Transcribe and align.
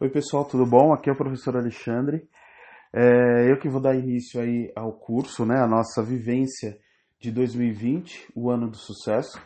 Oi 0.00 0.08
pessoal, 0.08 0.44
tudo 0.44 0.64
bom? 0.64 0.92
Aqui 0.92 1.10
é 1.10 1.12
o 1.12 1.16
professor 1.16 1.56
Alexandre. 1.56 2.22
É, 2.94 3.50
eu 3.50 3.58
que 3.58 3.68
vou 3.68 3.80
dar 3.80 3.96
início 3.96 4.40
aí 4.40 4.70
ao 4.76 4.92
curso, 4.92 5.44
né, 5.44 5.56
a 5.56 5.66
nossa 5.66 6.00
vivência 6.04 6.78
de 7.20 7.32
2020, 7.32 8.30
o 8.32 8.48
ano 8.48 8.70
do 8.70 8.76
sucesso. 8.76 9.36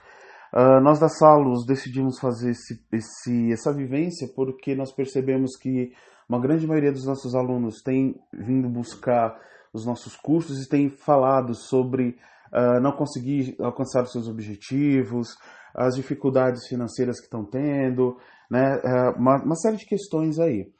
Uh, 0.52 0.78
nós 0.82 1.00
da 1.00 1.08
Salos 1.08 1.64
decidimos 1.64 2.18
fazer 2.20 2.50
esse, 2.50 2.86
esse, 2.92 3.50
essa 3.50 3.72
vivência 3.72 4.28
porque 4.36 4.74
nós 4.74 4.92
percebemos 4.94 5.56
que 5.56 5.90
uma 6.28 6.38
grande 6.38 6.66
maioria 6.66 6.92
dos 6.92 7.06
nossos 7.06 7.34
alunos 7.34 7.80
tem 7.82 8.14
vindo 8.30 8.68
buscar 8.68 9.34
os 9.72 9.86
nossos 9.86 10.16
cursos 10.16 10.62
e 10.62 10.68
tem 10.68 10.90
falado 10.90 11.54
sobre 11.54 12.18
uh, 12.52 12.78
não 12.82 12.92
conseguir 12.92 13.56
alcançar 13.58 14.02
os 14.02 14.12
seus 14.12 14.28
objetivos, 14.28 15.28
as 15.74 15.94
dificuldades 15.94 16.66
financeiras 16.66 17.18
que 17.18 17.24
estão 17.24 17.44
tendo, 17.44 18.16
né, 18.50 18.76
uh, 18.76 19.18
uma, 19.18 19.42
uma, 19.42 19.56
série 19.56 19.76
de 19.76 19.86
questões 19.86 20.38
aí. 20.38 20.70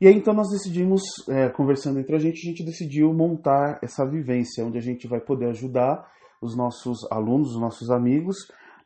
E 0.00 0.06
aí 0.06 0.14
então 0.14 0.34
nós 0.34 0.48
decidimos, 0.50 1.02
é, 1.28 1.48
conversando 1.48 1.98
entre 1.98 2.14
a 2.14 2.18
gente, 2.18 2.38
a 2.46 2.50
gente 2.50 2.64
decidiu 2.64 3.12
montar 3.14 3.78
essa 3.82 4.04
vivência, 4.04 4.64
onde 4.64 4.76
a 4.76 4.82
gente 4.82 5.06
vai 5.06 5.20
poder 5.20 5.46
ajudar 5.48 6.06
os 6.40 6.54
nossos 6.54 7.10
alunos, 7.10 7.52
os 7.52 7.60
nossos 7.60 7.90
amigos, 7.90 8.36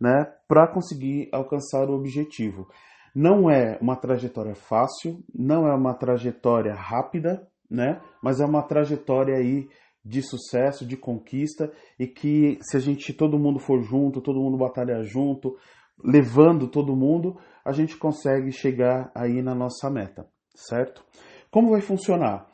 né, 0.01 0.25
para 0.47 0.69
conseguir 0.69 1.29
alcançar 1.33 1.89
o 1.91 1.95
objetivo. 1.95 2.69
Não 3.15 3.51
é 3.51 3.77
uma 3.83 3.97
trajetória 3.97 4.55
fácil, 4.55 5.23
não 5.35 5.67
é 5.67 5.75
uma 5.75 5.95
trajetória 5.95 6.73
rápida, 6.73 7.47
né, 7.69 8.01
mas 8.23 8.41
é 8.41 8.45
uma 8.45 8.63
trajetória 8.63 9.35
aí 9.35 9.69
de 10.05 10.23
sucesso, 10.23 10.87
de 10.87 10.97
conquista 10.97 11.71
e 11.99 12.07
que 12.07 12.59
se 12.63 12.77
a 12.77 12.81
gente 12.81 13.13
todo 13.13 13.39
mundo 13.39 13.59
for 13.59 13.83
junto, 13.83 14.21
todo 14.21 14.41
mundo 14.41 14.57
batalhar 14.57 15.03
junto, 15.05 15.57
levando 16.03 16.69
todo 16.69 16.97
mundo, 16.97 17.37
a 17.65 17.73
gente 17.73 17.97
consegue 17.97 18.51
chegar 18.51 19.11
aí 19.15 19.43
na 19.43 19.55
nossa 19.55 19.91
meta, 19.91 20.27
certo? 20.55 21.05
Como 21.51 21.71
vai 21.71 21.81
funcionar? 21.81 22.49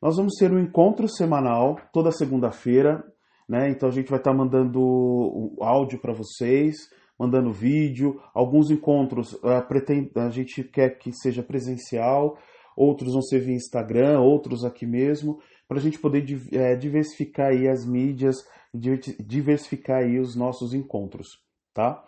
Nós 0.00 0.16
vamos 0.16 0.34
ter 0.38 0.52
um 0.52 0.58
encontro 0.58 1.08
semanal 1.08 1.78
toda 1.92 2.12
segunda-feira, 2.12 3.04
né? 3.48 3.70
Então 3.70 3.88
a 3.88 3.92
gente 3.92 4.10
vai 4.10 4.18
estar 4.18 4.32
tá 4.32 4.36
mandando 4.36 4.80
o 4.80 5.56
áudio 5.60 5.98
para 5.98 6.12
vocês, 6.12 6.76
mandando 7.18 7.52
vídeo. 7.52 8.20
Alguns 8.34 8.70
encontros 8.70 9.32
uh, 9.34 9.66
pretende, 9.66 10.10
a 10.16 10.30
gente 10.30 10.62
quer 10.64 10.98
que 10.98 11.12
seja 11.12 11.42
presencial, 11.42 12.38
outros 12.76 13.12
vão 13.12 13.22
ser 13.22 13.40
via 13.40 13.54
Instagram, 13.54 14.20
outros 14.20 14.64
aqui 14.64 14.86
mesmo 14.86 15.38
para 15.70 15.78
a 15.78 15.80
gente 15.80 16.00
poder 16.00 16.26
é, 16.52 16.74
diversificar 16.74 17.52
aí 17.52 17.68
as 17.68 17.86
mídias, 17.86 18.34
diversificar 19.24 19.98
aí 19.98 20.18
os 20.18 20.34
nossos 20.34 20.74
encontros, 20.74 21.28
tá? 21.72 22.02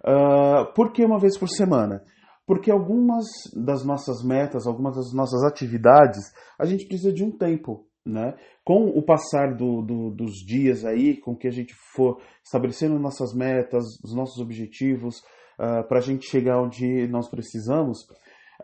Uh, 0.00 0.72
por 0.76 0.92
que 0.92 1.04
uma 1.04 1.18
vez 1.18 1.36
por 1.36 1.48
semana? 1.48 2.04
Porque 2.46 2.70
algumas 2.70 3.26
das 3.52 3.84
nossas 3.84 4.22
metas, 4.22 4.64
algumas 4.64 4.94
das 4.94 5.12
nossas 5.12 5.42
atividades, 5.42 6.22
a 6.56 6.64
gente 6.64 6.86
precisa 6.86 7.12
de 7.12 7.24
um 7.24 7.36
tempo, 7.36 7.84
né? 8.06 8.36
Com 8.64 8.84
o 8.84 9.02
passar 9.02 9.56
do, 9.56 9.82
do, 9.82 10.10
dos 10.12 10.34
dias 10.46 10.84
aí, 10.84 11.16
com 11.16 11.34
que 11.36 11.48
a 11.48 11.52
gente 11.52 11.74
for 11.96 12.22
estabelecendo 12.44 12.96
nossas 12.96 13.34
metas, 13.34 13.82
os 14.04 14.14
nossos 14.14 14.40
objetivos, 14.40 15.16
uh, 15.58 15.82
para 15.88 15.98
a 15.98 16.02
gente 16.02 16.30
chegar 16.30 16.62
onde 16.62 17.08
nós 17.08 17.28
precisamos, 17.28 18.02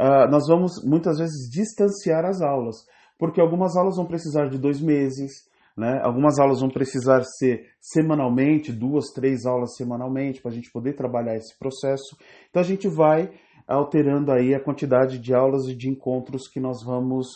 uh, 0.01 0.31
nós 0.31 0.47
vamos 0.47 0.85
muitas 0.85 1.19
vezes 1.19 1.51
distanciar 1.51 2.25
as 2.25 2.41
aulas 2.41 2.77
porque 3.19 3.41
algumas 3.41 3.77
aulas 3.77 3.97
vão 3.97 4.07
precisar 4.07 4.49
de 4.49 4.59
dois 4.59 4.81
meses, 4.81 5.33
né? 5.77 6.01
Algumas 6.03 6.39
aulas 6.39 6.61
vão 6.61 6.71
precisar 6.71 7.23
ser 7.23 7.67
semanalmente, 7.81 8.73
duas, 8.73 9.07
três 9.15 9.45
aulas 9.45 9.77
semanalmente, 9.77 10.41
para 10.41 10.51
a 10.51 10.55
gente 10.55 10.71
poder 10.73 10.95
trabalhar 10.95 11.37
esse 11.37 11.57
processo. 11.59 12.17
Então 12.49 12.63
a 12.63 12.65
gente 12.65 12.89
vai 12.89 13.31
alterando 13.69 14.33
aí 14.33 14.55
a 14.55 14.63
quantidade 14.63 15.19
de 15.19 15.35
aulas 15.35 15.67
e 15.67 15.75
de 15.75 15.91
encontros 15.91 16.49
que 16.49 16.61
nós 16.61 16.83
vamos 16.85 17.27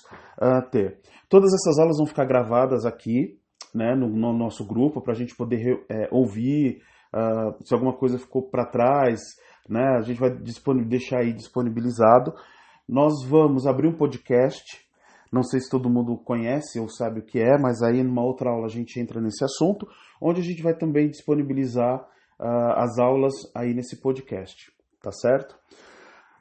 uh, 0.41 0.63
ter. 0.71 0.99
Todas 1.29 1.53
essas 1.53 1.79
aulas 1.79 1.99
vão 1.99 2.07
ficar 2.07 2.25
gravadas 2.25 2.87
aqui, 2.87 3.39
né, 3.75 3.95
no, 3.95 4.09
no 4.09 4.33
nosso 4.33 4.65
grupo, 4.65 5.01
para 5.01 5.13
a 5.13 5.17
gente 5.17 5.35
poder 5.37 5.85
é, 5.89 6.09
ouvir 6.11 6.83
uh, 7.15 7.55
se 7.65 7.75
alguma 7.75 7.93
coisa 7.93 8.19
ficou 8.19 8.49
para 8.49 8.67
trás, 8.67 9.21
né, 9.69 9.97
a 9.99 10.03
gente 10.03 10.19
vai 10.19 10.31
deixar 10.85 11.19
aí 11.19 11.33
disponibilizado. 11.33 12.33
Nós 12.89 13.25
vamos 13.25 13.67
abrir 13.67 13.89
um 13.89 13.97
podcast 13.97 14.65
não 15.33 15.43
sei 15.43 15.61
se 15.61 15.71
todo 15.71 15.91
mundo 15.91 16.17
conhece 16.19 16.81
ou 16.81 16.89
sabe 16.89 17.21
o 17.21 17.23
que 17.23 17.39
é, 17.39 17.57
mas 17.57 17.83
aí 17.83 18.03
numa 18.03 18.25
outra 18.25 18.51
aula 18.51 18.67
a 18.67 18.71
gente 18.71 18.99
entra 18.99 19.21
nesse 19.21 19.45
assunto, 19.45 19.87
onde 20.21 20.41
a 20.41 20.45
gente 20.45 20.63
vai 20.63 20.75
também 20.75 21.09
disponibilizar 21.09 22.01
uh, 22.39 22.73
as 22.77 22.99
aulas 22.99 23.35
aí 23.55 23.73
nesse 23.73 24.01
podcast, 24.01 24.73
tá 25.01 25.13
certo? 25.13 25.57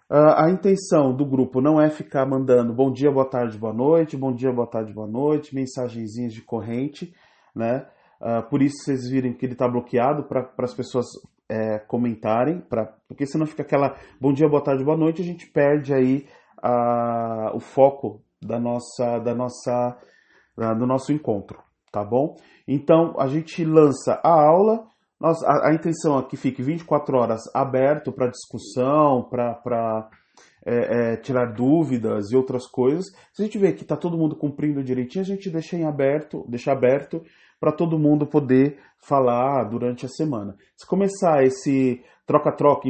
Uh, 0.10 0.34
a 0.38 0.50
intenção 0.50 1.16
do 1.16 1.24
grupo 1.24 1.62
não 1.62 1.80
é 1.80 1.88
ficar 1.90 2.26
mandando 2.26 2.74
bom 2.74 2.92
dia, 2.92 3.12
boa 3.12 3.30
tarde, 3.30 3.60
boa 3.60 3.74
noite, 3.74 4.18
bom 4.18 4.34
dia, 4.34 4.52
boa 4.52 4.68
tarde, 4.68 4.92
boa 4.92 5.08
noite, 5.08 5.54
mensagenzinhas 5.54 6.34
de 6.34 6.42
corrente, 6.42 7.14
né? 7.56 7.86
Uh, 8.20 8.50
por 8.50 8.62
isso 8.62 8.84
vocês 8.84 9.08
virem 9.08 9.34
que 9.34 9.46
ele 9.46 9.54
está 9.54 9.68
bloqueado 9.68 10.24
para 10.24 10.52
as 10.58 10.74
pessoas 10.74 11.06
é, 11.48 11.80
comentarem, 11.80 12.60
pra, 12.60 12.86
porque 13.08 13.26
senão 13.26 13.46
fica 13.46 13.62
aquela 13.62 13.96
bom 14.20 14.34
dia, 14.34 14.50
boa 14.50 14.64
tarde, 14.64 14.84
boa 14.84 14.98
noite, 14.98 15.22
a 15.22 15.26
gente 15.26 15.48
perde 15.48 15.94
aí 15.94 16.28
o 17.54 17.60
foco 17.62 18.22
da 18.42 18.60
nossa, 18.60 19.20
da 19.20 19.36
nossa, 19.36 19.98
do 20.78 20.86
nosso 20.86 21.12
encontro, 21.12 21.60
tá 21.92 22.04
bom? 22.04 22.36
Então 22.68 23.16
a 23.20 23.28
gente 23.28 23.64
lança 23.64 24.20
a 24.24 24.30
aula, 24.32 24.88
nós, 25.20 25.44
a, 25.44 25.70
a 25.70 25.74
intenção 25.74 26.18
é 26.20 26.24
que 26.24 26.38
fique 26.38 26.64
24 26.64 27.18
horas 27.18 27.42
aberto 27.54 28.12
para 28.12 28.30
discussão, 28.30 29.24
para 29.24 30.10
é, 30.66 31.14
é, 31.14 31.18
tirar 31.18 31.54
dúvidas 31.54 32.32
e 32.32 32.36
outras 32.36 32.66
coisas. 32.68 33.06
Se 33.34 33.42
a 33.42 33.46
gente 33.46 33.58
vê 33.58 33.74
que 33.74 33.84
está 33.84 33.98
todo 33.98 34.18
mundo 34.18 34.36
cumprindo 34.36 34.84
direitinho, 34.84 35.24
a 35.24 35.28
gente 35.28 35.50
deixa 35.50 35.76
em 35.76 35.86
aberto, 35.86 36.46
deixa 36.48 36.72
aberto 36.72 37.24
para 37.60 37.72
todo 37.72 38.00
mundo 38.00 38.26
poder 38.26 38.78
falar 38.98 39.64
durante 39.66 40.06
a 40.06 40.10
semana. 40.10 40.56
Se 40.78 40.88
começar 40.88 41.44
esse 41.44 42.02
troca-troca, 42.26 42.88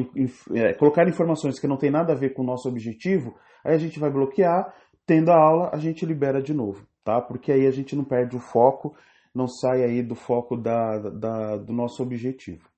é, 0.54 0.74
colocar 0.74 1.08
informações 1.08 1.60
que 1.60 1.68
não 1.68 1.78
tem 1.78 1.90
nada 1.90 2.14
a 2.14 2.16
ver 2.16 2.34
com 2.34 2.44
o 2.44 2.46
nosso 2.46 2.68
objetivo, 2.68 3.36
aí 3.64 3.74
a 3.74 3.78
gente 3.78 4.00
vai 4.00 4.12
bloquear 4.12 4.74
Tendo 5.10 5.32
a 5.32 5.36
aula, 5.36 5.72
a 5.74 5.78
gente 5.80 6.06
libera 6.06 6.40
de 6.40 6.54
novo, 6.54 6.86
tá? 7.04 7.20
Porque 7.20 7.52
aí 7.52 7.66
a 7.66 7.72
gente 7.72 7.96
não 7.96 8.04
perde 8.04 8.36
o 8.36 8.40
foco, 8.40 8.96
não 9.34 9.48
sai 9.48 9.84
aí 9.84 10.04
do 10.04 10.14
foco 10.14 10.56
da, 10.56 11.00
da, 11.00 11.58
do 11.58 11.74
nosso 11.74 12.04
objetivo. 12.04 12.70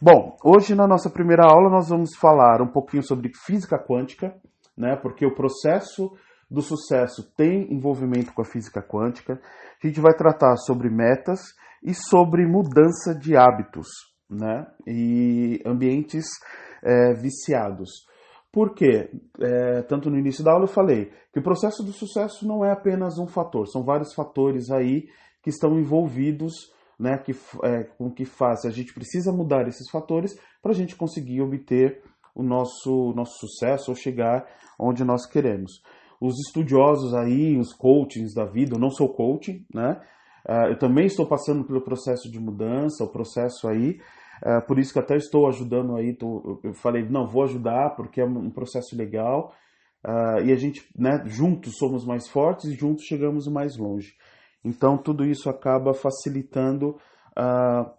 Bom, 0.00 0.38
hoje 0.42 0.74
na 0.74 0.86
nossa 0.86 1.10
primeira 1.10 1.42
aula 1.44 1.68
nós 1.68 1.90
vamos 1.90 2.16
falar 2.16 2.62
um 2.62 2.72
pouquinho 2.72 3.02
sobre 3.02 3.30
física 3.44 3.78
quântica, 3.78 4.34
né? 4.74 4.96
Porque 4.96 5.26
o 5.26 5.34
processo 5.34 6.16
do 6.50 6.62
sucesso 6.62 7.30
tem 7.36 7.70
envolvimento 7.70 8.32
com 8.32 8.40
a 8.40 8.46
física 8.46 8.80
quântica. 8.80 9.38
A 9.84 9.86
gente 9.86 10.00
vai 10.00 10.14
tratar 10.14 10.56
sobre 10.56 10.88
metas 10.88 11.40
e 11.84 11.92
sobre 11.92 12.46
mudança 12.46 13.14
de 13.14 13.36
hábitos, 13.36 13.86
né? 14.30 14.66
E 14.86 15.60
ambientes 15.66 16.24
é, 16.82 17.12
viciados. 17.12 17.90
Porque, 18.56 19.10
é, 19.38 19.82
tanto 19.82 20.08
no 20.08 20.18
início 20.18 20.42
da 20.42 20.50
aula 20.52 20.64
eu 20.64 20.68
falei 20.68 21.12
que 21.30 21.38
o 21.38 21.42
processo 21.42 21.82
do 21.82 21.92
sucesso 21.92 22.48
não 22.48 22.64
é 22.64 22.72
apenas 22.72 23.18
um 23.18 23.26
fator, 23.26 23.68
são 23.68 23.84
vários 23.84 24.14
fatores 24.14 24.70
aí 24.70 25.10
que 25.42 25.50
estão 25.50 25.78
envolvidos, 25.78 26.72
né, 26.98 27.18
que, 27.18 27.32
é, 27.62 27.84
com 27.84 28.10
que 28.10 28.24
faz. 28.24 28.64
A 28.64 28.70
gente 28.70 28.94
precisa 28.94 29.30
mudar 29.30 29.68
esses 29.68 29.90
fatores 29.90 30.40
para 30.62 30.70
a 30.70 30.74
gente 30.74 30.96
conseguir 30.96 31.42
obter 31.42 32.02
o 32.34 32.42
nosso, 32.42 33.12
nosso 33.14 33.36
sucesso 33.40 33.90
ou 33.90 33.94
chegar 33.94 34.46
onde 34.80 35.04
nós 35.04 35.26
queremos. 35.26 35.82
Os 36.18 36.32
estudiosos 36.46 37.12
aí, 37.12 37.58
os 37.58 37.74
coachings 37.74 38.32
da 38.32 38.46
vida, 38.46 38.76
eu 38.76 38.80
não 38.80 38.88
sou 38.88 39.12
coach, 39.12 39.66
né? 39.70 40.00
Uh, 40.48 40.70
eu 40.70 40.78
também 40.78 41.04
estou 41.04 41.26
passando 41.26 41.62
pelo 41.62 41.82
processo 41.82 42.30
de 42.30 42.40
mudança, 42.40 43.04
o 43.04 43.12
processo 43.12 43.68
aí, 43.68 44.00
é, 44.42 44.60
por 44.60 44.78
isso 44.78 44.92
que 44.92 44.98
até 44.98 45.16
estou 45.16 45.48
ajudando 45.48 45.96
aí, 45.96 46.14
tô, 46.14 46.60
eu 46.62 46.74
falei, 46.74 47.08
não, 47.08 47.26
vou 47.26 47.42
ajudar 47.44 47.94
porque 47.96 48.20
é 48.20 48.24
um 48.24 48.50
processo 48.50 48.96
legal 48.96 49.52
uh, 50.04 50.44
e 50.44 50.52
a 50.52 50.56
gente, 50.56 50.86
né, 50.96 51.22
juntos 51.26 51.76
somos 51.78 52.04
mais 52.04 52.28
fortes 52.28 52.66
e 52.66 52.74
juntos 52.74 53.04
chegamos 53.04 53.46
mais 53.48 53.76
longe. 53.76 54.14
Então 54.64 54.98
tudo 54.98 55.24
isso 55.24 55.48
acaba 55.48 55.94
facilitando 55.94 56.96
uh, 57.36 57.90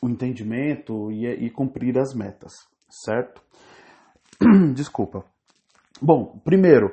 o 0.00 0.08
entendimento 0.08 1.10
e, 1.10 1.26
e 1.26 1.50
cumprir 1.50 1.98
as 1.98 2.14
metas, 2.14 2.52
certo? 2.88 3.42
Desculpa. 4.74 5.24
Bom, 6.00 6.40
primeiro, 6.44 6.92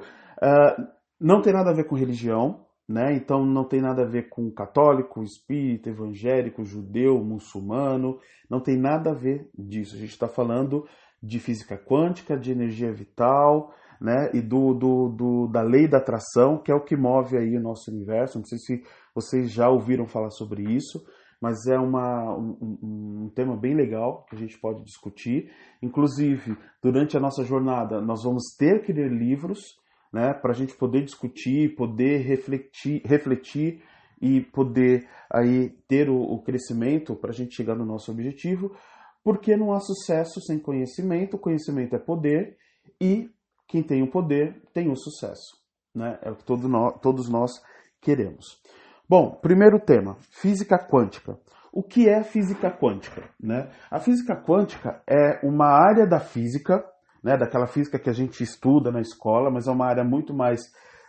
não 1.22 1.40
tem 1.40 1.54
nada 1.54 1.70
a 1.70 1.74
ver 1.76 1.84
com 1.84 1.96
religião, 1.96 2.65
né? 2.88 3.16
Então 3.16 3.46
não 3.46 3.64
tem 3.64 3.82
nada 3.82 4.04
a 4.04 4.08
ver 4.08 4.30
com 4.30 4.52
católico, 4.52 5.24
espírita, 5.24 5.90
evangélico, 5.90 6.64
judeu, 6.64 7.24
muçulmano, 7.24 8.20
não 8.50 8.60
tem 8.60 8.78
nada 8.78 9.12
a 9.12 9.14
ver 9.14 9.50
disso. 9.58 9.96
A 9.96 10.00
gente 10.00 10.12
está 10.12 10.28
falando 10.28 10.86
de 11.22 11.40
física 11.40 11.78
quântica, 11.78 12.38
de 12.38 12.52
energia 12.52 12.92
vital, 12.94 13.74
né? 14.00 14.30
E 14.34 14.42
do, 14.42 14.74
do, 14.74 15.10
do, 15.10 15.48
da 15.48 15.62
lei 15.62 15.88
da 15.88 15.98
atração, 15.98 16.58
que 16.58 16.72
é 16.72 16.76
o 16.76 16.84
que 16.84 16.96
move 16.96 17.38
aí 17.38 17.58
o 17.58 17.62
nosso 17.62 17.92
universo. 17.92 18.38
Não 18.38 18.46
sei 18.46 18.60
se 18.60 18.84
vocês 19.14 19.52
já 19.52 19.70
ouviram 19.70 20.06
falar 20.06 20.30
sobre 20.30 20.64
isso, 20.64 21.04
mas 21.42 21.66
é 21.68 21.78
uma, 21.78 22.38
um, 22.38 22.78
um 23.26 23.32
tema 23.34 23.58
bem 23.58 23.74
legal 23.74 24.26
que 24.30 24.36
a 24.36 24.40
gente 24.40 24.60
pode 24.60 24.84
discutir. 24.84 25.52
Inclusive, 25.82 26.56
durante 26.82 27.18
a 27.18 27.20
nossa 27.20 27.44
jornada, 27.44 28.00
nós 28.02 28.24
vamos 28.24 28.56
ter 28.58 28.84
que 28.84 28.94
ler 28.94 29.12
livros 29.12 29.84
né, 30.16 30.34
para 30.34 30.52
a 30.52 30.56
gente 30.56 30.74
poder 30.74 31.04
discutir, 31.04 31.76
poder 31.76 32.20
refletir, 32.20 33.02
refletir 33.04 33.84
e 34.22 34.40
poder 34.40 35.10
aí 35.30 35.72
ter 35.90 36.10
o, 36.10 36.16
o 36.16 36.42
crescimento 36.42 37.18
para 37.18 37.32
a 37.32 37.34
gente 37.34 37.54
chegar 37.54 37.76
no 37.76 37.86
nosso 37.86 38.12
objetivo, 38.12 38.74
porque 39.22 39.58
não 39.58 39.74
há 39.74 39.80
sucesso 39.82 40.40
sem 40.40 40.58
conhecimento, 40.58 41.38
conhecimento 41.38 41.98
é 41.98 42.00
poder 42.00 42.56
e 43.02 43.30
quem 43.68 43.84
tem 43.84 44.04
o 44.04 44.10
poder 44.10 44.62
tem 44.74 44.90
o 44.90 44.96
sucesso, 44.96 45.58
né? 45.94 46.18
É 46.22 46.32
o 46.32 46.36
que 46.38 46.46
todo 46.46 46.70
nós, 46.70 46.98
todos 47.02 47.28
nós 47.28 47.52
queremos. 48.00 48.62
Bom, 49.10 49.32
primeiro 49.42 49.82
tema, 49.82 50.16
física 50.32 50.80
quântica. 50.80 51.38
O 51.74 51.84
que 51.84 52.08
é 52.08 52.24
física 52.24 52.72
quântica? 52.72 53.22
Né? 53.38 53.70
A 53.92 54.00
física 54.00 54.34
quântica 54.34 55.04
é 55.06 55.46
uma 55.46 55.68
área 55.68 56.08
da 56.08 56.22
física, 56.22 56.86
né, 57.26 57.36
daquela 57.36 57.66
física 57.66 57.98
que 57.98 58.10
a 58.10 58.14
gente 58.14 58.44
estuda 58.44 58.92
na 58.92 59.02
escola, 59.02 59.50
mas 59.50 59.68
é 59.68 59.72
uma 59.72 59.88
área 59.88 60.04
muito 60.04 60.32
mais 60.32 60.62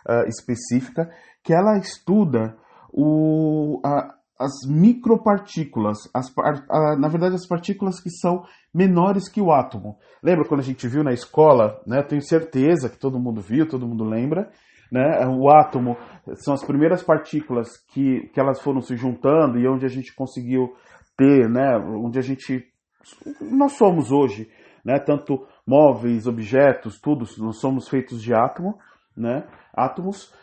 uh, 0.09 0.27
específica, 0.27 1.07
que 1.43 1.53
ela 1.53 1.77
estuda 1.77 2.57
o, 2.91 3.79
a, 3.85 4.15
as 4.39 4.67
micropartículas, 4.67 6.09
as, 6.11 6.33
a, 6.39 6.97
na 6.97 7.07
verdade 7.07 7.35
as 7.35 7.45
partículas 7.45 8.01
que 8.01 8.09
são 8.09 8.43
menores 8.73 9.29
que 9.29 9.39
o 9.39 9.51
átomo. 9.51 9.99
Lembra 10.23 10.47
quando 10.47 10.61
a 10.61 10.63
gente 10.63 10.87
viu 10.87 11.03
na 11.03 11.13
escola, 11.13 11.79
né, 11.85 12.01
tenho 12.01 12.23
certeza 12.23 12.89
que 12.89 12.97
todo 12.97 13.19
mundo 13.19 13.39
viu, 13.39 13.69
todo 13.69 13.87
mundo 13.87 14.03
lembra, 14.03 14.49
né? 14.91 15.27
O 15.27 15.49
átomo 15.49 15.97
são 16.35 16.53
as 16.53 16.63
primeiras 16.63 17.03
partículas 17.03 17.77
que, 17.93 18.29
que 18.33 18.39
elas 18.39 18.61
foram 18.61 18.81
se 18.81 18.95
juntando 18.95 19.59
e 19.59 19.67
onde 19.67 19.85
a 19.85 19.89
gente 19.89 20.15
conseguiu 20.15 20.73
ter, 21.17 21.49
né? 21.49 21.77
Onde 21.77 22.17
a 22.17 22.21
gente 22.21 22.63
nós 23.41 23.73
somos 23.73 24.13
hoje, 24.13 24.49
né? 24.85 24.97
Tanto 24.97 25.45
móveis, 25.67 26.25
objetos, 26.25 26.99
tudo, 26.99 27.25
nós 27.39 27.59
somos 27.59 27.89
feitos 27.89 28.21
de 28.21 28.33
átomo, 28.33 28.79
né? 29.15 29.45
Átomos. 29.73 30.33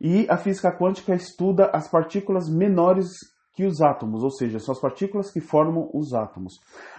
E 0.00 0.26
a 0.30 0.38
física 0.38 0.74
quântica 0.76 1.14
estuda 1.14 1.70
as 1.74 1.88
partículas 1.90 2.48
menores 2.48 3.08
que 3.52 3.66
os 3.66 3.82
átomos, 3.82 4.22
ou 4.22 4.30
seja, 4.30 4.58
são 4.58 4.72
as 4.72 4.80
partículas 4.80 5.30
que 5.30 5.40
formam 5.40 5.90
os 5.92 6.14
átomos. 6.14 6.54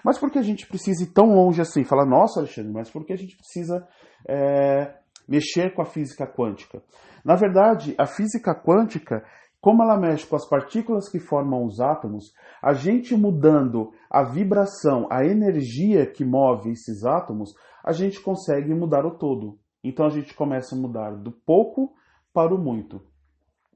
Mas 0.05 0.19
por 0.19 0.29
que 0.29 0.37
a 0.37 0.43
gente 0.43 0.67
precisa 0.67 1.03
ir 1.03 1.07
tão 1.07 1.33
longe 1.33 1.59
assim? 1.59 1.83
Fala, 1.83 2.05
nossa, 2.05 2.39
Alexandre, 2.39 2.71
mas 2.71 2.91
por 2.91 3.03
que 3.03 3.13
a 3.13 3.17
gente 3.17 3.35
precisa 3.35 3.87
é, 4.29 4.93
mexer 5.27 5.73
com 5.73 5.81
a 5.81 5.85
física 5.85 6.27
quântica. 6.27 6.83
Na 7.23 7.35
verdade, 7.35 7.95
a 7.97 8.05
física 8.05 8.53
quântica, 8.53 9.23
como 9.61 9.83
ela 9.83 9.97
mexe 9.97 10.25
com 10.25 10.35
as 10.35 10.47
partículas 10.49 11.07
que 11.07 11.19
formam 11.19 11.63
os 11.63 11.79
átomos, 11.79 12.33
a 12.61 12.73
gente 12.73 13.15
mudando 13.15 13.91
a 14.09 14.23
vibração, 14.23 15.07
a 15.09 15.23
energia 15.23 16.05
que 16.05 16.25
move 16.25 16.71
esses 16.71 17.05
átomos, 17.05 17.53
a 17.83 17.91
gente 17.91 18.19
consegue 18.19 18.73
mudar 18.73 19.05
o 19.05 19.11
todo. 19.11 19.59
Então 19.83 20.05
a 20.05 20.09
gente 20.09 20.33
começa 20.33 20.75
a 20.75 20.77
mudar 20.77 21.15
do 21.15 21.31
pouco 21.31 21.93
para 22.33 22.53
o 22.53 22.57
muito. 22.57 23.01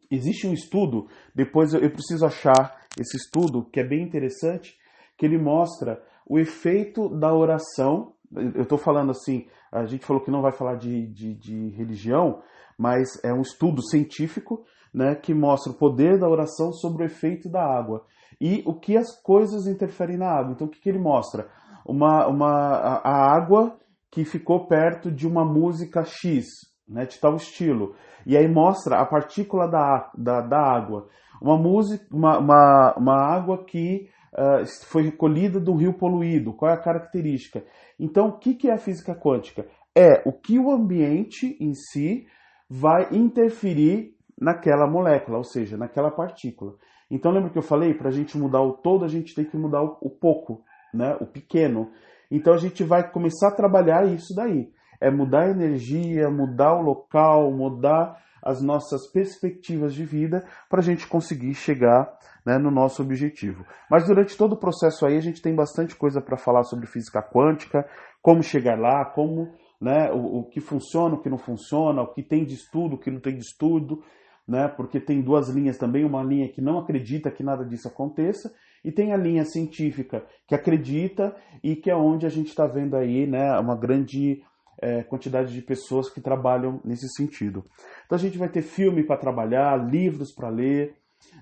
Existe 0.10 0.48
um 0.48 0.54
estudo, 0.54 1.08
depois 1.34 1.74
eu 1.74 1.92
preciso 1.92 2.26
achar 2.26 2.82
esse 3.00 3.18
estudo, 3.18 3.66
que 3.66 3.80
é 3.80 3.84
bem 3.84 4.04
interessante, 4.04 4.76
que 5.18 5.26
ele 5.26 5.38
mostra 5.38 6.02
o 6.28 6.40
efeito 6.40 7.10
da 7.10 7.34
oração 7.34 8.16
eu 8.32 8.64
estou 8.64 8.78
falando 8.78 9.12
assim, 9.12 9.48
a 9.72 9.86
gente 9.86 10.06
falou 10.06 10.24
que 10.24 10.32
não 10.32 10.42
vai 10.42 10.52
falar 10.52 10.76
de, 10.76 11.08
de, 11.08 11.34
de, 11.36 11.70
religião, 11.70 12.42
mas 12.78 13.24
é 13.24 13.34
um 13.34 13.42
estudo 13.42 13.82
científico 13.82 14.66
né, 14.96 15.14
que 15.14 15.34
mostra 15.34 15.74
o 15.74 15.76
poder 15.76 16.18
da 16.18 16.30
oração 16.30 16.72
sobre 16.72 17.04
o 17.04 17.06
efeito 17.06 17.50
da 17.50 17.62
água 17.62 18.06
e 18.40 18.64
o 18.66 18.74
que 18.74 18.96
as 18.96 19.22
coisas 19.22 19.68
interferem 19.68 20.18
na 20.18 20.28
água. 20.28 20.54
Então, 20.54 20.68
o 20.68 20.70
que, 20.70 20.80
que 20.80 20.88
ele 20.88 21.00
mostra? 21.00 21.50
Uma, 21.86 22.26
uma, 22.28 23.02
a, 23.04 23.36
água 23.36 23.78
que 24.10 24.24
ficou 24.24 24.68
perto 24.68 25.12
de 25.12 25.28
uma 25.28 25.44
música 25.44 26.06
X, 26.06 26.46
né, 26.88 27.06
de 27.06 27.20
tal 27.20 27.36
estilo. 27.36 27.94
E 28.26 28.38
aí 28.38 28.48
mostra 28.48 29.02
a 29.02 29.06
partícula 29.06 29.68
da, 29.68 30.10
da, 30.18 30.40
da 30.40 30.60
água. 30.60 31.10
Uma, 31.42 31.58
música, 31.58 32.06
uma, 32.10 32.40
uma, 32.40 32.96
uma 32.98 33.16
água 33.16 33.66
que 33.66 34.10
uh, 34.34 34.66
foi 34.86 35.04
recolhida 35.04 35.60
do 35.60 35.76
rio 35.76 35.94
poluído, 35.94 36.54
qual 36.54 36.72
é 36.72 36.74
a 36.74 36.82
característica. 36.82 37.66
Então, 38.00 38.30
o 38.30 38.40
que 38.40 38.70
é 38.70 38.74
a 38.74 38.78
física 38.78 39.14
quântica? 39.14 39.68
É 39.94 40.24
o 40.26 40.32
que 40.32 40.58
o 40.58 40.72
ambiente 40.72 41.58
em 41.60 41.74
si 41.74 42.26
vai 42.70 43.10
interferir 43.12 44.15
naquela 44.40 44.88
molécula, 44.88 45.38
ou 45.38 45.44
seja, 45.44 45.78
naquela 45.78 46.12
partícula. 46.12 46.76
Então, 47.10 47.32
lembra 47.32 47.50
que 47.50 47.58
eu 47.58 47.64
falei? 47.64 47.94
Para 47.94 48.10
a 48.10 48.12
gente 48.12 48.38
mudar 48.38 48.62
o 48.62 48.74
todo, 48.74 49.06
a 49.06 49.08
gente 49.08 49.36
tem 49.36 49.46
que 49.46 49.58
mudar 49.58 49.82
o 49.82 50.10
pouco, 50.10 50.64
né? 50.94 51.16
o 51.22 51.26
pequeno. 51.26 51.92
Então, 52.30 52.54
a 52.54 52.58
gente 52.58 52.84
vai 52.84 53.10
começar 53.10 53.50
a 53.50 53.56
trabalhar 53.56 54.06
isso 54.06 54.34
daí. 54.36 54.70
É 55.00 55.12
mudar 55.12 55.44
a 55.44 55.50
energia, 55.50 56.30
mudar 56.30 56.76
o 56.76 56.82
local, 56.82 57.52
mudar 57.52 58.18
as 58.46 58.62
nossas 58.62 59.12
perspectivas 59.12 59.94
de 59.94 60.06
vida 60.06 60.46
para 60.70 60.80
a 60.80 60.84
gente 60.84 61.08
conseguir 61.08 61.54
chegar 61.56 62.16
né, 62.46 62.60
no 62.60 62.70
nosso 62.70 63.02
objetivo. 63.02 63.66
Mas 63.90 64.06
durante 64.06 64.38
todo 64.38 64.54
o 64.54 64.60
processo 64.60 65.06
aí 65.06 65.18
a 65.18 65.22
gente 65.22 65.42
tem 65.42 65.56
bastante 65.56 65.96
coisa 65.96 66.22
para 66.22 66.38
falar 66.38 66.64
sobre 66.64 66.86
física 66.86 67.24
quântica, 67.24 67.88
como 68.22 68.44
chegar 68.44 68.80
lá, 68.80 69.04
como 69.04 69.52
né, 69.82 70.12
o, 70.12 70.40
o, 70.40 70.44
que 70.46 70.62
funciona, 70.62 71.16
o 71.16 71.22
que 71.22 71.30
não 71.30 71.40
funciona, 71.40 72.04
o 72.04 72.14
que 72.14 72.22
tem 72.22 72.46
de 72.46 72.54
estudo, 72.54 72.96
o 72.96 73.00
que 73.00 73.10
não 73.10 73.20
tem 73.20 73.34
de 73.34 73.44
estudo, 73.44 74.04
né, 74.48 74.68
porque 74.68 75.00
tem 75.00 75.22
duas 75.22 75.50
linhas 75.50 75.78
também, 75.78 76.06
uma 76.06 76.24
linha 76.24 76.50
que 76.50 76.62
não 76.62 76.78
acredita 76.78 77.32
que 77.32 77.44
nada 77.44 77.66
disso 77.66 77.88
aconteça 77.88 78.54
e 78.84 78.92
tem 78.92 79.12
a 79.12 79.18
linha 79.18 79.44
científica 79.44 80.24
que 80.48 80.54
acredita 80.54 81.36
e 81.64 81.76
que 81.76 81.90
é 81.90 81.96
onde 81.96 82.26
a 82.26 82.30
gente 82.30 82.50
está 82.50 82.68
vendo 82.68 82.96
aí 82.96 83.26
né, 83.26 83.58
uma 83.60 83.76
grande 83.76 84.44
é, 84.80 85.04
quantidade 85.04 85.54
de 85.54 85.62
pessoas 85.62 86.10
que 86.10 86.22
trabalham 86.22 86.80
nesse 86.86 87.10
sentido. 87.10 87.64
Então 88.06 88.16
a 88.16 88.22
gente 88.22 88.38
vai 88.38 88.50
ter 88.50 88.62
filme 88.62 89.04
para 89.04 89.18
trabalhar, 89.18 89.76
livros 89.90 90.32
para 90.34 90.50
ler, 90.50 90.96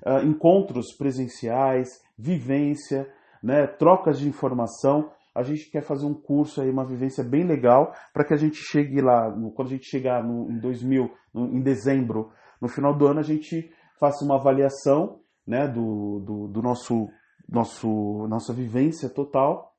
uh, 0.05 0.25
encontros 0.25 0.95
presenciais, 0.95 1.89
vivência, 2.17 3.09
né, 3.41 3.67
trocas 3.67 4.19
de 4.19 4.27
informação. 4.27 5.11
A 5.35 5.43
gente 5.43 5.69
quer 5.69 5.81
fazer 5.81 6.05
um 6.05 6.13
curso 6.13 6.61
aí, 6.61 6.69
uma 6.69 6.85
vivência 6.85 7.23
bem 7.23 7.43
legal, 7.43 7.93
para 8.13 8.23
que 8.23 8.33
a 8.33 8.37
gente 8.37 8.57
chegue 8.57 9.01
lá, 9.01 9.29
no, 9.29 9.51
quando 9.51 9.69
a 9.69 9.71
gente 9.71 9.85
chegar 9.85 10.23
no, 10.23 10.49
em 10.49 10.59
2000, 10.59 11.11
no, 11.33 11.57
em 11.57 11.61
dezembro, 11.61 12.31
no 12.63 12.69
final 12.69 12.97
do 12.97 13.05
ano, 13.05 13.19
a 13.19 13.23
gente 13.23 13.69
faça 13.99 14.23
uma 14.23 14.35
avaliação 14.35 15.19
né, 15.45 15.67
do, 15.67 16.23
do, 16.25 16.47
do 16.47 16.61
nosso, 16.61 17.09
nosso, 17.47 18.25
nossa 18.29 18.53
vivência 18.53 19.09
total, 19.09 19.73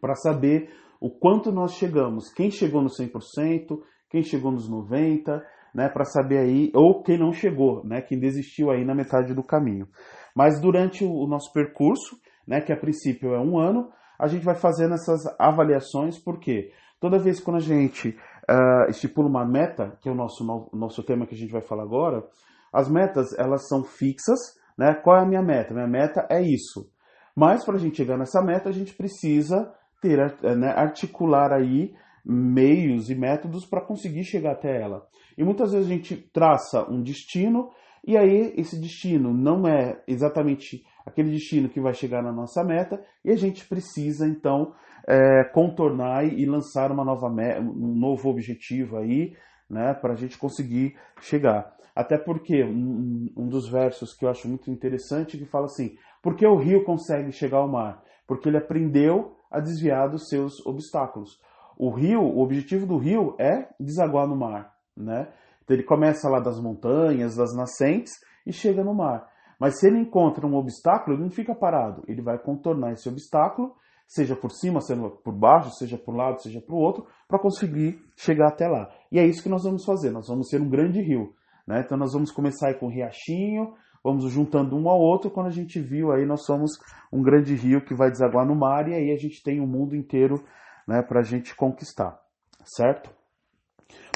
para 0.00 0.14
saber 0.14 0.70
o 1.00 1.10
quanto 1.10 1.50
nós 1.50 1.72
chegamos, 1.72 2.32
quem 2.32 2.52
chegou 2.52 2.80
no 2.80 2.88
100%, 2.88 3.80
quem 4.08 4.22
chegou 4.22 4.52
nos 4.52 4.70
90%, 4.70 5.42
né, 5.74 5.88
para 5.88 6.04
saber 6.04 6.38
aí, 6.38 6.70
ou 6.72 7.02
quem 7.02 7.18
não 7.18 7.32
chegou, 7.32 7.84
né, 7.84 8.00
quem 8.00 8.16
desistiu 8.16 8.70
aí 8.70 8.84
na 8.84 8.94
metade 8.94 9.34
do 9.34 9.42
caminho. 9.42 9.88
Mas 10.36 10.60
durante 10.60 11.04
o 11.04 11.26
nosso 11.26 11.52
percurso, 11.52 12.16
né, 12.46 12.60
que 12.60 12.72
a 12.72 12.76
princípio 12.76 13.34
é 13.34 13.40
um 13.40 13.58
ano, 13.58 13.90
a 14.16 14.28
gente 14.28 14.44
vai 14.44 14.54
fazendo 14.54 14.94
essas 14.94 15.20
avaliações, 15.36 16.16
porque 16.16 16.70
toda 17.00 17.18
vez 17.18 17.40
quando 17.40 17.56
a 17.56 17.60
gente 17.60 18.16
uh, 18.50 18.90
estipula 18.90 19.28
uma 19.28 19.44
meta, 19.44 19.96
que 20.00 20.08
é 20.08 20.12
o 20.12 20.14
nosso, 20.14 20.44
no, 20.44 20.70
nosso 20.72 21.02
tema 21.02 21.26
que 21.26 21.34
a 21.34 21.38
gente 21.38 21.52
vai 21.52 21.62
falar 21.62 21.82
agora, 21.82 22.24
as 22.72 22.88
metas 22.90 23.36
elas 23.38 23.68
são 23.68 23.84
fixas, 23.84 24.38
né? 24.76 24.94
Qual 24.94 25.16
é 25.16 25.20
a 25.20 25.26
minha 25.26 25.42
meta? 25.42 25.72
Minha 25.72 25.86
meta 25.86 26.26
é 26.30 26.42
isso. 26.42 26.90
Mas 27.36 27.64
para 27.64 27.76
a 27.76 27.78
gente 27.78 27.96
chegar 27.96 28.16
nessa 28.16 28.42
meta, 28.42 28.68
a 28.68 28.72
gente 28.72 28.94
precisa 28.94 29.72
ter, 30.00 30.18
né, 30.56 30.72
articular 30.76 31.52
aí 31.52 31.94
meios 32.24 33.10
e 33.10 33.14
métodos 33.14 33.66
para 33.66 33.80
conseguir 33.80 34.24
chegar 34.24 34.52
até 34.52 34.80
ela. 34.80 35.06
E 35.36 35.44
muitas 35.44 35.72
vezes 35.72 35.86
a 35.86 35.92
gente 35.92 36.16
traça 36.32 36.88
um 36.90 37.02
destino 37.02 37.70
e 38.06 38.16
aí 38.16 38.52
esse 38.56 38.78
destino 38.80 39.32
não 39.32 39.66
é 39.66 40.02
exatamente 40.06 40.84
aquele 41.06 41.30
destino 41.30 41.68
que 41.68 41.80
vai 41.80 41.94
chegar 41.94 42.22
na 42.22 42.32
nossa 42.32 42.62
meta 42.62 43.02
e 43.24 43.30
a 43.30 43.36
gente 43.36 43.66
precisa 43.66 44.26
então 44.26 44.74
é, 45.06 45.44
contornar 45.52 46.24
e 46.26 46.44
lançar 46.46 46.90
uma 46.90 47.04
nova 47.04 47.28
um 47.28 47.94
novo 47.94 48.28
objetivo 48.28 48.96
aí, 48.96 49.34
né, 49.68 49.94
para 49.94 50.12
a 50.12 50.16
gente 50.16 50.38
conseguir 50.38 50.96
chegar. 51.20 51.74
Até 51.94 52.18
porque 52.18 52.64
um, 52.64 53.32
um 53.36 53.48
dos 53.48 53.68
versos 53.68 54.14
que 54.14 54.24
eu 54.24 54.30
acho 54.30 54.48
muito 54.48 54.70
interessante 54.70 55.38
que 55.38 55.46
fala 55.46 55.66
assim: 55.66 55.96
por 56.22 56.34
que 56.34 56.46
o 56.46 56.56
rio 56.56 56.84
consegue 56.84 57.30
chegar 57.32 57.58
ao 57.58 57.68
mar? 57.68 58.02
Porque 58.26 58.48
ele 58.48 58.56
aprendeu 58.56 59.36
a 59.50 59.60
desviar 59.60 60.08
dos 60.08 60.28
seus 60.28 60.64
obstáculos 60.66 61.38
o 61.76 61.90
rio, 61.90 62.22
o 62.22 62.40
objetivo 62.40 62.86
do 62.86 62.96
rio 62.96 63.34
é 63.38 63.68
desaguar 63.78 64.26
no 64.26 64.36
mar, 64.36 64.72
né? 64.96 65.28
Então 65.64 65.76
ele 65.76 65.82
começa 65.82 66.28
lá 66.28 66.38
das 66.38 66.60
montanhas, 66.60 67.36
das 67.36 67.54
nascentes 67.56 68.12
e 68.46 68.52
chega 68.52 68.84
no 68.84 68.94
mar. 68.94 69.26
Mas 69.58 69.78
se 69.78 69.86
ele 69.86 69.98
encontra 69.98 70.46
um 70.46 70.54
obstáculo, 70.54 71.16
ele 71.16 71.24
não 71.24 71.30
fica 71.30 71.54
parado, 71.54 72.02
ele 72.06 72.22
vai 72.22 72.38
contornar 72.38 72.92
esse 72.92 73.08
obstáculo, 73.08 73.74
seja 74.06 74.36
por 74.36 74.50
cima, 74.50 74.80
seja 74.80 75.08
por 75.08 75.32
baixo, 75.32 75.70
seja 75.70 75.96
por 75.96 76.14
um 76.14 76.18
lado, 76.18 76.42
seja 76.42 76.60
para 76.60 76.74
o 76.74 76.78
outro, 76.78 77.06
para 77.26 77.38
conseguir 77.38 77.98
chegar 78.16 78.48
até 78.48 78.68
lá. 78.68 78.90
E 79.10 79.18
é 79.18 79.26
isso 79.26 79.42
que 79.42 79.48
nós 79.48 79.64
vamos 79.64 79.84
fazer, 79.84 80.10
nós 80.10 80.28
vamos 80.28 80.48
ser 80.48 80.60
um 80.60 80.68
grande 80.68 81.00
rio. 81.00 81.32
Né? 81.66 81.80
Então 81.84 81.96
nós 81.96 82.12
vamos 82.12 82.30
começar 82.30 82.74
com 82.74 82.86
um 82.86 82.90
riachinho, 82.90 83.72
vamos 84.02 84.30
juntando 84.30 84.76
um 84.76 84.88
ao 84.88 85.00
outro, 85.00 85.30
quando 85.30 85.46
a 85.46 85.52
gente 85.52 85.80
viu 85.80 86.12
aí 86.12 86.26
nós 86.26 86.44
somos 86.44 86.72
um 87.10 87.22
grande 87.22 87.54
rio 87.54 87.82
que 87.82 87.94
vai 87.94 88.10
desaguar 88.10 88.46
no 88.46 88.54
mar 88.54 88.88
e 88.88 88.94
aí 88.94 89.10
a 89.10 89.16
gente 89.16 89.42
tem 89.42 89.60
o 89.60 89.66
mundo 89.66 89.96
inteiro 89.96 90.44
né, 90.86 91.00
para 91.00 91.20
a 91.20 91.24
gente 91.24 91.56
conquistar, 91.56 92.20
certo? 92.64 93.10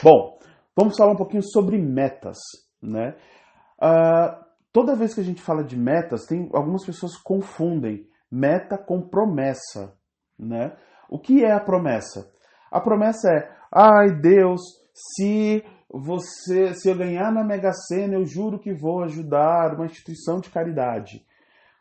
Bom, 0.02 0.38
vamos 0.78 0.97
falar 0.97 1.11
um 1.11 1.16
pouquinho 1.16 1.42
sobre 1.42 1.76
metas, 1.76 2.38
né? 2.80 3.16
Uh, 3.82 4.44
toda 4.73 4.94
vez 4.94 5.12
que 5.12 5.20
a 5.20 5.25
gente 5.25 5.42
fala 5.42 5.64
de 5.64 5.76
metas, 5.76 6.25
tem 6.25 6.49
algumas 6.54 6.87
pessoas 6.87 7.16
confundem 7.16 8.06
meta 8.30 8.78
com 8.78 9.02
promessa, 9.02 9.92
né? 10.38 10.76
O 11.11 11.18
que 11.18 11.44
é 11.44 11.50
a 11.50 11.58
promessa? 11.58 12.30
A 12.70 12.80
promessa 12.80 13.28
é, 13.28 13.50
ai 13.73 14.12
Deus, 14.20 14.61
se 14.94 15.64
você, 15.90 16.73
se 16.75 16.88
eu 16.88 16.97
ganhar 16.97 17.32
na 17.32 17.42
Mega 17.42 17.73
Sena, 17.73 18.14
eu 18.14 18.25
juro 18.25 18.61
que 18.61 18.73
vou 18.73 19.02
ajudar 19.02 19.75
uma 19.75 19.87
instituição 19.87 20.38
de 20.38 20.49
caridade. 20.49 21.26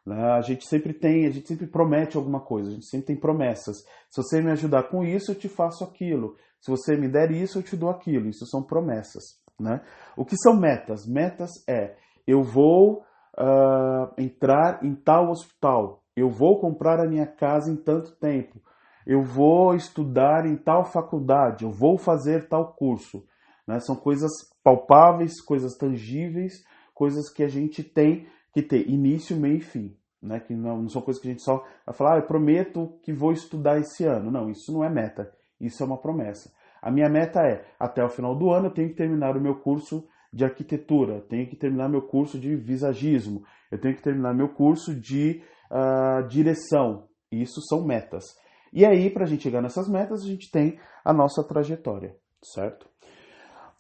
Né? 0.04 0.20
A 0.32 0.42
gente 0.42 0.66
sempre 0.68 0.94
tem, 0.94 1.28
a 1.28 1.30
gente 1.30 1.48
sempre 1.48 1.68
promete 1.68 2.18
alguma 2.18 2.40
coisa, 2.40 2.70
a 2.70 2.74
gente 2.74 2.88
sempre 2.88 3.08
tem 3.08 3.16
promessas. 3.16 3.78
Se 4.10 4.24
você 4.24 4.42
me 4.42 4.50
ajudar 4.52 4.90
com 4.90 5.04
isso, 5.04 5.32
eu 5.32 5.36
te 5.36 5.50
faço 5.50 5.84
aquilo. 5.84 6.36
Se 6.60 6.72
você 6.72 6.96
me 6.98 7.08
der 7.08 7.32
isso, 7.32 7.60
eu 7.60 7.64
te 7.64 7.76
dou 7.76 7.90
aquilo. 7.90 8.28
Isso 8.28 8.46
são 8.46 8.64
promessas. 8.64 9.24
Né? 9.60 9.82
O 10.16 10.26
que 10.26 10.36
são 10.38 10.56
metas? 10.56 11.08
Metas 11.08 11.52
é 11.68 11.96
eu 12.28 12.44
vou 12.44 13.04
uh, 13.38 14.14
entrar 14.18 14.84
em 14.84 14.94
tal 14.94 15.30
hospital, 15.30 16.04
eu 16.16 16.30
vou 16.30 16.60
comprar 16.60 17.00
a 17.00 17.08
minha 17.08 17.26
casa 17.26 17.72
em 17.72 17.76
tanto 17.76 18.12
tempo, 18.18 18.62
eu 19.06 19.24
vou 19.24 19.74
estudar 19.74 20.46
em 20.46 20.58
tal 20.58 20.84
faculdade, 20.84 21.64
eu 21.64 21.72
vou 21.72 21.98
fazer 21.98 22.50
tal 22.50 22.74
curso. 22.74 23.24
Né? 23.66 23.80
São 23.80 23.96
coisas 23.96 24.32
palpáveis, 24.62 25.42
coisas 25.42 25.78
tangíveis, 25.78 26.64
coisas 26.94 27.30
que 27.32 27.44
a 27.44 27.48
gente 27.48 27.82
tem 27.84 28.28
que 28.54 28.62
ter 28.62 28.90
início, 28.90 29.38
meio 29.38 29.58
e 29.58 29.62
fim. 29.62 29.96
Né? 30.22 30.42
Que 30.42 30.54
não, 30.54 30.82
não 30.82 30.90
são 30.90 31.02
coisas 31.02 31.22
que 31.22 31.30
a 31.30 31.32
gente 31.32 31.44
só 31.44 31.64
vai 31.86 31.96
falar, 31.96 32.16
ah, 32.16 32.18
eu 32.18 32.28
prometo 32.28 33.00
que 33.02 33.14
vou 33.14 33.32
estudar 33.32 33.80
esse 33.80 34.04
ano. 34.04 34.30
Não, 34.30 34.50
isso 34.50 34.74
não 34.74 34.84
é 34.84 34.90
meta, 34.90 35.32
isso 35.60 35.84
é 35.84 35.86
uma 35.86 36.00
promessa. 36.00 36.52
A 36.82 36.92
minha 36.92 37.10
meta 37.10 37.42
é, 37.42 37.66
até 37.80 38.04
o 38.04 38.10
final 38.10 38.36
do 38.36 38.52
ano, 38.52 38.68
eu 38.68 38.74
tenho 38.74 38.90
que 38.90 38.96
terminar 38.96 39.36
o 39.36 39.42
meu 39.42 39.56
curso 39.56 40.08
de 40.32 40.46
arquitetura, 40.46 41.22
tenho 41.22 41.48
que 41.48 41.56
terminar 41.56 41.90
meu 41.90 42.02
curso 42.02 42.40
de 42.40 42.56
visagismo, 42.56 43.44
eu 43.72 43.80
tenho 43.80 43.96
que 43.96 44.04
terminar 44.04 44.34
meu 44.34 44.50
curso 44.50 44.94
de 44.94 45.42
uh, 45.72 46.28
direção. 46.28 47.08
Isso 47.32 47.62
são 47.68 47.86
metas. 47.86 48.24
E 48.72 48.86
aí, 48.86 49.10
para 49.10 49.24
a 49.24 49.28
gente 49.28 49.44
chegar 49.44 49.62
nessas 49.62 49.90
metas, 49.90 50.24
a 50.24 50.28
gente 50.28 50.52
tem 50.52 50.78
a 51.04 51.14
nossa 51.14 51.44
trajetória, 51.44 52.16
certo? 52.44 52.88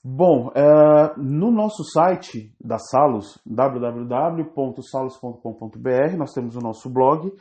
Bom, 0.04 0.48
uh, 0.48 1.22
no 1.22 1.52
nosso 1.52 1.84
site 1.84 2.54
da 2.62 2.78
Salos, 2.78 3.40
www.salos.com.br, 3.46 6.18
nós 6.18 6.34
temos 6.34 6.56
o 6.56 6.62
nosso 6.62 6.90
blog. 6.90 7.32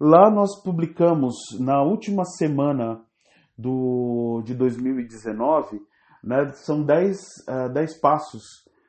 Lá 0.00 0.30
nós 0.30 0.60
publicamos 0.62 1.34
na 1.60 1.82
última 1.82 2.24
semana 2.24 3.04
do, 3.56 4.42
de 4.44 4.54
2019, 4.54 5.80
né, 6.22 6.48
são 6.54 6.82
10, 6.82 7.18
uh, 7.48 7.72
10 7.72 8.00
passos 8.00 8.44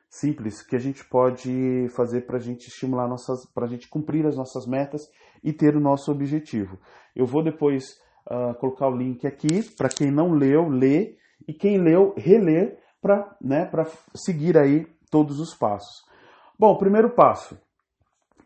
simples 0.08 0.62
que 0.62 0.76
a 0.76 0.78
gente 0.78 1.04
pode 1.04 1.88
fazer 1.96 2.22
para 2.22 2.36
a 2.36 2.40
gente 2.40 2.68
estimular 2.68 3.08
nossas, 3.08 3.44
para 3.52 3.66
a 3.66 3.68
gente 3.68 3.88
cumprir 3.88 4.24
as 4.26 4.36
nossas 4.36 4.66
metas 4.66 5.02
e 5.42 5.52
ter 5.52 5.76
o 5.76 5.80
nosso 5.80 6.12
objetivo. 6.12 6.78
Eu 7.14 7.26
vou 7.26 7.42
depois 7.42 7.84
uh, 8.26 8.54
colocar 8.60 8.88
o 8.88 8.96
link 8.96 9.26
aqui 9.26 9.62
para 9.76 9.88
quem 9.88 10.10
não 10.10 10.32
leu, 10.32 10.68
ler 10.68 11.18
e 11.46 11.52
quem 11.52 11.78
leu, 11.78 12.14
reler 12.16 12.78
para 13.02 13.36
né, 13.40 13.70
seguir 14.14 14.56
aí 14.56 14.86
todos 15.10 15.40
os 15.40 15.54
passos. 15.54 16.04
Bom, 16.58 16.78
primeiro 16.78 17.10
passo, 17.10 17.58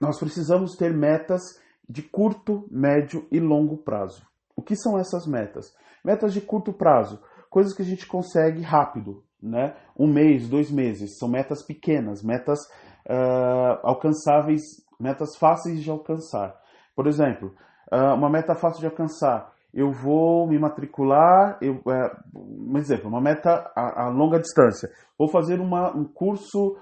nós 0.00 0.18
precisamos 0.18 0.74
ter 0.74 0.92
metas 0.92 1.42
de 1.88 2.02
curto, 2.02 2.66
médio 2.70 3.26
e 3.30 3.38
longo 3.38 3.76
prazo. 3.78 4.26
O 4.56 4.62
que 4.62 4.74
são 4.74 4.98
essas 4.98 5.26
metas? 5.26 5.74
Metas 6.04 6.32
de 6.32 6.40
curto 6.40 6.72
prazo, 6.72 7.20
coisas 7.50 7.74
que 7.74 7.82
a 7.82 7.84
gente 7.84 8.06
consegue 8.06 8.62
rápido, 8.62 9.22
né? 9.42 9.74
Um 9.96 10.06
mês, 10.06 10.48
dois 10.48 10.70
meses, 10.70 11.18
são 11.18 11.28
metas 11.28 11.64
pequenas, 11.64 12.22
metas 12.22 12.58
uh, 13.06 13.80
alcançáveis, 13.82 14.62
metas 14.98 15.36
fáceis 15.36 15.82
de 15.82 15.90
alcançar. 15.90 16.54
Por 16.94 17.06
exemplo, 17.06 17.54
uh, 17.92 18.14
uma 18.14 18.30
meta 18.30 18.54
fácil 18.54 18.80
de 18.80 18.86
alcançar, 18.86 19.52
eu 19.72 19.92
vou 19.92 20.46
me 20.46 20.58
matricular, 20.58 21.58
eu, 21.60 21.80
é, 21.92 22.16
um 22.34 22.76
exemplo, 22.78 23.08
uma 23.08 23.20
meta 23.20 23.70
a, 23.76 24.04
a 24.04 24.08
longa 24.08 24.40
distância, 24.40 24.90
vou 25.16 25.28
fazer 25.28 25.60
uma, 25.60 25.94
um 25.94 26.04
curso 26.04 26.76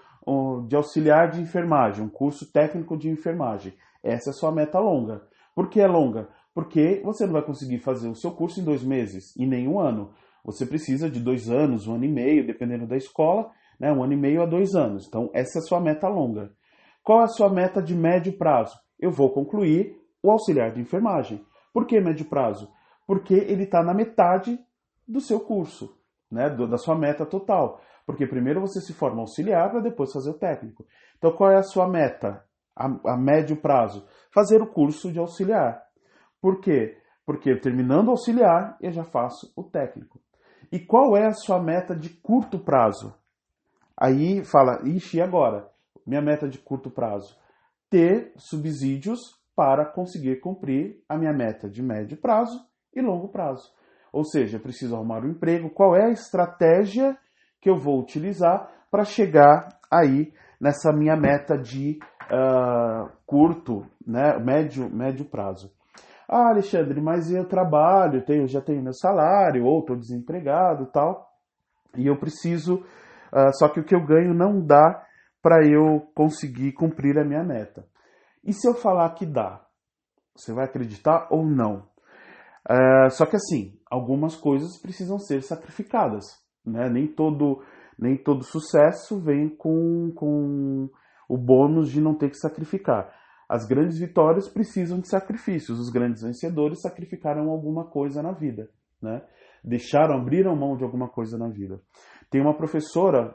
de 0.66 0.74
auxiliar 0.74 1.30
de 1.30 1.40
enfermagem, 1.40 2.04
um 2.04 2.08
curso 2.08 2.50
técnico 2.52 2.96
de 2.96 3.08
enfermagem. 3.08 3.72
Essa 4.02 4.30
é 4.30 4.32
a 4.32 4.34
sua 4.34 4.50
meta 4.50 4.78
longa. 4.78 5.22
Por 5.54 5.68
que 5.68 5.80
é 5.80 5.86
longa? 5.86 6.28
Porque 6.56 7.02
você 7.04 7.26
não 7.26 7.34
vai 7.34 7.42
conseguir 7.42 7.80
fazer 7.80 8.08
o 8.08 8.14
seu 8.14 8.30
curso 8.30 8.58
em 8.58 8.64
dois 8.64 8.82
meses, 8.82 9.36
em 9.36 9.46
nenhum 9.46 9.78
ano. 9.78 10.14
Você 10.42 10.64
precisa 10.64 11.10
de 11.10 11.20
dois 11.20 11.50
anos, 11.50 11.86
um 11.86 11.96
ano 11.96 12.06
e 12.06 12.10
meio, 12.10 12.46
dependendo 12.46 12.86
da 12.86 12.96
escola, 12.96 13.50
né? 13.78 13.92
um 13.92 14.02
ano 14.02 14.14
e 14.14 14.16
meio 14.16 14.40
a 14.40 14.46
dois 14.46 14.74
anos. 14.74 15.06
Então, 15.06 15.28
essa 15.34 15.58
é 15.58 15.60
a 15.60 15.62
sua 15.62 15.78
meta 15.82 16.08
longa. 16.08 16.50
Qual 17.02 17.20
é 17.20 17.24
a 17.24 17.28
sua 17.28 17.50
meta 17.50 17.82
de 17.82 17.94
médio 17.94 18.38
prazo? 18.38 18.74
Eu 18.98 19.10
vou 19.10 19.34
concluir 19.34 20.00
o 20.22 20.30
auxiliar 20.30 20.72
de 20.72 20.80
enfermagem. 20.80 21.44
Por 21.74 21.86
que 21.86 22.00
médio 22.00 22.24
prazo? 22.24 22.72
Porque 23.06 23.34
ele 23.34 23.64
está 23.64 23.82
na 23.82 23.92
metade 23.92 24.58
do 25.06 25.20
seu 25.20 25.40
curso, 25.40 25.94
né? 26.32 26.48
da 26.48 26.78
sua 26.78 26.96
meta 26.96 27.26
total. 27.26 27.82
Porque 28.06 28.26
primeiro 28.26 28.62
você 28.62 28.80
se 28.80 28.94
forma 28.94 29.20
auxiliar 29.20 29.70
para 29.70 29.80
depois 29.80 30.10
fazer 30.10 30.30
o 30.30 30.38
técnico. 30.38 30.86
Então, 31.18 31.32
qual 31.32 31.50
é 31.50 31.56
a 31.56 31.62
sua 31.62 31.86
meta 31.86 32.42
a, 32.74 33.12
a 33.12 33.16
médio 33.18 33.60
prazo? 33.60 34.06
Fazer 34.32 34.62
o 34.62 34.66
curso 34.66 35.12
de 35.12 35.18
auxiliar. 35.18 35.84
Por 36.40 36.60
quê? 36.60 36.98
Porque 37.24 37.56
terminando 37.56 38.08
o 38.08 38.10
auxiliar, 38.12 38.76
eu 38.80 38.92
já 38.92 39.04
faço 39.04 39.52
o 39.56 39.64
técnico. 39.64 40.20
E 40.70 40.78
qual 40.78 41.16
é 41.16 41.26
a 41.26 41.32
sua 41.32 41.62
meta 41.62 41.94
de 41.94 42.10
curto 42.10 42.58
prazo? 42.58 43.14
Aí 43.96 44.44
fala, 44.44 44.80
ixi, 44.84 45.20
agora? 45.20 45.68
Minha 46.06 46.20
meta 46.20 46.48
de 46.48 46.58
curto 46.58 46.90
prazo? 46.90 47.36
Ter 47.90 48.32
subsídios 48.36 49.20
para 49.54 49.86
conseguir 49.86 50.40
cumprir 50.40 51.02
a 51.08 51.16
minha 51.16 51.32
meta 51.32 51.68
de 51.68 51.82
médio 51.82 52.16
prazo 52.16 52.60
e 52.94 53.00
longo 53.00 53.28
prazo. 53.28 53.72
Ou 54.12 54.24
seja, 54.24 54.58
preciso 54.58 54.94
arrumar 54.94 55.24
um 55.24 55.30
emprego. 55.30 55.70
Qual 55.70 55.96
é 55.96 56.04
a 56.04 56.10
estratégia 56.10 57.16
que 57.60 57.68
eu 57.68 57.76
vou 57.76 58.00
utilizar 58.00 58.70
para 58.90 59.04
chegar 59.04 59.68
aí 59.90 60.32
nessa 60.60 60.92
minha 60.92 61.16
meta 61.16 61.56
de 61.56 61.98
uh, 62.30 63.10
curto, 63.26 63.86
né, 64.06 64.38
médio, 64.38 64.88
médio 64.90 65.24
prazo? 65.24 65.75
Ah, 66.28 66.48
Alexandre, 66.48 67.00
mas 67.00 67.30
eu 67.30 67.46
trabalho, 67.46 68.24
tenho, 68.24 68.48
já 68.48 68.60
tenho 68.60 68.82
meu 68.82 68.92
salário, 68.92 69.64
ou 69.64 69.80
estou 69.80 69.96
desempregado 69.96 70.86
tal, 70.86 71.28
e 71.96 72.06
eu 72.06 72.18
preciso, 72.18 72.84
uh, 73.32 73.52
só 73.58 73.68
que 73.68 73.80
o 73.80 73.84
que 73.84 73.94
eu 73.94 74.04
ganho 74.04 74.34
não 74.34 74.60
dá 74.60 75.04
para 75.40 75.64
eu 75.64 76.00
conseguir 76.14 76.72
cumprir 76.72 77.18
a 77.18 77.24
minha 77.24 77.44
meta. 77.44 77.86
E 78.42 78.52
se 78.52 78.68
eu 78.68 78.74
falar 78.74 79.14
que 79.14 79.24
dá? 79.24 79.64
Você 80.34 80.52
vai 80.52 80.64
acreditar 80.64 81.28
ou 81.30 81.46
não? 81.46 81.88
Uh, 82.68 83.10
só 83.10 83.24
que 83.24 83.36
assim, 83.36 83.78
algumas 83.88 84.36
coisas 84.36 84.80
precisam 84.80 85.18
ser 85.18 85.42
sacrificadas. 85.42 86.24
Né? 86.64 86.88
Nem, 86.90 87.06
todo, 87.06 87.62
nem 87.96 88.16
todo 88.16 88.42
sucesso 88.42 89.20
vem 89.20 89.48
com, 89.48 90.12
com 90.16 90.90
o 91.28 91.38
bônus 91.38 91.90
de 91.90 92.00
não 92.00 92.14
ter 92.14 92.30
que 92.30 92.38
sacrificar. 92.38 93.14
As 93.48 93.66
grandes 93.66 93.98
vitórias 93.98 94.48
precisam 94.48 94.98
de 94.98 95.08
sacrifícios. 95.08 95.78
Os 95.78 95.90
grandes 95.90 96.22
vencedores 96.22 96.80
sacrificaram 96.80 97.48
alguma 97.50 97.84
coisa 97.84 98.22
na 98.22 98.32
vida, 98.32 98.70
né? 99.00 99.22
Deixaram, 99.62 100.16
abriram 100.16 100.56
mão 100.56 100.76
de 100.76 100.84
alguma 100.84 101.08
coisa 101.08 101.38
na 101.38 101.48
vida. 101.48 101.80
Tem 102.30 102.40
uma 102.40 102.56
professora 102.56 103.34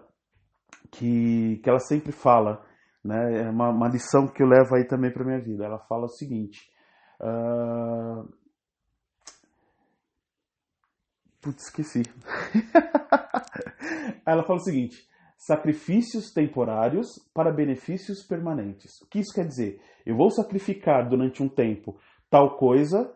que, 0.92 1.60
que 1.64 1.70
ela 1.70 1.80
sempre 1.80 2.12
fala, 2.12 2.66
né? 3.04 3.44
É 3.44 3.50
uma, 3.50 3.70
uma 3.70 3.88
lição 3.88 4.28
que 4.28 4.44
eu 4.44 4.48
levo 4.48 4.76
aí 4.76 4.86
também 4.86 5.12
para 5.12 5.26
minha 5.26 5.42
vida. 5.42 5.66
Ela 5.66 5.80
fala 5.80 6.06
o 6.06 6.10
seguinte. 6.10 6.70
Uh... 7.22 8.28
Putz, 11.42 11.64
esqueci. 11.64 12.04
ela 14.26 14.44
fala 14.44 14.60
o 14.60 14.64
seguinte: 14.64 15.08
sacrifícios 15.42 16.32
temporários 16.32 17.08
para 17.34 17.52
benefícios 17.52 18.24
permanentes. 18.24 19.02
O 19.02 19.10
que 19.10 19.20
isso 19.20 19.34
quer 19.34 19.48
dizer? 19.48 19.82
Eu 20.06 20.16
vou 20.16 20.30
sacrificar 20.30 21.10
durante 21.10 21.42
um 21.42 21.50
tempo 21.50 21.98
tal 22.30 22.58
coisa 22.58 23.12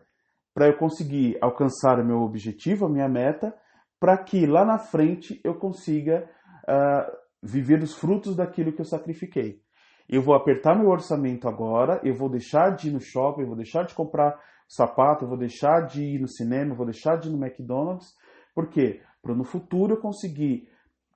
para 0.51 0.67
eu 0.67 0.75
conseguir 0.75 1.37
alcançar 1.39 1.99
o 1.99 2.05
meu 2.05 2.21
objetivo, 2.21 2.87
a 2.87 2.89
minha 2.89 3.07
meta, 3.07 3.55
para 3.99 4.17
que 4.17 4.47
lá 4.47 4.65
na 4.65 4.79
frente 4.79 5.39
eu 5.43 5.53
consiga 5.53 6.27
uh, 6.63 7.15
viver 7.43 7.83
os 7.83 7.93
frutos 7.93 8.35
daquilo 8.35 8.73
que 8.73 8.81
eu 8.81 8.85
sacrifiquei. 8.85 9.61
Eu 10.09 10.23
vou 10.23 10.33
apertar 10.33 10.75
meu 10.75 10.89
orçamento 10.89 11.47
agora, 11.47 12.01
eu 12.03 12.15
vou 12.15 12.29
deixar 12.29 12.75
de 12.75 12.89
ir 12.89 12.91
no 12.91 12.99
shopping, 12.99 13.41
eu 13.41 13.47
vou 13.47 13.55
deixar 13.55 13.83
de 13.83 13.93
comprar 13.93 14.35
sapato, 14.67 15.25
eu 15.25 15.29
vou 15.29 15.37
deixar 15.37 15.81
de 15.81 16.01
ir 16.01 16.19
no 16.19 16.27
cinema, 16.27 16.71
eu 16.71 16.75
vou 16.75 16.87
deixar 16.87 17.17
de 17.17 17.29
ir 17.29 17.31
no 17.31 17.43
McDonald's. 17.43 18.15
Por 18.55 18.67
quê? 18.67 19.01
Para 19.21 19.35
no 19.35 19.43
futuro 19.43 19.93
eu 19.93 20.01
conseguir 20.01 20.67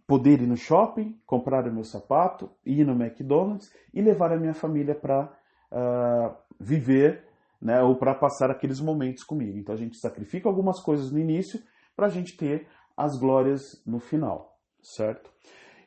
poder 0.09 0.41
ir 0.41 0.47
no 0.47 0.57
shopping, 0.57 1.15
comprar 1.23 1.67
o 1.67 1.71
meu 1.71 1.83
sapato, 1.83 2.49
ir 2.65 2.83
no 2.83 2.93
McDonald's 2.93 3.71
e 3.93 4.01
levar 4.01 4.33
a 4.33 4.39
minha 4.39 4.55
família 4.55 4.95
para 4.95 5.25
uh, 5.25 5.29
ah, 5.71 6.35
viver 6.59 7.23
né, 7.61 7.79
ou 7.83 7.95
para 7.95 8.15
passar 8.15 8.49
aqueles 8.49 8.81
momentos 8.81 9.23
comigo. 9.23 9.59
Então 9.59 9.75
a 9.75 9.77
gente 9.77 9.99
sacrifica 9.99 10.49
algumas 10.49 10.81
coisas 10.81 11.11
no 11.11 11.19
início 11.19 11.61
para 11.95 12.07
a 12.07 12.09
gente 12.09 12.35
ter 12.35 12.65
as 12.97 13.19
glórias 13.19 13.61
no 13.85 13.99
final. 13.99 14.57
certo? 14.81 15.29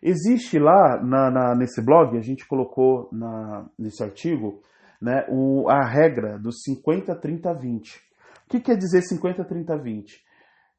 Existe 0.00 0.56
lá 0.56 1.02
na, 1.02 1.28
na, 1.28 1.54
nesse 1.56 1.84
blog, 1.84 2.16
a 2.16 2.22
gente 2.22 2.46
colocou 2.46 3.08
na, 3.10 3.66
nesse 3.76 4.04
artigo, 4.04 4.62
né, 5.00 5.26
o, 5.28 5.68
a 5.68 5.84
regra 5.84 6.38
dos 6.38 6.62
50, 6.62 7.12
30, 7.16 7.52
20. 7.54 7.96
O 8.46 8.50
que 8.50 8.60
quer 8.60 8.76
dizer 8.76 9.02
50, 9.02 9.44
30, 9.44 9.76
20? 9.78 10.24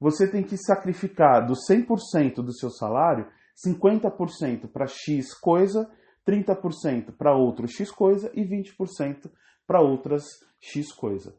Você 0.04 0.30
tem 0.30 0.44
que 0.44 0.58
sacrificar 0.58 1.48
do 1.48 1.54
100% 1.54 2.44
do 2.44 2.52
seu 2.52 2.70
salário, 2.70 3.26
50% 3.66 4.68
para 4.68 4.86
X 4.86 5.34
coisa, 5.34 5.90
30% 6.28 7.14
para 7.18 7.34
outro 7.34 7.66
X 7.70 7.90
coisa 7.90 8.30
e 8.34 8.44
20% 8.44 9.32
para 9.66 9.80
outras 9.80 10.26
X 10.60 10.92
coisa. 10.92 11.34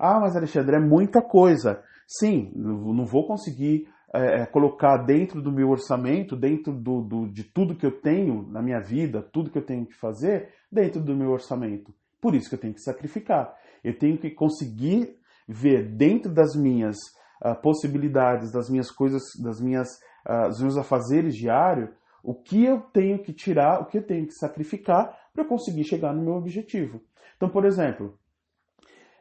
Ah, 0.00 0.18
mas 0.18 0.34
Alexandre, 0.34 0.74
é 0.74 0.80
muita 0.80 1.22
coisa. 1.22 1.80
Sim, 2.08 2.50
não 2.56 3.06
vou 3.06 3.24
conseguir 3.24 3.86
é, 4.12 4.40
é, 4.40 4.46
colocar 4.46 4.96
dentro 4.96 5.40
do 5.40 5.52
meu 5.52 5.68
orçamento, 5.68 6.34
dentro 6.34 6.72
do, 6.72 7.00
do, 7.00 7.28
de 7.28 7.44
tudo 7.44 7.76
que 7.76 7.86
eu 7.86 8.00
tenho 8.00 8.42
na 8.50 8.60
minha 8.60 8.80
vida, 8.80 9.22
tudo 9.22 9.48
que 9.48 9.58
eu 9.58 9.64
tenho 9.64 9.86
que 9.86 9.94
fazer, 9.94 10.52
dentro 10.72 11.00
do 11.00 11.14
meu 11.14 11.30
orçamento. 11.30 11.94
Por 12.20 12.34
isso 12.34 12.48
que 12.48 12.56
eu 12.56 12.60
tenho 12.60 12.74
que 12.74 12.82
sacrificar. 12.82 13.54
Eu 13.84 13.96
tenho 13.96 14.18
que 14.18 14.32
conseguir 14.32 15.16
ver 15.46 15.84
dentro 15.94 16.34
das 16.34 16.56
minhas 16.56 16.96
uh, 17.44 17.54
possibilidades, 17.60 18.52
das 18.52 18.68
minhas 18.70 18.90
coisas, 18.90 19.22
das 19.42 19.60
minhas, 19.60 19.88
uh, 20.26 20.48
dos 20.48 20.60
meus 20.60 20.76
afazeres 20.76 21.34
diários, 21.34 21.90
o 22.22 22.34
que 22.34 22.64
eu 22.64 22.80
tenho 22.80 23.18
que 23.18 23.32
tirar, 23.32 23.80
o 23.80 23.86
que 23.86 23.98
eu 23.98 24.06
tenho 24.06 24.26
que 24.26 24.34
sacrificar 24.34 25.16
para 25.32 25.44
conseguir 25.44 25.84
chegar 25.84 26.12
no 26.12 26.22
meu 26.22 26.34
objetivo. 26.34 27.00
Então, 27.36 27.48
por 27.48 27.64
exemplo, 27.64 28.18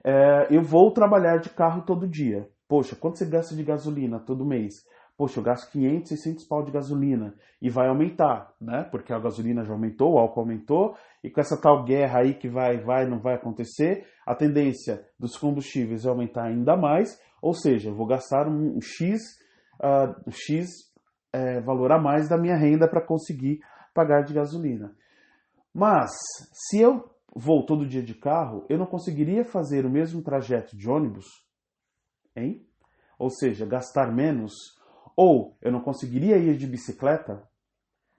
é, 0.03 0.47
eu 0.50 0.63
vou 0.63 0.91
trabalhar 0.91 1.38
de 1.38 1.50
carro 1.50 1.83
todo 1.83 2.07
dia. 2.07 2.50
Poxa, 2.67 2.95
quanto 2.95 3.17
você 3.17 3.25
gasta 3.25 3.55
de 3.55 3.63
gasolina 3.63 4.19
todo 4.19 4.45
mês? 4.45 4.86
Poxa, 5.17 5.39
eu 5.39 5.43
gasto 5.43 5.71
500, 5.71 6.09
600 6.09 6.45
pau 6.45 6.63
de 6.63 6.71
gasolina 6.71 7.33
e 7.59 7.71
vai 7.71 7.88
aumentar, 7.88 8.53
né? 8.62 8.83
Porque 8.91 9.12
a 9.12 9.19
gasolina 9.19 9.63
já 9.63 9.74
aumentou, 9.74 10.13
o 10.13 10.19
álcool 10.19 10.41
aumentou 10.41 10.95
e 11.24 11.29
com 11.31 11.41
essa 11.41 11.59
tal 11.59 11.83
guerra 11.83 12.19
aí 12.19 12.36
que 12.36 12.47
vai, 12.47 12.77
vai, 12.77 13.07
não 13.07 13.19
vai 13.19 13.33
acontecer, 13.33 14.05
a 14.25 14.36
tendência 14.36 15.03
dos 15.19 15.36
combustíveis 15.36 16.05
é 16.05 16.09
aumentar 16.09 16.43
ainda 16.43 16.77
mais, 16.77 17.19
ou 17.41 17.53
seja, 17.53 17.89
eu 17.89 17.95
vou 17.95 18.05
gastar 18.05 18.47
um, 18.47 18.79
X, 18.79 19.19
uh, 19.81 20.13
um 20.27 20.31
X 20.31 20.69
é, 21.33 21.62
valor 21.62 21.91
a 21.91 22.00
mais 22.00 22.29
da 22.29 22.38
minha 22.38 22.55
renda 22.55 22.88
para 22.88 23.05
conseguir 23.05 23.59
pagar 23.93 24.21
de 24.21 24.33
gasolina. 24.33 24.95
Mas 25.74 26.12
se 26.53 26.79
eu 26.79 27.09
vou 27.36 27.65
todo 27.65 27.88
dia 27.88 28.03
de 28.03 28.13
carro, 28.13 28.65
eu 28.69 28.77
não 28.77 28.86
conseguiria 28.86 29.43
fazer 29.45 29.86
o 29.86 29.89
mesmo 29.89 30.21
trajeto 30.21 30.77
de 30.77 30.89
ônibus, 30.89 31.25
hein? 32.36 32.65
Ou 33.19 33.29
seja, 33.29 33.65
gastar 33.65 34.13
menos, 34.13 34.53
ou 35.17 35.57
eu 35.63 35.71
não 35.71 35.81
conseguiria 35.81 36.38
ir 36.38 36.55
de 36.55 36.67
bicicleta, 36.67 37.41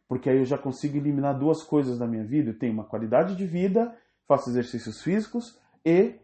porque 0.09 0.29
aí 0.29 0.39
eu 0.39 0.45
já 0.45 0.59
consigo 0.59 0.97
eliminar 0.97 1.39
duas 1.39 1.63
coisas 1.63 1.97
da 1.97 2.09
minha 2.09 2.25
vida. 2.25 2.51
Eu 2.51 2.59
tenho 2.59 2.73
uma 2.73 2.85
qualidade 2.85 3.37
de 3.37 3.47
vida, 3.47 3.97
faço 4.27 4.51
exercícios 4.51 5.01
físicos 5.01 5.57
e 5.85 6.17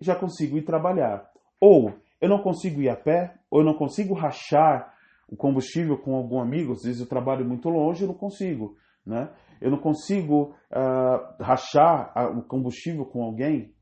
já 0.00 0.16
consigo 0.16 0.58
ir 0.58 0.62
trabalhar. 0.62 1.30
Ou 1.60 1.94
eu 2.20 2.28
não 2.28 2.42
consigo 2.42 2.82
ir 2.82 2.88
a 2.88 2.96
pé, 2.96 3.34
ou 3.48 3.60
eu 3.60 3.64
não 3.64 3.74
consigo 3.74 4.12
rachar 4.12 4.92
o 5.28 5.36
combustível 5.36 5.96
com 5.96 6.16
algum 6.16 6.40
amigo, 6.40 6.72
às 6.72 6.82
vezes 6.82 7.00
eu 7.00 7.06
trabalho 7.06 7.44
muito 7.44 7.68
longe, 7.68 8.02
eu 8.02 8.08
não 8.08 8.14
consigo, 8.14 8.76
né? 9.04 9.30
Eu 9.60 9.70
não 9.70 9.78
consigo 9.78 10.54
uh, 10.70 11.42
rachar 11.42 12.12
o 12.36 12.42
combustível 12.42 13.04
com 13.04 13.22
alguém, 13.22 13.74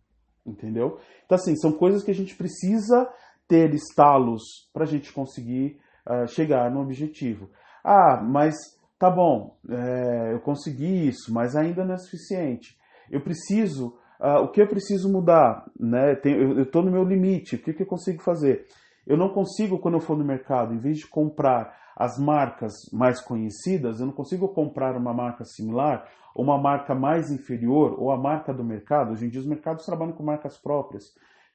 entendeu? 0.44 0.98
Então, 1.24 1.36
assim, 1.36 1.54
são 1.54 1.72
coisas 1.72 2.02
que 2.02 2.10
a 2.10 2.14
gente 2.14 2.34
precisa 2.34 3.08
ter 3.46 3.72
estalos 3.74 4.42
para 4.72 4.82
a 4.82 4.86
gente 4.86 5.12
conseguir 5.12 5.78
uh, 6.06 6.26
chegar 6.28 6.70
no 6.70 6.80
objetivo. 6.80 7.50
Ah, 7.84 8.20
mas 8.22 8.54
tá 8.98 9.10
bom, 9.10 9.56
é, 9.68 10.32
eu 10.32 10.40
consegui 10.40 11.08
isso, 11.08 11.32
mas 11.32 11.54
ainda 11.54 11.84
não 11.84 11.94
é 11.94 11.98
suficiente. 11.98 12.76
Eu 13.10 13.20
preciso, 13.20 13.96
uh, 14.20 14.42
o 14.42 14.48
que 14.48 14.60
eu 14.60 14.66
preciso 14.66 15.12
mudar? 15.12 15.64
Né? 15.78 16.14
Tem, 16.16 16.34
eu 16.34 16.62
estou 16.62 16.82
no 16.82 16.90
meu 16.90 17.04
limite, 17.04 17.56
o 17.56 17.58
que, 17.58 17.72
que 17.72 17.82
eu 17.82 17.86
consigo 17.86 18.22
fazer? 18.22 18.66
Eu 19.06 19.16
não 19.16 19.28
consigo, 19.28 19.78
quando 19.78 19.94
eu 19.94 20.00
for 20.00 20.16
no 20.16 20.24
mercado, 20.24 20.74
em 20.74 20.78
vez 20.78 20.98
de 20.98 21.06
comprar 21.06 21.76
as 21.96 22.18
marcas 22.18 22.72
mais 22.92 23.20
conhecidas, 23.20 24.00
eu 24.00 24.06
não 24.06 24.12
consigo 24.12 24.48
comprar 24.48 24.96
uma 24.96 25.14
marca 25.14 25.44
similar, 25.44 26.06
ou 26.34 26.44
uma 26.44 26.60
marca 26.60 26.94
mais 26.94 27.30
inferior, 27.30 27.94
ou 27.98 28.10
a 28.10 28.18
marca 28.18 28.52
do 28.52 28.62
mercado. 28.62 29.12
Hoje 29.12 29.26
em 29.26 29.30
dia 29.30 29.40
os 29.40 29.46
mercados 29.46 29.86
trabalham 29.86 30.12
com 30.12 30.22
marcas 30.22 30.58
próprias, 30.58 31.04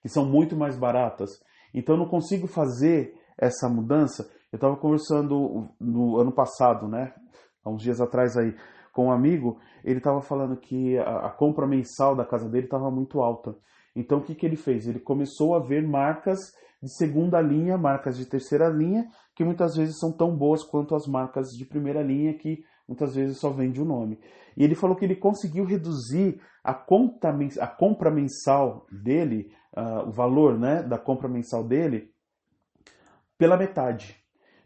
que 0.01 0.09
são 0.09 0.25
muito 0.25 0.55
mais 0.55 0.75
baratas. 0.77 1.29
Então 1.73 1.95
eu 1.95 1.99
não 1.99 2.07
consigo 2.07 2.47
fazer 2.47 3.13
essa 3.37 3.69
mudança. 3.69 4.29
Eu 4.51 4.57
estava 4.57 4.75
conversando 4.75 5.69
no 5.79 6.17
ano 6.17 6.31
passado, 6.31 6.87
né, 6.87 7.13
há 7.63 7.69
uns 7.69 7.81
dias 7.81 8.01
atrás 8.01 8.35
aí, 8.35 8.55
com 8.91 9.05
um 9.05 9.11
amigo, 9.11 9.57
ele 9.83 9.99
estava 9.99 10.21
falando 10.21 10.57
que 10.57 10.97
a, 10.97 11.27
a, 11.27 11.29
compra 11.29 11.65
mensal 11.65 12.15
da 12.15 12.25
casa 12.25 12.49
dele 12.49 12.65
estava 12.65 12.91
muito 12.91 13.21
alta. 13.21 13.55
Então 13.95 14.19
o 14.19 14.21
que, 14.21 14.35
que 14.35 14.45
ele 14.45 14.57
fez? 14.57 14.87
Ele 14.87 14.99
começou 14.99 15.55
a 15.55 15.59
ver 15.59 15.87
marcas 15.87 16.39
de 16.81 16.93
segunda 16.97 17.39
linha, 17.39 17.77
marcas 17.77 18.17
de 18.17 18.25
terceira 18.25 18.67
linha, 18.67 19.07
que 19.35 19.43
muitas 19.43 19.75
vezes 19.75 19.97
são 19.99 20.11
tão 20.11 20.35
boas 20.35 20.63
quanto 20.63 20.95
as 20.95 21.07
marcas 21.07 21.49
de 21.49 21.65
primeira 21.65 22.01
linha, 22.01 22.33
que 22.33 22.63
muitas 22.87 23.15
vezes 23.15 23.37
só 23.37 23.49
vende 23.49 23.81
o 23.81 23.85
nome. 23.85 24.19
E 24.57 24.63
ele 24.63 24.75
falou 24.75 24.95
que 24.95 25.05
ele 25.05 25.15
conseguiu 25.15 25.63
reduzir 25.63 26.41
a, 26.63 26.73
conta, 26.73 27.29
a 27.59 27.67
compra 27.67 28.11
mensal 28.11 28.85
dele, 28.91 29.51
uh, 29.77 30.09
o 30.09 30.11
valor 30.11 30.59
né, 30.59 30.83
da 30.83 30.97
compra 30.97 31.29
mensal 31.29 31.63
dele, 31.63 32.11
pela 33.37 33.55
metade. 33.55 34.20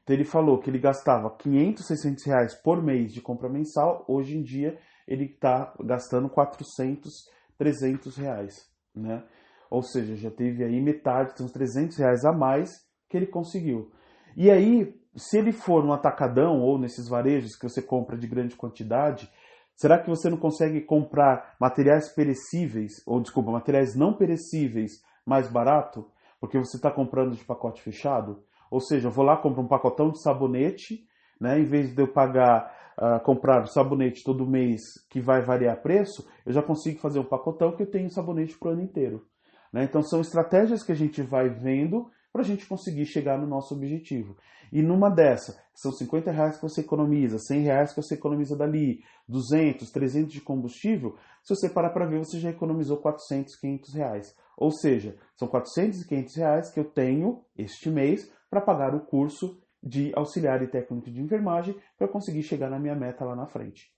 Então 0.05 0.15
ele 0.15 0.23
falou 0.23 0.59
que 0.59 0.69
ele 0.69 0.77
gastava 0.77 1.35
500, 1.35 1.87
600 1.87 2.25
reais 2.25 2.53
por 2.53 2.81
mês 2.81 3.11
de 3.11 3.21
compra 3.21 3.49
mensal, 3.49 4.05
hoje 4.07 4.37
em 4.37 4.43
dia 4.43 4.77
ele 5.07 5.25
está 5.25 5.73
gastando 5.83 6.29
400, 6.29 7.11
300 7.57 8.15
reais, 8.15 8.69
né? 8.95 9.23
Ou 9.69 9.81
seja, 9.81 10.15
já 10.15 10.29
teve 10.29 10.63
aí 10.63 10.79
metade, 10.79 11.33
uns 11.41 11.51
300 11.51 11.97
reais 11.97 12.23
a 12.23 12.31
mais 12.31 12.71
que 13.09 13.17
ele 13.17 13.25
conseguiu. 13.25 13.91
E 14.37 14.51
aí, 14.51 14.95
se 15.15 15.39
ele 15.39 15.51
for 15.51 15.83
no 15.83 15.91
atacadão 15.91 16.61
ou 16.61 16.77
nesses 16.77 17.07
varejos 17.07 17.55
que 17.55 17.67
você 17.67 17.81
compra 17.81 18.15
de 18.15 18.27
grande 18.27 18.55
quantidade, 18.55 19.27
será 19.75 19.97
que 19.97 20.09
você 20.09 20.29
não 20.29 20.37
consegue 20.37 20.81
comprar 20.81 21.55
materiais 21.59 22.13
perecíveis, 22.13 23.01
ou 23.07 23.19
desculpa, 23.19 23.51
materiais 23.51 23.95
não 23.95 24.13
perecíveis 24.13 25.01
mais 25.25 25.47
barato? 25.47 26.07
Porque 26.39 26.59
você 26.59 26.77
está 26.77 26.91
comprando 26.91 27.35
de 27.35 27.43
pacote 27.43 27.81
fechado? 27.81 28.43
Ou 28.75 28.81
seja, 28.81 29.07
eu 29.07 29.11
vou 29.11 29.23
lá, 29.23 29.37
compro 29.37 29.61
um 29.61 29.67
pacotão 29.69 30.11
de 30.11 30.21
sabonete, 30.21 31.07
né? 31.39 31.57
Em 31.57 31.63
vez 31.63 31.95
de 31.95 32.01
eu 32.01 32.11
pagar, 32.11 32.69
uh, 32.99 33.23
comprar 33.23 33.65
sabonete 33.67 34.21
todo 34.21 34.45
mês 34.45 34.81
que 35.09 35.21
vai 35.21 35.41
variar 35.41 35.81
preço, 35.81 36.27
eu 36.45 36.51
já 36.51 36.61
consigo 36.61 36.99
fazer 36.99 37.19
um 37.19 37.23
pacotão 37.23 37.73
que 37.73 37.83
eu 37.83 37.89
tenho 37.89 38.09
sabonete 38.09 38.59
para 38.59 38.67
o 38.67 38.71
ano 38.73 38.81
inteiro. 38.81 39.25
Né? 39.71 39.85
Então 39.85 40.01
são 40.01 40.19
estratégias 40.19 40.83
que 40.83 40.91
a 40.91 40.95
gente 40.95 41.21
vai 41.21 41.47
vendo 41.47 42.11
para 42.33 42.41
a 42.41 42.45
gente 42.45 42.65
conseguir 42.65 43.05
chegar 43.05 43.39
no 43.39 43.47
nosso 43.47 43.73
objetivo. 43.73 44.35
E 44.73 44.81
numa 44.81 45.09
dessa, 45.09 45.57
são 45.73 45.93
50 45.93 46.29
reais 46.29 46.57
que 46.57 46.61
você 46.61 46.81
economiza, 46.81 47.39
100 47.39 47.61
reais 47.61 47.93
que 47.93 48.01
você 48.01 48.15
economiza 48.15 48.57
dali, 48.57 48.99
200, 49.25 49.89
300 49.89 50.33
de 50.33 50.41
combustível, 50.41 51.15
se 51.41 51.55
você 51.55 51.69
parar 51.69 51.91
para 51.91 52.05
ver, 52.05 52.19
você 52.19 52.41
já 52.41 52.49
economizou 52.49 52.97
400, 52.97 53.55
500 53.55 53.93
reais. 53.93 54.35
Ou 54.57 54.69
seja, 54.69 55.15
são 55.37 55.47
400 55.47 56.01
e 56.01 56.07
500 56.09 56.35
reais 56.35 56.71
que 56.73 56.79
eu 56.81 56.83
tenho 56.83 57.41
este 57.57 57.89
mês 57.89 58.29
para 58.55 58.61
pagar 58.61 58.95
o 58.95 59.01
curso 59.01 59.59
de 59.83 60.13
auxiliar 60.15 60.61
e 60.63 60.67
técnico 60.67 61.11
de 61.11 61.21
enfermagem 61.21 61.75
para 61.97 62.07
conseguir 62.07 62.41
chegar 62.41 62.69
na 62.69 62.79
minha 62.79 62.95
meta 62.95 63.25
lá 63.25 63.35
na 63.35 63.45
frente. 63.45 63.91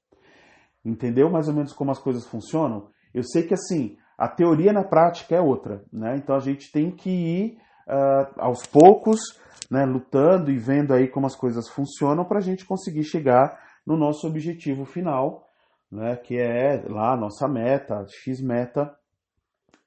Entendeu 0.84 1.30
mais 1.30 1.48
ou 1.48 1.54
menos 1.54 1.74
como 1.74 1.91
as 1.91 2.00
coisas 2.00 2.26
funcionam? 2.26 2.89
Eu 3.13 3.22
sei 3.22 3.43
que 3.43 3.54
assim, 3.54 3.98
a 4.17 4.28
teoria 4.28 4.74
na 4.74 4.84
prática 4.84 5.36
é 5.36 5.39
outra, 5.39 5.84
né? 5.93 6.15
Então 6.17 6.36
a 6.36 6.39
gente 6.39 6.72
tem 6.72 6.89
que 6.89 7.10
ir 7.10 7.58
uh, 7.88 8.34
aos 8.38 8.65
poucos, 8.65 9.20
né, 9.70 9.86
lutando 9.86 10.50
e 10.50 10.58
vendo 10.58 10.93
aí 10.93 11.08
como 11.08 11.28
as 11.28 11.36
coisas 11.36 11.70
funcionam 11.70 12.26
para 12.26 12.39
a 12.39 12.41
gente 12.41 12.65
conseguir 12.65 13.04
chegar 13.04 13.62
no 13.86 13.96
nosso 13.96 14.28
objetivo 14.28 14.86
final, 14.86 15.48
né, 15.91 16.15
que 16.15 16.36
é 16.38 16.84
lá 16.88 17.13
a 17.13 17.17
nossa 17.17 17.48
meta, 17.48 18.06
X 18.08 18.41
meta 18.41 18.91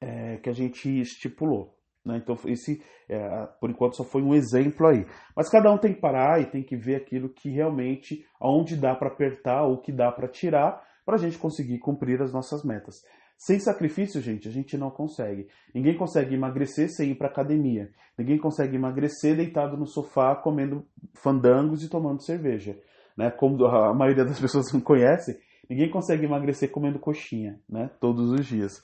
é, 0.00 0.36
que 0.36 0.48
a 0.48 0.52
gente 0.52 1.00
estipulou. 1.00 1.79
Né? 2.04 2.18
Então, 2.22 2.36
esse, 2.46 2.82
é, 3.08 3.46
por 3.60 3.70
enquanto, 3.70 3.96
só 3.96 4.04
foi 4.04 4.22
um 4.22 4.34
exemplo 4.34 4.86
aí. 4.86 5.06
Mas 5.36 5.48
cada 5.48 5.70
um 5.72 5.78
tem 5.78 5.94
que 5.94 6.00
parar 6.00 6.40
e 6.40 6.46
tem 6.46 6.62
que 6.62 6.76
ver 6.76 6.96
aquilo 6.96 7.28
que 7.28 7.50
realmente, 7.50 8.24
aonde 8.40 8.76
dá 8.76 8.94
para 8.94 9.08
apertar 9.08 9.64
ou 9.64 9.78
que 9.78 9.92
dá 9.92 10.10
para 10.10 10.28
tirar, 10.28 10.82
para 11.04 11.16
a 11.16 11.18
gente 11.18 11.38
conseguir 11.38 11.78
cumprir 11.78 12.22
as 12.22 12.32
nossas 12.32 12.64
metas. 12.64 13.02
Sem 13.36 13.58
sacrifício, 13.58 14.20
gente, 14.20 14.48
a 14.48 14.50
gente 14.52 14.76
não 14.76 14.90
consegue. 14.90 15.48
Ninguém 15.74 15.96
consegue 15.96 16.34
emagrecer 16.34 16.90
sem 16.90 17.12
ir 17.12 17.14
para 17.14 17.28
academia. 17.28 17.90
Ninguém 18.18 18.36
consegue 18.36 18.76
emagrecer 18.76 19.34
deitado 19.34 19.78
no 19.78 19.86
sofá 19.86 20.36
comendo 20.36 20.86
fandangos 21.22 21.82
e 21.82 21.88
tomando 21.88 22.22
cerveja. 22.22 22.78
Né? 23.16 23.30
Como 23.30 23.64
a 23.64 23.94
maioria 23.94 24.26
das 24.26 24.38
pessoas 24.40 24.70
não 24.74 24.80
conhece, 24.82 25.40
ninguém 25.70 25.90
consegue 25.90 26.26
emagrecer 26.26 26.70
comendo 26.70 26.98
coxinha, 26.98 27.58
né? 27.66 27.90
Todos 27.98 28.30
os 28.30 28.44
dias. 28.44 28.82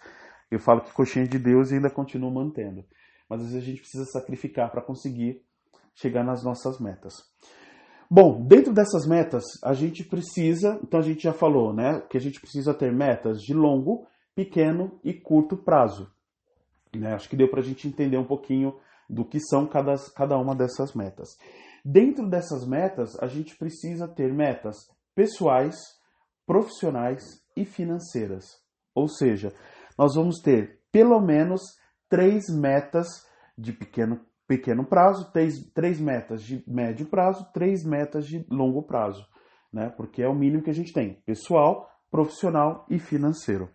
Eu 0.50 0.58
falo 0.58 0.80
que 0.80 0.92
coxinha 0.92 1.26
é 1.26 1.28
de 1.28 1.38
Deus 1.38 1.70
e 1.70 1.74
ainda 1.74 1.90
continuo 1.90 2.32
mantendo. 2.32 2.82
Mas 3.28 3.40
às 3.40 3.48
vezes 3.48 3.62
a 3.62 3.66
gente 3.66 3.80
precisa 3.80 4.04
sacrificar 4.06 4.70
para 4.70 4.82
conseguir 4.82 5.42
chegar 5.94 6.24
nas 6.24 6.44
nossas 6.44 6.78
metas. 6.78 7.14
Bom, 8.08 8.46
dentro 8.46 8.72
dessas 8.72 9.06
metas, 9.06 9.42
a 9.64 9.72
gente 9.72 10.04
precisa, 10.04 10.78
então 10.82 11.00
a 11.00 11.02
gente 11.02 11.22
já 11.22 11.32
falou, 11.32 11.74
né, 11.74 12.00
que 12.08 12.16
a 12.16 12.20
gente 12.20 12.40
precisa 12.40 12.72
ter 12.72 12.92
metas 12.92 13.40
de 13.40 13.52
longo, 13.52 14.06
pequeno 14.34 15.00
e 15.02 15.12
curto 15.12 15.56
prazo. 15.56 16.08
Né? 16.94 17.14
Acho 17.14 17.28
que 17.28 17.36
deu 17.36 17.48
para 17.48 17.60
a 17.60 17.64
gente 17.64 17.88
entender 17.88 18.16
um 18.16 18.26
pouquinho 18.26 18.76
do 19.08 19.24
que 19.24 19.40
são 19.40 19.66
cada, 19.66 19.94
cada 20.14 20.38
uma 20.38 20.54
dessas 20.54 20.94
metas. 20.94 21.30
Dentro 21.84 22.28
dessas 22.28 22.66
metas, 22.66 23.16
a 23.20 23.26
gente 23.26 23.56
precisa 23.56 24.06
ter 24.06 24.32
metas 24.32 24.76
pessoais, 25.14 25.76
profissionais 26.46 27.22
e 27.56 27.64
financeiras. 27.64 28.44
Ou 28.94 29.08
seja, 29.08 29.52
nós 29.98 30.14
vamos 30.14 30.40
ter 30.40 30.80
pelo 30.92 31.20
menos 31.20 31.60
três 32.08 32.48
metas 32.48 33.26
de 33.56 33.72
pequeno, 33.72 34.20
pequeno 34.46 34.84
prazo, 34.84 35.30
três, 35.32 35.54
três 35.72 36.00
metas 36.00 36.42
de 36.42 36.62
médio 36.66 37.06
prazo, 37.06 37.50
três 37.52 37.84
metas 37.84 38.26
de 38.26 38.46
longo 38.50 38.82
prazo, 38.82 39.26
né? 39.72 39.88
porque 39.96 40.22
é 40.22 40.28
o 40.28 40.34
mínimo 40.34 40.62
que 40.62 40.70
a 40.70 40.74
gente 40.74 40.92
tem: 40.92 41.14
pessoal, 41.26 41.90
profissional 42.10 42.86
e 42.88 42.98
financeiro. 42.98 43.70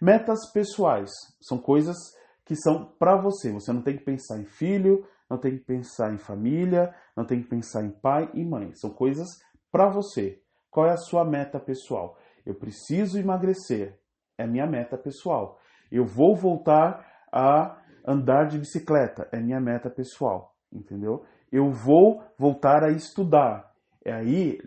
Metas 0.00 0.50
pessoais 0.52 1.10
são 1.40 1.58
coisas 1.58 1.96
que 2.44 2.56
são 2.56 2.92
para 2.98 3.16
você. 3.16 3.52
Você 3.52 3.72
não 3.72 3.82
tem 3.82 3.96
que 3.96 4.04
pensar 4.04 4.38
em 4.38 4.44
filho, 4.44 5.06
não 5.30 5.38
tem 5.38 5.56
que 5.56 5.64
pensar 5.64 6.12
em 6.12 6.18
família, 6.18 6.94
não 7.16 7.24
tem 7.24 7.40
que 7.40 7.48
pensar 7.48 7.84
em 7.84 7.90
pai 7.90 8.28
e 8.34 8.44
mãe. 8.44 8.72
São 8.74 8.90
coisas 8.90 9.28
para 9.70 9.88
você. 9.88 10.42
Qual 10.70 10.86
é 10.86 10.90
a 10.90 10.96
sua 10.96 11.24
meta 11.24 11.60
pessoal? 11.60 12.18
Eu 12.44 12.54
preciso 12.54 13.18
emagrecer. 13.18 13.98
É 14.36 14.46
minha 14.46 14.66
meta 14.66 14.98
pessoal. 14.98 15.58
Eu 15.90 16.04
vou 16.04 16.34
voltar 16.34 17.11
a 17.32 17.78
andar 18.06 18.46
de 18.46 18.58
bicicleta. 18.58 19.28
É 19.32 19.40
minha 19.40 19.60
meta 19.60 19.88
pessoal. 19.88 20.54
Entendeu? 20.72 21.24
Eu 21.50 21.70
vou 21.70 22.22
voltar 22.38 22.84
a 22.84 22.90
estudar. 22.90 23.70
É 24.04 24.12
aí 24.12 24.58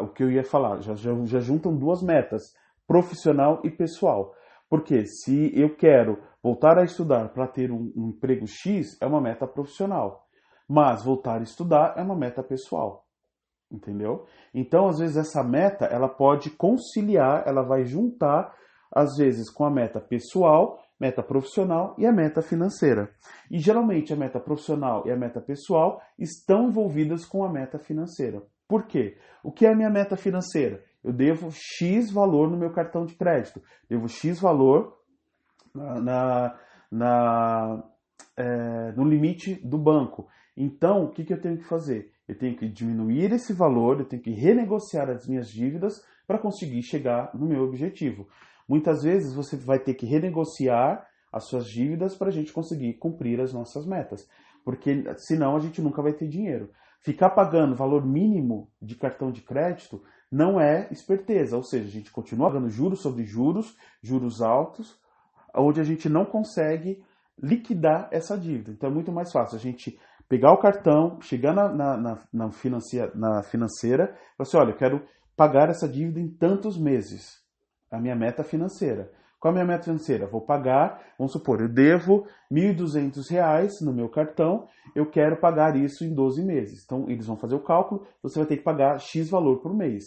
o 0.00 0.08
que 0.08 0.22
eu 0.22 0.30
ia 0.30 0.44
falar. 0.44 0.80
Já, 0.80 0.94
já, 0.94 1.12
já 1.24 1.40
juntam 1.40 1.76
duas 1.76 2.02
metas: 2.02 2.54
profissional 2.86 3.60
e 3.64 3.70
pessoal. 3.70 4.34
Porque 4.68 5.06
se 5.06 5.52
eu 5.58 5.76
quero 5.76 6.18
voltar 6.42 6.78
a 6.78 6.84
estudar 6.84 7.28
para 7.30 7.46
ter 7.46 7.70
um, 7.70 7.92
um, 7.96 8.08
emprego 8.08 8.46
X, 8.46 9.00
é 9.00 9.06
uma 9.06 9.20
meta 9.20 9.46
profissional. 9.46 10.26
Mas 10.68 11.04
voltar 11.04 11.40
a 11.40 11.42
estudar 11.44 11.94
é 11.96 12.02
uma 12.02 12.16
meta 12.16 12.42
pessoal. 12.42 13.06
Entendeu? 13.70 14.26
Então, 14.52 14.86
às 14.88 14.98
vezes, 14.98 15.16
essa 15.16 15.42
meta 15.42 15.86
ela 15.86 16.08
pode 16.08 16.50
conciliar, 16.50 17.44
ela 17.46 17.62
vai 17.62 17.84
juntar, 17.84 18.54
às 18.92 19.16
vezes, 19.16 19.50
com 19.50 19.64
a 19.64 19.70
meta 19.70 20.00
pessoal, 20.00 20.78
meta 21.04 21.22
profissional 21.22 21.94
e 21.98 22.06
a 22.06 22.12
meta 22.12 22.42
financeira. 22.42 23.10
E 23.50 23.58
geralmente 23.58 24.12
a 24.12 24.16
meta 24.16 24.40
profissional 24.40 25.06
e 25.06 25.10
a 25.10 25.16
meta 25.16 25.40
pessoal 25.40 26.00
estão 26.18 26.68
envolvidas 26.68 27.24
com 27.24 27.44
a 27.44 27.52
meta 27.52 27.78
financeira. 27.78 28.42
Por 28.66 28.86
quê? 28.86 29.16
O 29.42 29.52
que 29.52 29.66
é 29.66 29.72
a 29.72 29.76
minha 29.76 29.90
meta 29.90 30.16
financeira? 30.16 30.82
eu 31.04 31.12
devo 31.12 31.50
X 31.52 32.10
valor 32.10 32.50
no 32.50 32.56
meu 32.56 32.72
cartão 32.72 33.04
de 33.04 33.14
crédito, 33.14 33.62
devo 33.88 34.08
X 34.08 34.40
valor 34.40 34.96
na, 35.74 36.00
na, 36.00 36.58
na 36.90 37.84
é, 38.36 38.92
no 38.92 39.04
limite 39.04 39.54
do 39.56 39.76
banco. 39.76 40.26
Então, 40.56 41.04
o 41.04 41.10
que, 41.10 41.24
que 41.24 41.34
eu 41.34 41.40
tenho 41.40 41.58
que 41.58 41.68
fazer? 41.68 42.10
Eu 42.26 42.38
tenho 42.38 42.56
que 42.56 42.66
diminuir 42.66 43.32
esse 43.32 43.52
valor, 43.52 44.00
eu 44.00 44.06
tenho 44.06 44.22
que 44.22 44.30
renegociar 44.30 45.10
as 45.10 45.28
minhas 45.28 45.50
dívidas 45.50 46.02
para 46.26 46.38
conseguir 46.38 46.82
chegar 46.82 47.30
no 47.34 47.46
meu 47.46 47.62
objetivo. 47.64 48.26
Muitas 48.68 49.02
vezes 49.02 49.34
você 49.34 49.56
vai 49.56 49.78
ter 49.78 49.94
que 49.94 50.06
renegociar 50.06 51.06
as 51.32 51.44
suas 51.44 51.66
dívidas 51.66 52.16
para 52.16 52.28
a 52.28 52.32
gente 52.32 52.52
conseguir 52.52 52.94
cumprir 52.94 53.40
as 53.40 53.52
nossas 53.52 53.86
metas, 53.86 54.28
porque 54.64 55.04
senão 55.18 55.56
a 55.56 55.60
gente 55.60 55.82
nunca 55.82 56.00
vai 56.00 56.12
ter 56.12 56.28
dinheiro. 56.28 56.70
Ficar 57.00 57.30
pagando 57.30 57.76
valor 57.76 58.06
mínimo 58.06 58.70
de 58.80 58.94
cartão 58.94 59.30
de 59.30 59.42
crédito 59.42 60.02
não 60.30 60.60
é 60.60 60.88
esperteza, 60.90 61.56
ou 61.56 61.62
seja, 61.62 61.86
a 61.86 61.90
gente 61.90 62.10
continua 62.10 62.48
pagando 62.48 62.70
juros 62.70 63.02
sobre 63.02 63.24
juros, 63.24 63.76
juros 64.02 64.40
altos, 64.40 64.98
onde 65.54 65.80
a 65.80 65.84
gente 65.84 66.08
não 66.08 66.24
consegue 66.24 67.04
liquidar 67.40 68.08
essa 68.10 68.38
dívida. 68.38 68.72
Então 68.72 68.88
é 68.88 68.92
muito 68.92 69.12
mais 69.12 69.30
fácil 69.30 69.56
a 69.56 69.60
gente 69.60 69.98
pegar 70.28 70.52
o 70.52 70.58
cartão, 70.58 71.20
chegar 71.20 71.54
na, 71.54 71.68
na, 71.68 71.96
na, 71.96 72.18
na, 72.32 72.50
financia, 72.50 73.12
na 73.14 73.42
financeira 73.42 74.04
e 74.04 74.36
falar 74.36 74.48
assim, 74.48 74.56
olha, 74.56 74.70
eu 74.70 74.76
quero 74.76 75.06
pagar 75.36 75.68
essa 75.68 75.88
dívida 75.88 76.20
em 76.20 76.28
tantos 76.28 76.78
meses. 76.78 77.43
A 77.94 78.00
minha 78.00 78.16
meta 78.16 78.42
financeira. 78.42 79.10
Qual 79.38 79.52
é 79.52 79.60
a 79.60 79.64
minha 79.64 79.74
meta 79.74 79.84
financeira? 79.84 80.26
Vou 80.26 80.40
pagar, 80.40 81.02
vamos 81.18 81.32
supor, 81.32 81.60
eu 81.60 81.68
devo 81.68 82.26
R$ 82.50 82.74
1.200 82.74 83.82
no 83.82 83.92
meu 83.92 84.08
cartão, 84.08 84.66
eu 84.94 85.04
quero 85.10 85.36
pagar 85.36 85.76
isso 85.76 86.02
em 86.02 86.14
12 86.14 86.42
meses. 86.42 86.82
Então, 86.84 87.04
eles 87.10 87.26
vão 87.26 87.36
fazer 87.36 87.54
o 87.54 87.62
cálculo, 87.62 88.06
você 88.22 88.38
vai 88.38 88.48
ter 88.48 88.56
que 88.56 88.62
pagar 88.62 88.98
X 88.98 89.28
valor 89.28 89.60
por 89.60 89.74
mês. 89.74 90.04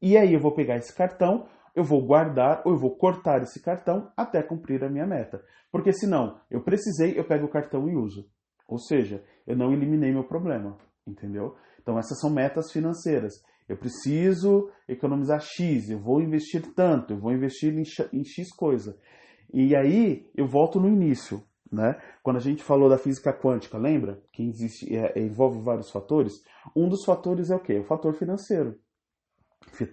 E 0.00 0.16
aí 0.16 0.32
eu 0.32 0.40
vou 0.40 0.52
pegar 0.52 0.76
esse 0.76 0.94
cartão, 0.94 1.46
eu 1.74 1.84
vou 1.84 2.04
guardar 2.04 2.62
ou 2.64 2.72
eu 2.72 2.78
vou 2.78 2.96
cortar 2.96 3.42
esse 3.42 3.60
cartão 3.60 4.10
até 4.16 4.42
cumprir 4.42 4.82
a 4.82 4.88
minha 4.88 5.06
meta. 5.06 5.42
Porque 5.70 5.92
senão, 5.92 6.40
eu 6.50 6.62
precisei, 6.62 7.18
eu 7.18 7.24
pego 7.24 7.46
o 7.46 7.50
cartão 7.50 7.88
e 7.88 7.94
uso. 7.94 8.26
Ou 8.66 8.78
seja, 8.78 9.22
eu 9.46 9.56
não 9.56 9.72
eliminei 9.72 10.12
meu 10.12 10.24
problema, 10.24 10.76
entendeu? 11.06 11.56
Então 11.80 11.98
essas 11.98 12.18
são 12.20 12.30
metas 12.30 12.72
financeiras. 12.72 13.34
Eu 13.68 13.76
preciso 13.76 14.70
economizar 14.88 15.40
X, 15.40 15.90
eu 15.90 15.98
vou 15.98 16.20
investir 16.20 16.62
tanto, 16.74 17.12
eu 17.12 17.18
vou 17.18 17.32
investir 17.32 17.74
em 17.74 18.24
X 18.24 18.50
coisa. 18.56 18.96
E 19.52 19.76
aí 19.76 20.28
eu 20.34 20.46
volto 20.46 20.80
no 20.80 20.88
início, 20.88 21.42
né? 21.70 22.00
Quando 22.22 22.36
a 22.36 22.40
gente 22.40 22.62
falou 22.62 22.88
da 22.88 22.98
física 22.98 23.32
quântica, 23.32 23.76
lembra? 23.78 24.22
Que 24.32 24.42
existe, 24.42 24.94
é, 24.94 25.18
envolve 25.20 25.60
vários 25.60 25.90
fatores. 25.90 26.32
Um 26.74 26.88
dos 26.88 27.04
fatores 27.04 27.50
é 27.50 27.56
o 27.56 27.60
quê? 27.60 27.78
O 27.78 27.84
fator 27.84 28.14
financeiro. 28.14 28.78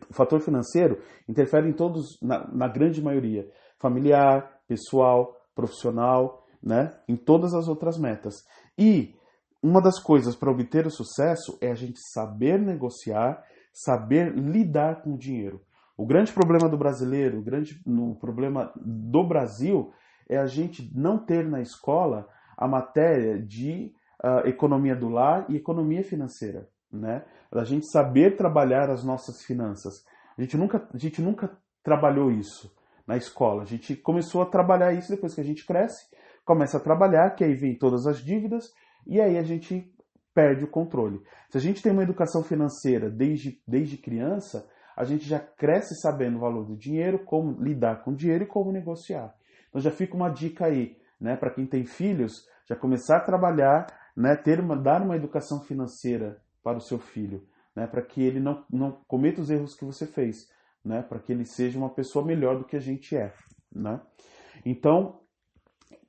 O 0.10 0.14
fator 0.14 0.40
financeiro 0.40 1.02
interfere 1.28 1.68
em 1.68 1.74
todos, 1.74 2.18
na, 2.22 2.48
na 2.52 2.68
grande 2.68 3.02
maioria, 3.02 3.50
familiar, 3.78 4.62
pessoal, 4.68 5.36
profissional, 5.54 6.46
né? 6.64 6.98
em 7.08 7.16
todas 7.16 7.54
as 7.54 7.68
outras 7.68 7.98
metas. 7.98 8.36
E 8.78 9.16
uma 9.62 9.82
das 9.82 10.00
coisas 10.00 10.36
para 10.36 10.52
obter 10.52 10.86
o 10.86 10.92
sucesso 10.92 11.58
é 11.62 11.72
a 11.72 11.76
gente 11.76 12.00
saber 12.14 12.60
negociar, 12.60 13.44
saber 13.76 14.34
lidar 14.34 15.02
com 15.02 15.14
o 15.14 15.18
dinheiro. 15.18 15.62
O 15.98 16.06
grande 16.06 16.32
problema 16.32 16.70
do 16.70 16.78
brasileiro, 16.78 17.40
o 17.40 17.44
grande 17.44 17.82
problema 18.20 18.72
do 18.76 19.24
Brasil 19.24 19.92
é 20.28 20.38
a 20.38 20.48
gente 20.48 20.92
não 20.98 21.18
ter 21.18 21.46
na 21.46 21.62
escola 21.62 22.28
a 22.58 22.68
matéria 22.68 23.40
de 23.40 23.94
uh, 24.24 24.48
economia 24.48 24.96
do 24.96 25.10
lar 25.10 25.46
e 25.50 25.56
economia 25.56 26.04
financeira 26.04 26.68
né? 26.96 27.24
Da 27.52 27.64
gente 27.64 27.90
saber 27.90 28.38
trabalhar 28.38 28.90
as 28.90 29.04
nossas 29.04 29.44
finanças. 29.44 30.04
A 30.38 30.42
gente 30.42 30.58
nunca, 30.58 30.88
a 30.94 30.98
gente 30.98 31.22
nunca 31.22 31.52
trabalhou 31.84 32.32
isso 32.32 32.74
na 33.06 33.18
escola. 33.18 33.62
A 33.62 33.66
gente 33.66 33.96
começou 33.96 34.42
a 34.42 34.46
trabalhar 34.46 34.94
isso 34.94 35.10
depois 35.10 35.34
que 35.34 35.42
a 35.42 35.44
gente 35.46 35.66
cresce, 35.66 36.06
começa 36.44 36.78
a 36.78 36.82
trabalhar, 36.82 37.32
que 37.32 37.44
aí 37.44 37.54
vem 37.54 37.78
todas 37.78 38.08
as 38.08 38.20
dívidas 38.20 38.72
e 39.06 39.22
aí 39.22 39.38
a 39.38 39.44
gente 39.44 39.92
perde 40.36 40.66
o 40.66 40.70
controle. 40.70 41.22
Se 41.50 41.58
a 41.58 41.62
gente 41.62 41.82
tem 41.82 41.92
uma 41.92 42.04
educação 42.04 42.44
financeira 42.44 43.10
desde, 43.10 43.60
desde 43.68 43.98
criança, 43.98 44.70
a 44.96 45.04
gente 45.04 45.26
já 45.26 45.40
cresce 45.40 45.96
sabendo 46.02 46.38
o 46.38 46.42
valor 46.42 46.66
do 46.66 46.78
dinheiro, 46.78 47.26
como 47.26 47.60
lidar 47.60 48.04
com 48.04 48.12
o 48.12 48.16
dinheiro 48.16 48.44
e 48.44 48.48
como 48.48 48.72
negociar. 48.72 49.34
Então 49.70 49.82
já 49.82 49.90
fica 49.90 50.16
uma 50.16 50.30
dica 50.30 50.66
aí, 50.66 50.98
né, 51.20 51.36
para 51.36 51.50
quem 51.50 51.66
tem 51.66 51.86
filhos, 51.86 52.46
já 52.70 52.76
começar 52.76 53.18
a 53.18 53.26
trabalhar, 53.26 53.88
né, 54.16 54.36
ter 54.36 54.60
uma, 54.60 54.76
dar 54.76 55.02
uma 55.02 55.16
educação 55.16 55.62
financeira 55.62 56.40
para 56.66 56.80
o 56.80 56.82
seu 56.82 56.98
filho, 56.98 57.48
né? 57.76 57.86
para 57.86 58.02
que 58.02 58.24
ele 58.24 58.40
não, 58.40 58.66
não 58.72 58.92
cometa 59.08 59.40
os 59.40 59.52
erros 59.52 59.76
que 59.76 59.86
você 59.86 60.08
fez, 60.08 60.50
né? 60.84 61.04
para 61.04 61.20
que 61.20 61.32
ele 61.32 61.46
seja 61.46 61.78
uma 61.78 61.94
pessoa 61.94 62.26
melhor 62.26 62.58
do 62.58 62.66
que 62.66 62.76
a 62.76 62.80
gente 62.80 63.16
é. 63.16 63.32
Né? 63.72 64.02
Então, 64.66 65.20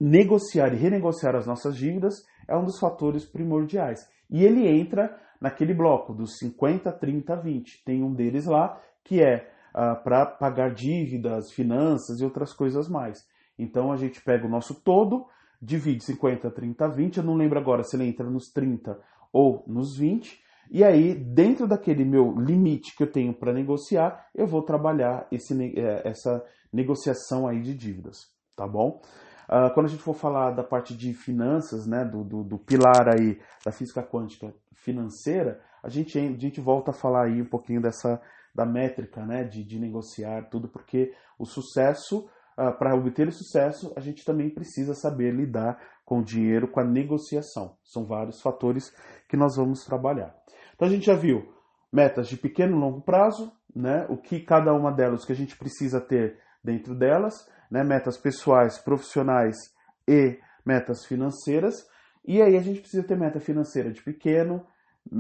negociar 0.01 0.73
e 0.73 0.77
renegociar 0.77 1.37
as 1.37 1.47
nossas 1.47 1.77
dívidas 1.77 2.15
é 2.49 2.57
um 2.57 2.65
dos 2.65 2.79
fatores 2.79 3.27
primordiais. 3.27 4.01
E 4.31 4.45
ele 4.45 4.67
entra 4.67 5.17
naquele 5.41 5.75
bloco 5.75 6.13
dos 6.13 6.39
50, 6.39 6.91
30, 6.93 7.37
20. 7.37 7.85
Tem 7.85 8.03
um 8.03 8.13
deles 8.13 8.47
lá 8.47 8.81
que 9.05 9.23
é 9.23 9.51
ah, 9.73 9.95
para 9.95 10.27
pagar 10.27 10.73
dívidas, 10.73 11.53
finanças 11.53 12.21
e 12.21 12.25
outras 12.25 12.53
coisas 12.53 12.89
mais. 12.89 13.27
Então 13.59 13.93
a 13.93 13.97
gente 13.97 14.23
pega 14.23 14.47
o 14.47 14.51
nosso 14.51 14.75
todo, 14.75 15.27
divide 15.61 16.05
50, 16.05 16.51
30, 16.51 16.89
20. 16.89 17.17
Eu 17.19 17.25
não 17.25 17.35
lembro 17.35 17.59
agora 17.59 17.83
se 17.83 17.97
ele 17.97 18.07
entra 18.07 18.29
nos 18.29 18.51
30 18.51 18.99
ou 19.33 19.63
nos 19.67 19.97
20. 19.97 20.41
E 20.71 20.83
aí, 20.83 21.15
dentro 21.15 21.69
daquele 21.69 22.05
meu 22.05 22.33
limite 22.33 22.97
que 22.97 23.03
eu 23.03 23.11
tenho 23.11 23.33
para 23.33 23.53
negociar, 23.53 24.27
eu 24.35 24.47
vou 24.47 24.63
trabalhar 24.63 25.27
esse, 25.31 25.55
é, 25.79 26.09
essa 26.09 26.45
negociação 26.73 27.47
aí 27.47 27.61
de 27.61 27.75
dívidas, 27.75 28.27
tá 28.57 28.67
bom? 28.67 29.01
Uh, 29.49 29.73
quando 29.75 29.87
a 29.87 29.89
gente 29.89 30.03
for 30.03 30.15
falar 30.15 30.51
da 30.51 30.65
parte 30.65 30.97
de 30.97 31.15
finanças, 31.15 31.87
né, 31.87 32.05
do, 32.05 32.25
do, 32.25 32.43
do, 32.43 32.59
pilar 32.59 33.09
aí 33.09 33.41
da 33.65 33.71
física 33.71 34.03
quântica 34.03 34.53
financeira, 34.75 35.61
a 35.83 35.89
gente, 35.89 36.19
a 36.19 36.23
gente 36.23 36.61
volta 36.61 36.91
a 36.91 36.95
falar 36.95 37.27
aí 37.27 37.41
um 37.41 37.47
pouquinho 37.47 37.81
dessa 37.81 38.21
da 38.55 38.65
métrica, 38.65 39.25
né, 39.25 39.45
de, 39.45 39.63
de 39.63 39.79
negociar 39.79 40.49
tudo, 40.49 40.67
porque 40.67 41.13
o 41.39 41.45
sucesso, 41.45 42.29
uh, 42.59 42.73
para 42.79 42.95
obter 42.95 43.29
o 43.29 43.33
sucesso, 43.33 43.93
a 43.95 44.01
gente 44.01 44.25
também 44.25 44.49
precisa 44.49 44.95
saber 44.95 45.33
lidar 45.35 45.79
com 46.05 46.21
o 46.21 46.25
dinheiro, 46.25 46.69
com 46.69 46.81
a 46.81 46.85
negociação. 46.85 47.77
São 47.85 48.07
vários 48.07 48.41
fatores 48.41 48.91
que 49.29 49.37
nós 49.37 49.57
vamos 49.57 49.85
trabalhar. 49.85 50.35
Então 50.75 50.89
a 50.89 50.91
gente 50.91 51.07
já 51.07 51.15
viu 51.15 51.53
metas 51.93 52.29
de 52.29 52.37
pequeno 52.37 52.77
e 52.77 52.81
longo 52.81 53.01
prazo, 53.03 53.53
né? 53.75 54.07
O 54.09 54.17
que 54.17 54.41
cada 54.41 54.73
uma 54.73 54.91
delas, 54.91 55.25
que 55.25 55.33
a 55.33 55.37
gente 55.37 55.57
precisa 55.57 56.01
ter 56.01 56.39
dentro 56.65 56.95
delas, 56.95 57.35
né? 57.71 57.83
Metas 57.83 58.17
pessoais, 58.17 58.79
profissionais 58.79 59.57
e 60.07 60.39
metas 60.65 61.05
financeiras. 61.05 61.75
E 62.25 62.43
aí 62.43 62.57
a 62.57 62.61
gente 62.61 62.81
precisa 62.81 63.07
ter 63.07 63.17
meta 63.17 63.39
financeira 63.41 63.91
de 63.91 64.03
pequeno, 64.03 64.67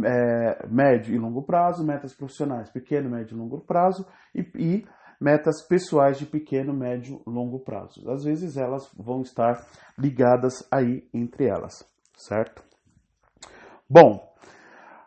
é, 0.04 0.66
médio 0.68 1.14
e 1.14 1.18
longo 1.18 1.42
prazo, 1.42 1.86
metas 1.86 2.14
profissionais 2.14 2.70
pequeno, 2.70 3.08
médio 3.08 3.36
e 3.36 3.38
longo 3.38 3.60
prazo 3.60 4.06
e, 4.34 4.40
e 4.56 4.86
metas 5.20 5.62
pessoais 5.62 6.18
de 6.18 6.26
pequeno, 6.26 6.74
médio 6.74 7.22
e 7.26 7.30
longo 7.30 7.60
prazo. 7.60 8.08
Às 8.10 8.24
vezes 8.24 8.56
elas 8.56 8.90
vão 8.96 9.22
estar 9.22 9.64
ligadas 9.98 10.66
aí 10.70 11.08
entre 11.12 11.46
elas, 11.46 11.84
certo? 12.16 12.62
Bom, 13.88 14.34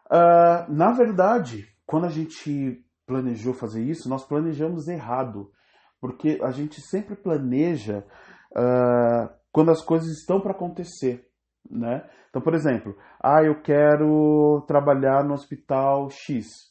uh, 0.06 0.72
na 0.72 0.92
verdade, 0.94 1.68
quando 1.86 2.06
a 2.06 2.10
gente 2.10 2.84
planejou 3.06 3.54
fazer 3.54 3.84
isso, 3.84 4.08
nós 4.08 4.26
planejamos 4.26 4.88
errado, 4.88 5.52
porque 6.00 6.40
a 6.42 6.52
gente 6.52 6.82
sempre 6.82 7.16
planeja 7.16 8.06
uh, 8.52 9.30
quando 9.52 9.72
as 9.72 9.82
coisas 9.82 10.10
estão 10.10 10.40
para 10.40 10.52
acontecer, 10.52 11.28
né? 11.70 12.08
Então, 12.30 12.42
por 12.42 12.54
exemplo, 12.54 12.96
ah, 13.20 13.44
eu 13.44 13.62
quero 13.62 14.64
trabalhar 14.68 15.24
no 15.24 15.34
hospital 15.34 16.10
X. 16.12 16.70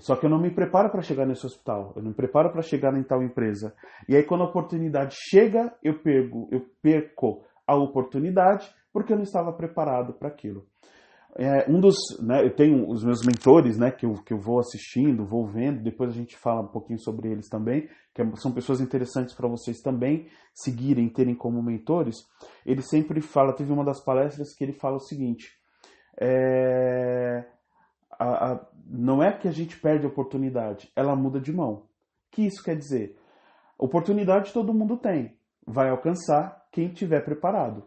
Só 0.00 0.16
que 0.16 0.26
eu 0.26 0.30
não 0.30 0.40
me 0.40 0.50
preparo 0.50 0.90
para 0.90 1.02
chegar 1.02 1.26
nesse 1.26 1.46
hospital, 1.46 1.92
eu 1.96 2.02
não 2.02 2.10
me 2.10 2.16
preparo 2.16 2.50
para 2.52 2.62
chegar 2.62 2.94
em 2.96 3.02
tal 3.02 3.22
empresa. 3.22 3.74
E 4.08 4.16
aí, 4.16 4.22
quando 4.22 4.42
a 4.42 4.48
oportunidade 4.48 5.16
chega, 5.16 5.74
eu 5.82 6.00
perco, 6.00 6.48
eu 6.52 6.66
perco 6.82 7.44
a 7.66 7.74
oportunidade 7.74 8.68
porque 8.92 9.12
eu 9.12 9.16
não 9.16 9.24
estava 9.24 9.52
preparado 9.52 10.12
para 10.12 10.28
aquilo. 10.28 10.66
É, 11.40 11.70
um 11.70 11.78
dos, 11.78 11.94
né, 12.20 12.44
eu 12.44 12.52
tenho 12.52 12.90
os 12.90 13.04
meus 13.04 13.24
mentores, 13.24 13.78
né, 13.78 13.92
que 13.92 14.04
eu, 14.04 14.14
que 14.24 14.32
eu 14.32 14.40
vou 14.40 14.58
assistindo, 14.58 15.24
vou 15.24 15.46
vendo, 15.46 15.80
depois 15.80 16.10
a 16.10 16.12
gente 16.12 16.36
fala 16.36 16.62
um 16.62 16.66
pouquinho 16.66 16.98
sobre 16.98 17.30
eles 17.30 17.48
também, 17.48 17.88
que 18.12 18.20
é, 18.20 18.30
são 18.34 18.50
pessoas 18.50 18.80
interessantes 18.80 19.36
para 19.36 19.46
vocês 19.46 19.78
também 19.80 20.26
seguirem, 20.52 21.08
terem 21.08 21.36
como 21.36 21.62
mentores. 21.62 22.16
Ele 22.66 22.82
sempre 22.82 23.20
fala, 23.20 23.52
teve 23.52 23.72
uma 23.72 23.84
das 23.84 24.02
palestras 24.04 24.52
que 24.52 24.64
ele 24.64 24.72
fala 24.72 24.96
o 24.96 25.00
seguinte, 25.00 25.56
é, 26.20 27.44
a, 28.18 28.54
a, 28.54 28.66
não 28.84 29.22
é 29.22 29.30
que 29.30 29.46
a 29.46 29.52
gente 29.52 29.78
perde 29.80 30.06
a 30.06 30.08
oportunidade, 30.08 30.90
ela 30.96 31.14
muda 31.14 31.40
de 31.40 31.52
mão. 31.52 31.72
O 31.72 31.86
que 32.32 32.46
isso 32.46 32.64
quer 32.64 32.76
dizer? 32.76 33.16
Oportunidade 33.78 34.52
todo 34.52 34.74
mundo 34.74 34.96
tem, 34.96 35.38
vai 35.64 35.88
alcançar 35.88 36.66
quem 36.72 36.88
estiver 36.88 37.24
preparado. 37.24 37.84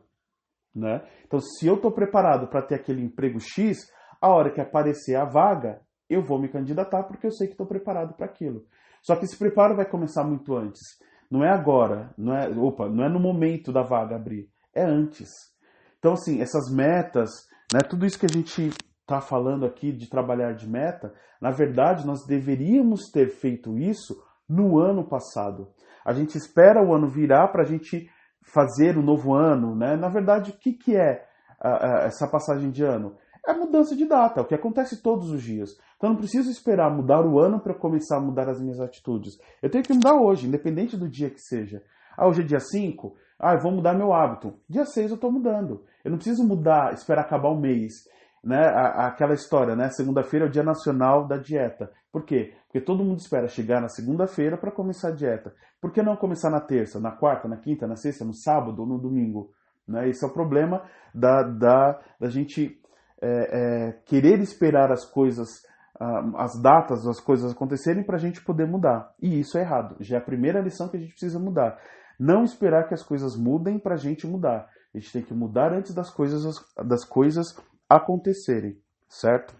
Né? 0.73 1.01
Então, 1.25 1.39
se 1.39 1.67
eu 1.67 1.75
estou 1.75 1.91
preparado 1.91 2.47
para 2.47 2.61
ter 2.61 2.75
aquele 2.75 3.03
emprego 3.03 3.39
X, 3.39 3.79
a 4.21 4.29
hora 4.29 4.51
que 4.51 4.61
aparecer 4.61 5.15
a 5.15 5.25
vaga, 5.25 5.81
eu 6.09 6.21
vou 6.21 6.39
me 6.39 6.49
candidatar 6.49 7.03
porque 7.03 7.27
eu 7.27 7.31
sei 7.31 7.47
que 7.47 7.53
estou 7.53 7.67
preparado 7.67 8.13
para 8.13 8.25
aquilo. 8.25 8.65
Só 9.01 9.15
que 9.15 9.25
esse 9.25 9.37
preparo 9.37 9.75
vai 9.75 9.85
começar 9.85 10.23
muito 10.23 10.55
antes. 10.55 10.81
Não 11.29 11.43
é 11.43 11.49
agora, 11.49 12.13
não 12.17 12.35
é, 12.35 12.49
opa, 12.49 12.89
não 12.89 13.05
é 13.05 13.09
no 13.09 13.19
momento 13.19 13.71
da 13.71 13.81
vaga 13.81 14.15
abrir, 14.15 14.49
é 14.75 14.83
antes. 14.83 15.29
Então, 15.97 16.13
assim, 16.13 16.41
essas 16.41 16.69
metas, 16.73 17.29
né, 17.73 17.79
tudo 17.89 18.05
isso 18.05 18.19
que 18.19 18.25
a 18.25 18.33
gente 18.33 18.69
está 19.01 19.21
falando 19.21 19.65
aqui 19.65 19.91
de 19.91 20.09
trabalhar 20.09 20.53
de 20.53 20.69
meta, 20.69 21.13
na 21.41 21.51
verdade, 21.51 22.05
nós 22.05 22.25
deveríamos 22.25 23.09
ter 23.11 23.29
feito 23.29 23.77
isso 23.77 24.21
no 24.47 24.77
ano 24.77 25.07
passado. 25.07 25.69
A 26.05 26.13
gente 26.13 26.37
espera 26.37 26.85
o 26.85 26.93
ano 26.93 27.07
virar 27.07 27.47
para 27.47 27.63
a 27.63 27.65
gente 27.65 28.09
fazer 28.41 28.97
o 28.97 29.03
novo 29.03 29.33
ano, 29.33 29.75
né? 29.75 29.95
Na 29.95 30.09
verdade, 30.09 30.51
o 30.51 30.53
que, 30.53 30.73
que 30.73 30.95
é 30.95 31.25
essa 32.05 32.27
passagem 32.27 32.71
de 32.71 32.83
ano? 32.83 33.15
É 33.47 33.51
a 33.51 33.57
mudança 33.57 33.95
de 33.95 34.05
data, 34.05 34.39
é 34.39 34.43
o 34.43 34.45
que 34.45 34.53
acontece 34.53 35.01
todos 35.01 35.31
os 35.31 35.41
dias. 35.41 35.71
Então 35.97 36.09
eu 36.09 36.13
não 36.13 36.19
preciso 36.19 36.49
esperar 36.49 36.91
mudar 36.91 37.25
o 37.25 37.39
ano 37.39 37.59
para 37.59 37.73
começar 37.73 38.17
a 38.17 38.21
mudar 38.21 38.47
as 38.49 38.61
minhas 38.61 38.79
atitudes. 38.79 39.39
Eu 39.61 39.69
tenho 39.69 39.83
que 39.83 39.93
mudar 39.93 40.15
hoje, 40.15 40.47
independente 40.47 40.95
do 40.97 41.09
dia 41.09 41.29
que 41.29 41.39
seja. 41.39 41.83
Ah, 42.17 42.27
hoje 42.27 42.41
é 42.41 42.45
dia 42.45 42.59
5? 42.59 43.15
Ah, 43.39 43.53
eu 43.53 43.59
vou 43.59 43.71
mudar 43.71 43.93
meu 43.93 44.13
hábito. 44.13 44.53
Dia 44.69 44.85
6 44.85 45.11
eu 45.11 45.15
estou 45.15 45.31
mudando. 45.31 45.83
Eu 46.03 46.11
não 46.11 46.17
preciso 46.17 46.43
mudar, 46.47 46.93
esperar 46.93 47.21
acabar 47.21 47.49
o 47.49 47.59
mês. 47.59 48.07
Né? 48.43 48.57
Aquela 48.57 49.33
história, 49.33 49.75
né? 49.75 49.89
Segunda-feira 49.89 50.45
é 50.45 50.49
o 50.49 50.51
dia 50.51 50.63
nacional 50.63 51.27
da 51.27 51.37
dieta. 51.37 51.91
Por 52.11 52.25
quê? 52.25 52.53
Porque 52.65 52.81
todo 52.81 53.03
mundo 53.03 53.19
espera 53.19 53.47
chegar 53.47 53.79
na 53.79 53.87
segunda-feira 53.87 54.57
para 54.57 54.71
começar 54.71 55.09
a 55.09 55.15
dieta. 55.15 55.53
Por 55.79 55.91
que 55.91 56.01
não 56.01 56.15
começar 56.15 56.49
na 56.49 56.59
terça, 56.59 56.99
na 56.99 57.11
quarta, 57.11 57.47
na 57.47 57.57
quinta, 57.57 57.85
na 57.85 57.95
sexta, 57.95 58.25
no 58.25 58.33
sábado 58.33 58.81
ou 58.81 58.87
no 58.87 58.97
domingo? 58.97 59.51
Né? 59.87 60.09
Esse 60.09 60.25
é 60.25 60.27
o 60.27 60.33
problema 60.33 60.83
da, 61.13 61.43
da, 61.43 61.99
da 62.19 62.29
gente 62.29 62.79
é, 63.21 63.27
é, 63.29 63.91
querer 64.05 64.39
esperar 64.39 64.91
as 64.91 65.05
coisas, 65.05 65.49
as 66.35 66.59
datas, 66.59 67.05
as 67.05 67.19
coisas 67.19 67.51
acontecerem 67.51 68.03
para 68.03 68.15
a 68.15 68.19
gente 68.19 68.43
poder 68.43 68.65
mudar. 68.65 69.13
E 69.21 69.39
isso 69.39 69.57
é 69.57 69.61
errado. 69.61 69.97
Já 69.99 70.15
é 70.15 70.19
a 70.19 70.23
primeira 70.23 70.59
lição 70.61 70.89
que 70.89 70.97
a 70.97 70.99
gente 70.99 71.11
precisa 71.11 71.39
mudar. 71.39 71.77
Não 72.19 72.43
esperar 72.43 72.87
que 72.87 72.93
as 72.93 73.03
coisas 73.03 73.35
mudem 73.37 73.77
para 73.77 73.93
a 73.93 73.97
gente 73.97 74.25
mudar. 74.25 74.67
A 74.93 74.97
gente 74.97 75.13
tem 75.13 75.21
que 75.21 75.33
mudar 75.33 75.71
antes 75.73 75.93
das 75.93 76.09
coisas, 76.09 76.43
das 76.85 77.05
coisas 77.05 77.55
acontecerem, 77.95 78.77
certo? 79.09 79.55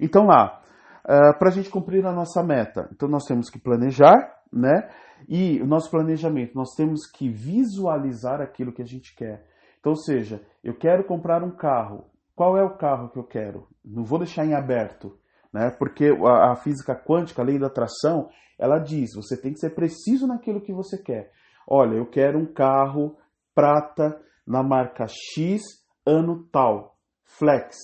Então 0.00 0.26
lá, 0.26 0.60
uh, 1.04 1.12
ah, 1.12 1.34
para 1.38 1.48
a 1.48 1.52
gente 1.52 1.70
cumprir 1.70 2.04
a 2.06 2.12
nossa 2.12 2.42
meta. 2.42 2.88
Então 2.92 3.08
nós 3.08 3.24
temos 3.24 3.50
que 3.50 3.58
planejar, 3.58 4.34
né? 4.52 4.88
E 5.28 5.60
o 5.60 5.66
nosso 5.66 5.90
planejamento, 5.90 6.54
nós 6.54 6.74
temos 6.76 7.10
que 7.10 7.28
visualizar 7.28 8.40
aquilo 8.40 8.72
que 8.72 8.82
a 8.82 8.86
gente 8.86 9.14
quer. 9.16 9.44
Então, 9.80 9.92
ou 9.92 9.96
seja, 9.96 10.42
eu 10.62 10.76
quero 10.76 11.04
comprar 11.04 11.42
um 11.42 11.50
carro. 11.50 12.04
Qual 12.36 12.56
é 12.56 12.62
o 12.62 12.76
carro 12.76 13.08
que 13.10 13.18
eu 13.18 13.24
quero? 13.24 13.66
Não 13.84 14.04
vou 14.04 14.18
deixar 14.18 14.46
em 14.46 14.54
aberto, 14.54 15.18
né? 15.52 15.70
Porque 15.70 16.06
a, 16.06 16.52
a 16.52 16.56
física 16.56 16.94
quântica, 16.94 17.42
a 17.42 17.44
lei 17.44 17.58
da 17.58 17.66
atração, 17.66 18.28
ela 18.58 18.78
diz: 18.78 19.14
você 19.14 19.36
tem 19.36 19.52
que 19.52 19.58
ser 19.58 19.74
preciso 19.74 20.26
naquilo 20.26 20.60
que 20.60 20.72
você 20.72 21.02
quer. 21.02 21.32
Olha, 21.66 21.96
eu 21.96 22.06
quero 22.06 22.38
um 22.38 22.52
carro 22.52 23.16
prata 23.54 24.20
na 24.46 24.62
marca 24.62 25.06
X, 25.08 25.62
ano 26.06 26.44
tal, 26.50 26.96
flex. 27.38 27.76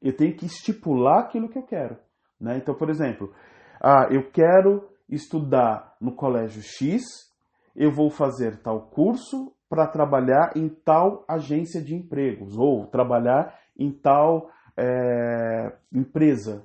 Eu 0.00 0.16
tenho 0.16 0.34
que 0.36 0.46
estipular 0.46 1.20
aquilo 1.20 1.48
que 1.48 1.58
eu 1.58 1.62
quero. 1.62 1.96
Né? 2.40 2.56
Então, 2.56 2.74
por 2.74 2.90
exemplo, 2.90 3.32
ah, 3.80 4.08
eu 4.10 4.30
quero 4.30 4.88
estudar 5.08 5.94
no 6.00 6.14
colégio 6.14 6.62
X, 6.62 7.02
eu 7.74 7.90
vou 7.90 8.10
fazer 8.10 8.62
tal 8.62 8.88
curso 8.88 9.52
para 9.68 9.86
trabalhar 9.86 10.52
em 10.56 10.68
tal 10.68 11.24
agência 11.26 11.82
de 11.82 11.94
empregos 11.94 12.56
ou 12.58 12.86
trabalhar 12.86 13.58
em 13.78 13.90
tal 13.90 14.50
é, 14.76 15.72
empresa. 15.92 16.64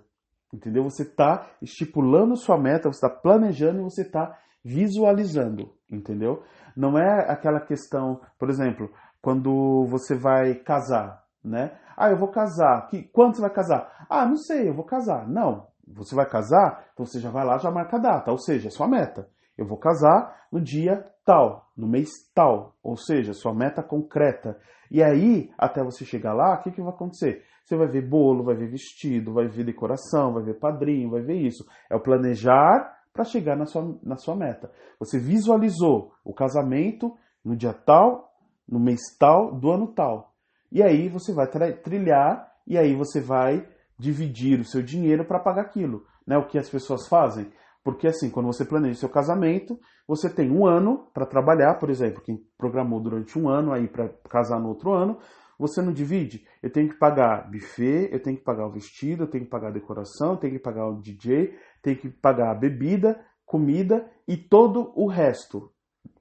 Entendeu? 0.54 0.84
Você 0.84 1.04
está 1.04 1.52
estipulando 1.62 2.36
sua 2.36 2.58
meta, 2.58 2.92
você 2.92 3.06
está 3.06 3.10
planejando 3.10 3.80
e 3.80 3.84
você 3.84 4.02
está 4.02 4.38
visualizando. 4.64 5.74
Entendeu? 5.90 6.44
Não 6.76 6.98
é 6.98 7.32
aquela 7.32 7.60
questão, 7.60 8.20
por 8.38 8.50
exemplo, 8.50 8.92
quando 9.22 9.86
você 9.88 10.16
vai 10.16 10.56
casar, 10.56 11.24
né? 11.44 11.78
Ah, 11.96 12.10
eu 12.10 12.18
vou 12.18 12.30
casar. 12.30 12.88
Que, 12.88 13.04
quando 13.04 13.36
você 13.36 13.42
vai 13.42 13.50
casar? 13.50 14.06
Ah, 14.10 14.26
não 14.26 14.38
sei, 14.38 14.70
eu 14.70 14.74
vou 14.74 14.86
casar. 14.86 15.28
Não, 15.28 15.68
você 15.88 16.14
vai 16.16 16.28
casar, 16.28 16.88
então 16.94 17.06
você 17.06 17.20
já 17.20 17.30
vai 17.30 17.46
lá, 17.46 17.58
já 17.58 17.72
marca 17.72 17.98
a 17.98 18.00
data, 18.00 18.32
ou 18.32 18.38
seja, 18.38 18.70
sua 18.70 18.88
meta. 18.88 19.30
Eu 19.58 19.66
vou 19.66 19.78
casar 19.78 20.48
no 20.52 20.62
dia 20.62 21.06
tal, 21.26 21.72
no 21.76 21.88
mês 21.88 22.10
tal, 22.34 22.76
ou 22.84 22.96
seja, 22.96 23.34
sua 23.34 23.54
meta 23.54 23.82
concreta. 23.82 24.58
E 24.92 25.04
aí, 25.04 25.52
até 25.58 25.84
você 25.84 26.06
chegar 26.06 26.34
lá, 26.34 26.56
o 26.56 26.62
que, 26.62 26.72
que 26.72 26.82
vai 26.82 26.94
acontecer? 26.94 27.44
Você 27.64 27.76
vai 27.76 27.88
ver 27.88 28.08
bolo, 28.08 28.46
vai 28.46 28.56
ver 28.56 28.70
vestido, 28.70 29.34
vai 29.34 29.48
ver 29.48 29.66
decoração, 29.66 30.34
vai 30.34 30.44
ver 30.44 30.54
padrinho, 30.54 31.10
vai 31.10 31.22
ver 31.22 31.36
isso. 31.36 31.66
É 31.90 31.96
o 31.96 32.00
planejar 32.00 32.98
para 33.12 33.26
chegar 33.26 33.58
na 33.58 33.66
sua, 33.66 33.98
na 34.04 34.16
sua 34.16 34.36
meta. 34.36 34.72
Você 35.00 35.20
visualizou 35.20 36.14
o 36.24 36.34
casamento 36.34 37.14
no 37.44 37.58
dia 37.58 37.74
tal, 37.74 38.32
no 38.70 38.80
mês 38.80 39.02
tal, 39.20 39.54
do 39.54 39.70
ano 39.72 39.88
tal. 39.88 40.34
E 40.72 40.84
aí 40.84 41.10
você 41.10 41.34
vai 41.34 41.48
trilhar 41.48 42.52
e 42.66 42.78
aí 42.78 42.96
você 42.96 43.22
vai 43.22 43.68
dividir 43.98 44.60
o 44.60 44.66
seu 44.66 44.82
dinheiro 44.82 45.26
para 45.26 45.40
pagar 45.40 45.62
aquilo. 45.62 46.06
Né? 46.26 46.38
O 46.38 46.46
que 46.46 46.58
as 46.58 46.70
pessoas 46.70 47.08
fazem? 47.08 47.52
Porque 47.84 48.08
assim, 48.08 48.30
quando 48.30 48.48
você 48.48 48.66
planeja 48.66 49.00
seu 49.00 49.10
casamento, 49.10 49.80
você 50.06 50.30
tem 50.30 50.52
um 50.52 50.66
ano 50.66 51.08
para 51.14 51.26
trabalhar, 51.26 51.76
por 51.76 51.90
exemplo, 51.90 52.22
quem 52.22 52.44
programou 52.58 53.00
durante 53.00 53.40
um 53.40 53.48
ano 53.48 53.72
aí 53.72 53.88
para 53.88 54.10
casar 54.30 54.60
no 54.60 54.68
outro 54.68 54.92
ano, 54.92 55.18
você 55.58 55.82
não 55.82 55.94
divide. 55.94 56.46
Eu 56.62 56.70
tenho 56.70 56.90
que 56.90 56.96
pagar 56.96 57.50
buffet, 57.50 58.10
eu 58.12 58.22
tenho 58.22 58.38
que 58.38 58.44
pagar 58.44 58.68
o 58.68 58.72
vestido, 58.72 59.24
eu 59.24 59.28
tenho 59.28 59.46
que 59.46 59.50
pagar 59.50 59.70
a 59.70 59.72
decoração, 59.72 60.32
eu 60.32 60.38
tenho 60.38 60.54
que 60.54 60.60
pagar 60.60 60.88
o 60.88 61.02
DJ, 61.02 61.58
tenho 61.82 61.98
que 61.98 62.10
pagar 62.10 62.52
a 62.52 62.56
bebida, 62.56 63.20
comida 63.46 64.06
e 64.28 64.36
todo 64.36 64.92
o 64.96 65.08
resto. 65.08 65.72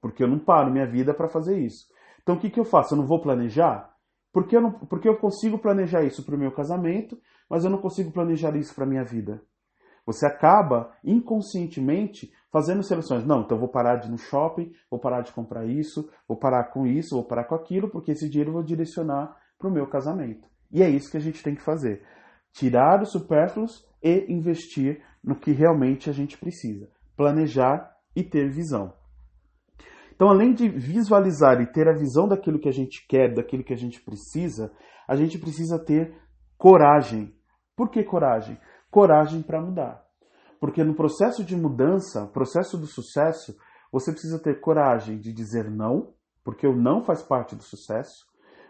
Porque 0.01 0.23
eu 0.23 0.29
não 0.29 0.39
paro 0.39 0.71
minha 0.71 0.87
vida 0.87 1.13
para 1.13 1.29
fazer 1.29 1.59
isso. 1.59 1.87
Então 2.23 2.37
o 2.37 2.39
que, 2.39 2.49
que 2.49 2.61
eu 2.61 2.65
faço? 2.65 2.95
Eu 2.95 2.99
não 2.99 3.07
vou 3.07 3.21
planejar? 3.21 3.93
Porque 4.37 4.55
eu, 4.55 4.61
não, 4.61 4.71
porque 4.71 5.09
eu 5.09 5.17
consigo 5.17 5.57
planejar 5.57 6.03
isso 6.03 6.23
para 6.23 6.35
o 6.35 6.39
meu 6.39 6.53
casamento, 6.53 7.19
mas 7.49 7.65
eu 7.65 7.71
não 7.71 7.79
consigo 7.79 8.13
planejar 8.13 8.55
isso 8.55 8.75
para 8.75 8.85
a 8.85 8.87
minha 8.87 9.03
vida. 9.03 9.41
Você 10.05 10.27
acaba 10.27 10.93
inconscientemente 11.03 12.31
fazendo 12.53 12.83
seleções. 12.83 13.25
Não, 13.25 13.41
então 13.41 13.59
vou 13.59 13.71
parar 13.71 13.97
de 13.97 14.09
ir 14.09 14.11
no 14.11 14.19
shopping, 14.19 14.71
vou 14.91 15.01
parar 15.01 15.23
de 15.23 15.33
comprar 15.33 15.65
isso, 15.65 16.11
vou 16.29 16.37
parar 16.37 16.65
com 16.65 16.87
isso, 16.87 17.15
vou 17.15 17.25
parar 17.25 17.45
com 17.45 17.55
aquilo, 17.55 17.89
porque 17.89 18.13
esse 18.13 18.29
dinheiro 18.29 18.51
eu 18.51 18.55
vou 18.57 18.63
direcionar 18.63 19.35
para 19.59 19.69
o 19.69 19.73
meu 19.73 19.87
casamento. 19.87 20.47
E 20.71 20.83
é 20.83 20.91
isso 20.91 21.11
que 21.11 21.17
a 21.17 21.21
gente 21.21 21.43
tem 21.43 21.55
que 21.55 21.63
fazer. 21.63 22.05
Tirar 22.53 23.01
os 23.01 23.13
supérfluos 23.13 23.89
e 24.03 24.31
investir 24.31 25.03
no 25.25 25.35
que 25.35 25.51
realmente 25.51 26.11
a 26.11 26.13
gente 26.13 26.37
precisa. 26.37 26.91
Planejar 27.17 27.91
e 28.15 28.23
ter 28.23 28.51
visão. 28.51 28.93
Então, 30.17 30.31
além 30.31 30.55
de 30.55 30.67
visualizar 30.67 31.61
e 31.61 31.67
ter 31.67 31.87
a 31.89 31.93
visão 31.93 32.27
daquilo 32.27 32.59
que 32.59 32.71
a 32.71 32.73
gente 32.73 33.07
quer, 33.07 33.35
daquilo 33.35 33.63
que 33.63 33.75
a 33.75 33.77
gente 33.77 34.01
precisa, 34.01 34.73
a 35.07 35.15
gente 35.15 35.39
precisa 35.39 35.79
ter 35.79 36.17
coragem. 36.57 37.35
Por 37.77 37.91
que 37.91 38.03
coragem? 38.03 38.59
Coragem 38.91 39.43
para 39.43 39.61
mudar. 39.61 40.03
Porque 40.59 40.83
no 40.83 40.95
processo 40.95 41.45
de 41.45 41.55
mudança, 41.55 42.27
processo 42.29 42.79
do 42.79 42.87
sucesso, 42.87 43.55
você 43.93 44.11
precisa 44.11 44.39
ter 44.39 44.59
coragem 44.59 45.19
de 45.19 45.35
dizer 45.35 45.71
não, 45.71 46.15
porque 46.43 46.67
o 46.67 46.75
não 46.75 47.05
faz 47.05 47.23
parte 47.23 47.55
do 47.55 47.63
sucesso. 47.63 48.25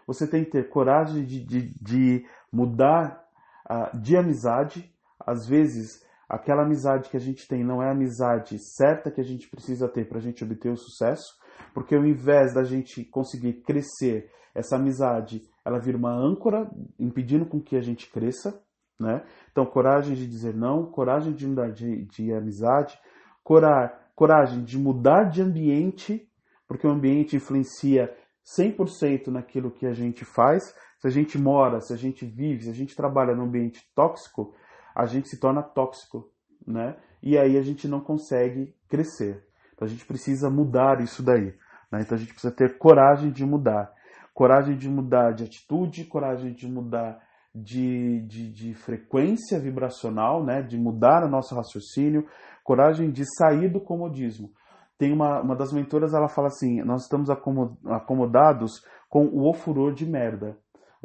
Você 0.05 0.27
tem 0.27 0.43
que 0.43 0.51
ter 0.51 0.69
coragem 0.69 1.23
de, 1.23 1.45
de, 1.45 1.73
de 1.81 2.25
mudar 2.51 3.23
uh, 3.71 3.97
de 3.97 4.17
amizade. 4.17 4.93
Às 5.17 5.47
vezes, 5.47 6.05
aquela 6.27 6.63
amizade 6.63 7.09
que 7.09 7.17
a 7.17 7.19
gente 7.19 7.47
tem 7.47 7.63
não 7.63 7.81
é 7.81 7.87
a 7.87 7.91
amizade 7.91 8.57
certa 8.59 9.11
que 9.11 9.21
a 9.21 9.23
gente 9.23 9.49
precisa 9.49 9.87
ter 9.87 10.07
para 10.07 10.17
a 10.17 10.21
gente 10.21 10.43
obter 10.43 10.71
o 10.71 10.77
sucesso, 10.77 11.35
porque 11.73 11.95
ao 11.95 12.05
invés 12.05 12.53
da 12.53 12.63
gente 12.63 13.03
conseguir 13.05 13.61
crescer, 13.61 14.29
essa 14.53 14.75
amizade 14.75 15.41
ela 15.63 15.79
vira 15.79 15.97
uma 15.97 16.13
âncora 16.13 16.69
impedindo 16.99 17.45
com 17.45 17.61
que 17.61 17.75
a 17.75 17.81
gente 17.81 18.09
cresça, 18.09 18.61
né? 18.99 19.23
Então, 19.51 19.65
coragem 19.65 20.15
de 20.15 20.27
dizer 20.27 20.55
não, 20.55 20.85
coragem 20.85 21.33
de 21.33 21.45
mudar 21.45 21.71
de, 21.71 22.05
de 22.05 22.33
amizade, 22.33 22.97
cora, 23.43 23.93
coragem 24.15 24.63
de 24.63 24.77
mudar 24.77 25.25
de 25.25 25.41
ambiente, 25.41 26.27
porque 26.67 26.87
o 26.87 26.89
ambiente 26.91 27.35
influencia 27.35 28.15
100% 28.57 29.27
naquilo 29.27 29.71
que 29.71 29.85
a 29.85 29.93
gente 29.93 30.25
faz. 30.25 30.73
Se 30.99 31.07
a 31.07 31.11
gente 31.11 31.37
mora, 31.37 31.79
se 31.79 31.93
a 31.93 31.97
gente 31.97 32.25
vive, 32.25 32.63
se 32.63 32.69
a 32.69 32.73
gente 32.73 32.95
trabalha 32.95 33.35
num 33.35 33.43
ambiente 33.43 33.81
tóxico, 33.93 34.55
a 34.97 35.05
gente 35.05 35.29
se 35.29 35.37
torna 35.37 35.61
tóxico, 35.61 36.27
né? 36.65 36.97
E 37.21 37.37
aí 37.37 37.55
a 37.55 37.61
gente 37.61 37.87
não 37.87 37.99
consegue 37.99 38.73
crescer. 38.89 39.45
Então 39.75 39.85
a 39.85 39.89
gente 39.89 40.03
precisa 40.07 40.49
mudar 40.49 41.01
isso 41.01 41.21
daí. 41.21 41.53
Né? 41.91 42.01
Então 42.01 42.15
a 42.15 42.19
gente 42.19 42.31
precisa 42.31 42.51
ter 42.51 42.79
coragem 42.79 43.31
de 43.31 43.45
mudar. 43.45 43.93
Coragem 44.33 44.75
de 44.75 44.89
mudar 44.89 45.33
de 45.33 45.43
atitude, 45.43 46.05
coragem 46.05 46.51
de 46.51 46.67
mudar 46.67 47.21
de, 47.53 48.21
de, 48.21 48.51
de 48.51 48.73
frequência 48.73 49.59
vibracional, 49.59 50.43
né? 50.43 50.63
de 50.63 50.79
mudar 50.79 51.23
o 51.23 51.29
nosso 51.29 51.53
raciocínio, 51.53 52.25
coragem 52.63 53.11
de 53.11 53.23
sair 53.37 53.69
do 53.69 53.79
comodismo. 53.79 54.49
Tem 54.97 55.13
uma, 55.13 55.41
uma 55.41 55.55
das 55.55 55.71
mentoras, 55.71 56.15
ela 56.15 56.27
fala 56.27 56.47
assim, 56.47 56.81
nós 56.81 57.03
estamos 57.03 57.29
acomodados 57.29 58.83
com 59.07 59.27
o 59.27 59.47
ofuror 59.47 59.93
de 59.93 60.07
merda 60.07 60.57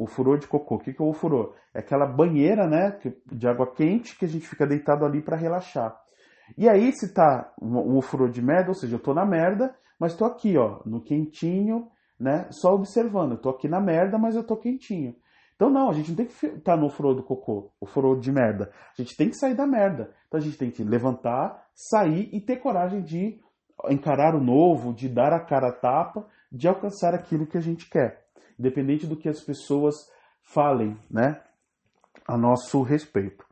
o 0.03 0.07
furor 0.07 0.39
de 0.39 0.49
cocô. 0.49 0.75
O 0.75 0.79
que, 0.79 0.93
que 0.93 1.01
é 1.01 1.05
o 1.05 1.13
furor? 1.13 1.55
É 1.73 1.79
aquela 1.79 2.07
banheira, 2.07 2.67
né, 2.67 2.99
de 3.31 3.47
água 3.47 3.73
quente 3.73 4.19
que 4.19 4.25
a 4.25 4.29
gente 4.29 4.47
fica 4.47 4.67
deitado 4.67 5.05
ali 5.05 5.23
para 5.23 5.37
relaxar. 5.37 5.97
E 6.59 6.69
aí, 6.69 6.93
se 6.93 7.15
tá 7.15 7.53
um, 7.61 7.99
um 7.99 8.03
furor 8.03 8.29
de 8.29 8.43
merda, 8.43 8.71
ou 8.71 8.75
seja, 8.75 8.97
eu 8.97 9.01
tô 9.01 9.15
na 9.15 9.25
merda, 9.25 9.75
mas 9.99 10.17
tô 10.17 10.25
aqui, 10.25 10.57
ó, 10.59 10.81
no 10.85 11.01
quentinho, 11.01 11.89
né, 12.19 12.49
só 12.51 12.75
observando. 12.75 13.33
Eu 13.33 13.39
tô 13.39 13.51
aqui 13.51 13.69
na 13.69 13.81
merda, 13.81 14.19
mas 14.19 14.35
eu 14.35 14.43
tô 14.43 14.57
quentinho. 14.57 15.15
Então, 15.55 15.71
não, 15.71 15.89
a 15.89 15.93
gente 15.93 16.11
não 16.11 16.17
tem 16.17 16.27
que 16.27 16.47
estar 16.47 16.61
tá 16.61 16.77
no 16.77 16.89
furor 16.89 17.15
do 17.15 17.23
cocô, 17.23 17.71
o 17.81 17.87
furor 17.87 18.19
de 18.19 18.33
merda. 18.33 18.73
A 18.99 19.01
gente 19.01 19.17
tem 19.17 19.29
que 19.29 19.37
sair 19.37 19.55
da 19.55 19.67
merda. 19.67 20.13
Então, 20.27 20.41
a 20.41 20.43
gente 20.43 20.59
tem 20.59 20.71
que 20.71 20.83
levantar, 20.83 21.67
sair 21.73 22.29
e 22.33 22.41
ter 22.41 22.57
coragem 22.57 23.03
de 23.03 23.41
encarar 23.89 24.35
o 24.35 24.43
novo, 24.43 24.93
de 24.93 25.09
dar 25.09 25.33
a 25.33 25.41
cara 25.41 25.69
a 25.69 25.73
tapa, 25.73 26.27
de 26.51 26.67
alcançar 26.67 27.15
aquilo 27.15 27.47
que 27.47 27.57
a 27.57 27.61
gente 27.61 27.89
quer 27.89 28.22
independente 28.63 29.07
do 29.07 29.17
que 29.17 29.29
as 29.29 29.41
pessoas 29.41 29.95
falem, 30.41 30.97
né, 31.11 31.43
a 32.27 32.39
nosso 32.39 32.83
respeito. 32.83 33.45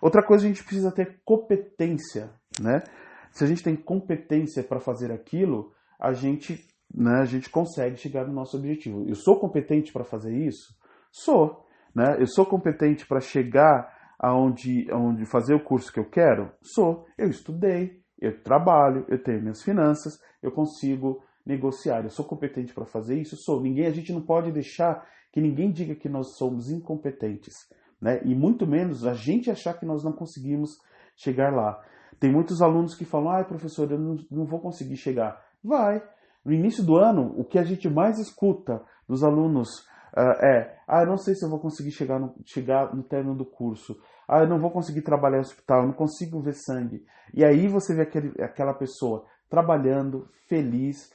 Outra 0.00 0.22
coisa, 0.22 0.44
a 0.44 0.48
gente 0.48 0.64
precisa 0.64 0.90
ter 0.90 1.20
competência, 1.24 2.30
né? 2.60 2.82
Se 3.30 3.42
a 3.42 3.46
gente 3.46 3.62
tem 3.62 3.74
competência 3.74 4.62
para 4.62 4.78
fazer 4.78 5.10
aquilo, 5.10 5.72
a 5.98 6.12
gente, 6.12 6.62
né, 6.94 7.20
a 7.20 7.24
gente 7.24 7.48
consegue 7.50 7.96
chegar 7.96 8.26
no 8.26 8.32
nosso 8.32 8.56
objetivo. 8.56 9.04
Eu 9.08 9.14
sou 9.14 9.40
competente 9.40 9.92
para 9.92 10.04
fazer 10.04 10.34
isso? 10.36 10.74
Sou, 11.10 11.66
né? 11.94 12.16
Eu 12.18 12.26
sou 12.26 12.44
competente 12.44 13.06
para 13.06 13.20
chegar 13.20 13.92
aonde, 14.18 14.86
aonde 14.90 15.24
fazer 15.24 15.54
o 15.54 15.64
curso 15.64 15.92
que 15.92 15.98
eu 15.98 16.08
quero? 16.08 16.52
Sou. 16.62 17.06
Eu 17.16 17.28
estudei, 17.28 18.02
eu 18.20 18.42
trabalho, 18.42 19.04
eu 19.08 19.22
tenho 19.22 19.40
minhas 19.40 19.62
finanças, 19.62 20.20
eu 20.42 20.52
consigo 20.52 21.22
negociar. 21.44 22.04
Eu 22.04 22.10
sou 22.10 22.24
competente 22.24 22.72
para 22.72 22.86
fazer 22.86 23.20
isso? 23.20 23.36
Sou. 23.36 23.60
Ninguém, 23.60 23.86
a 23.86 23.90
gente 23.90 24.12
não 24.12 24.22
pode 24.22 24.50
deixar 24.50 25.06
que 25.32 25.40
ninguém 25.40 25.70
diga 25.70 25.94
que 25.94 26.08
nós 26.08 26.36
somos 26.36 26.70
incompetentes, 26.70 27.54
né? 28.00 28.20
E 28.24 28.34
muito 28.34 28.66
menos 28.66 29.04
a 29.04 29.14
gente 29.14 29.50
achar 29.50 29.74
que 29.74 29.84
nós 29.84 30.04
não 30.04 30.12
conseguimos 30.12 30.78
chegar 31.16 31.52
lá. 31.52 31.82
Tem 32.20 32.32
muitos 32.32 32.62
alunos 32.62 32.94
que 32.94 33.04
falam: 33.04 33.30
"Ah, 33.30 33.44
professor, 33.44 33.90
eu 33.90 33.98
não, 33.98 34.16
não 34.30 34.44
vou 34.46 34.60
conseguir 34.60 34.96
chegar". 34.96 35.44
Vai. 35.62 36.02
No 36.44 36.52
início 36.52 36.84
do 36.84 36.96
ano, 36.96 37.34
o 37.36 37.44
que 37.44 37.58
a 37.58 37.64
gente 37.64 37.88
mais 37.88 38.18
escuta 38.18 38.82
dos 39.08 39.24
alunos 39.24 39.68
uh, 40.16 40.44
é: 40.44 40.78
"Ah, 40.86 41.02
eu 41.02 41.06
não 41.06 41.18
sei 41.18 41.34
se 41.34 41.44
eu 41.44 41.50
vou 41.50 41.58
conseguir 41.58 41.90
chegar 41.90 42.18
no, 42.18 42.34
chegar 42.44 42.94
no 42.94 43.02
término 43.02 43.34
do 43.34 43.44
curso. 43.44 43.96
Ah, 44.28 44.40
eu 44.40 44.48
não 44.48 44.58
vou 44.58 44.70
conseguir 44.70 45.02
trabalhar 45.02 45.38
no 45.38 45.42
hospital, 45.42 45.80
eu 45.80 45.86
não 45.88 45.94
consigo 45.94 46.40
ver 46.40 46.54
sangue". 46.54 47.04
E 47.32 47.44
aí 47.44 47.66
você 47.66 47.94
vê 47.94 48.02
aquele, 48.02 48.40
aquela 48.42 48.72
pessoa 48.72 49.26
trabalhando, 49.50 50.28
feliz, 50.46 51.12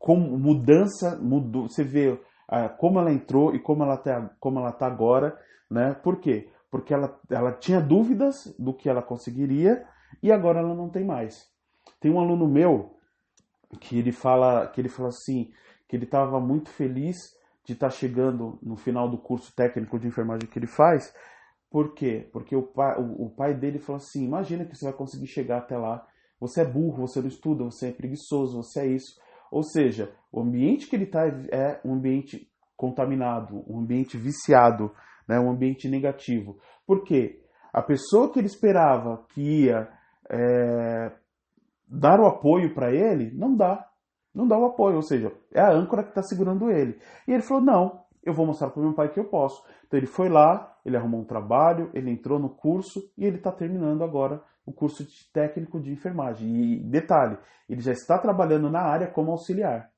como 0.00 0.38
mudança, 0.38 1.16
mudou, 1.20 1.68
você 1.68 1.84
vê 1.84 2.18
ah, 2.48 2.70
como 2.70 2.98
ela 2.98 3.12
entrou 3.12 3.54
e 3.54 3.60
como 3.60 3.82
ela 3.82 3.96
está 3.96 4.34
como 4.40 4.58
ela 4.58 4.72
tá 4.72 4.86
agora, 4.86 5.38
né? 5.70 5.92
Por 5.92 6.18
quê? 6.18 6.48
Porque 6.70 6.94
ela, 6.94 7.20
ela 7.28 7.52
tinha 7.52 7.80
dúvidas 7.80 8.52
do 8.58 8.72
que 8.72 8.88
ela 8.88 9.02
conseguiria 9.02 9.86
e 10.22 10.32
agora 10.32 10.60
ela 10.60 10.74
não 10.74 10.88
tem 10.88 11.04
mais. 11.04 11.46
Tem 12.00 12.10
um 12.10 12.18
aluno 12.18 12.48
meu 12.48 12.96
que 13.78 13.98
ele 13.98 14.10
fala 14.10 14.66
que 14.68 14.80
ele 14.80 14.88
fala 14.88 15.10
assim 15.10 15.52
que 15.86 15.96
ele 15.96 16.04
estava 16.04 16.40
muito 16.40 16.70
feliz 16.70 17.36
de 17.62 17.74
estar 17.74 17.88
tá 17.88 17.94
chegando 17.94 18.58
no 18.62 18.76
final 18.76 19.06
do 19.06 19.18
curso 19.18 19.54
técnico 19.54 19.98
de 19.98 20.08
enfermagem 20.08 20.48
que 20.48 20.58
ele 20.58 20.66
faz. 20.66 21.14
Por 21.70 21.92
quê? 21.92 22.26
Porque 22.32 22.56
o 22.56 22.62
pai, 22.62 22.98
o, 22.98 23.26
o 23.26 23.30
pai 23.30 23.52
dele 23.52 23.78
falou 23.78 23.98
assim: 23.98 24.24
imagina 24.24 24.64
que 24.64 24.74
você 24.74 24.86
vai 24.86 24.94
conseguir 24.94 25.26
chegar 25.26 25.58
até 25.58 25.76
lá. 25.76 26.06
Você 26.40 26.62
é 26.62 26.64
burro, 26.64 27.06
você 27.06 27.20
não 27.20 27.28
estuda, 27.28 27.64
você 27.64 27.88
é 27.88 27.92
preguiçoso, 27.92 28.62
você 28.62 28.80
é 28.80 28.86
isso. 28.86 29.20
Ou 29.50 29.62
seja, 29.62 30.12
o 30.32 30.40
ambiente 30.40 30.88
que 30.88 30.96
ele 30.96 31.04
está 31.04 31.26
é 31.26 31.80
um 31.84 31.94
ambiente 31.94 32.48
contaminado, 32.76 33.64
um 33.68 33.80
ambiente 33.80 34.16
viciado, 34.16 34.92
né, 35.28 35.38
um 35.38 35.50
ambiente 35.50 35.88
negativo. 35.88 36.58
Por 36.86 37.04
quê? 37.04 37.40
A 37.72 37.82
pessoa 37.82 38.32
que 38.32 38.38
ele 38.38 38.46
esperava 38.46 39.24
que 39.34 39.64
ia 39.64 39.88
é, 40.28 41.12
dar 41.86 42.20
o 42.20 42.26
apoio 42.26 42.74
para 42.74 42.92
ele, 42.92 43.30
não 43.32 43.54
dá. 43.54 43.86
Não 44.32 44.46
dá 44.46 44.56
o 44.56 44.66
apoio, 44.66 44.96
ou 44.96 45.02
seja, 45.02 45.32
é 45.52 45.60
a 45.60 45.72
âncora 45.72 46.04
que 46.04 46.10
está 46.10 46.22
segurando 46.22 46.70
ele. 46.70 47.00
E 47.26 47.32
ele 47.32 47.42
falou: 47.42 47.62
não, 47.62 47.99
eu 48.22 48.32
vou 48.32 48.46
mostrar 48.46 48.70
para 48.70 48.82
meu 48.82 48.92
pai 48.92 49.10
que 49.10 49.18
eu 49.18 49.24
posso. 49.24 49.62
Então 49.86 49.98
ele 49.98 50.06
foi 50.06 50.28
lá, 50.28 50.76
ele 50.84 50.96
arrumou 50.96 51.20
um 51.20 51.24
trabalho, 51.24 51.90
ele 51.94 52.10
entrou 52.10 52.38
no 52.38 52.50
curso 52.50 53.00
e 53.16 53.24
ele 53.24 53.36
está 53.36 53.50
terminando 53.50 54.02
agora 54.02 54.42
o 54.64 54.72
curso 54.72 55.04
de 55.04 55.30
técnico 55.32 55.80
de 55.80 55.92
enfermagem. 55.92 56.48
E 56.48 56.80
detalhe, 56.84 57.38
ele 57.68 57.80
já 57.80 57.92
está 57.92 58.18
trabalhando 58.18 58.70
na 58.70 58.80
área 58.80 59.06
como 59.06 59.30
auxiliar, 59.30 59.90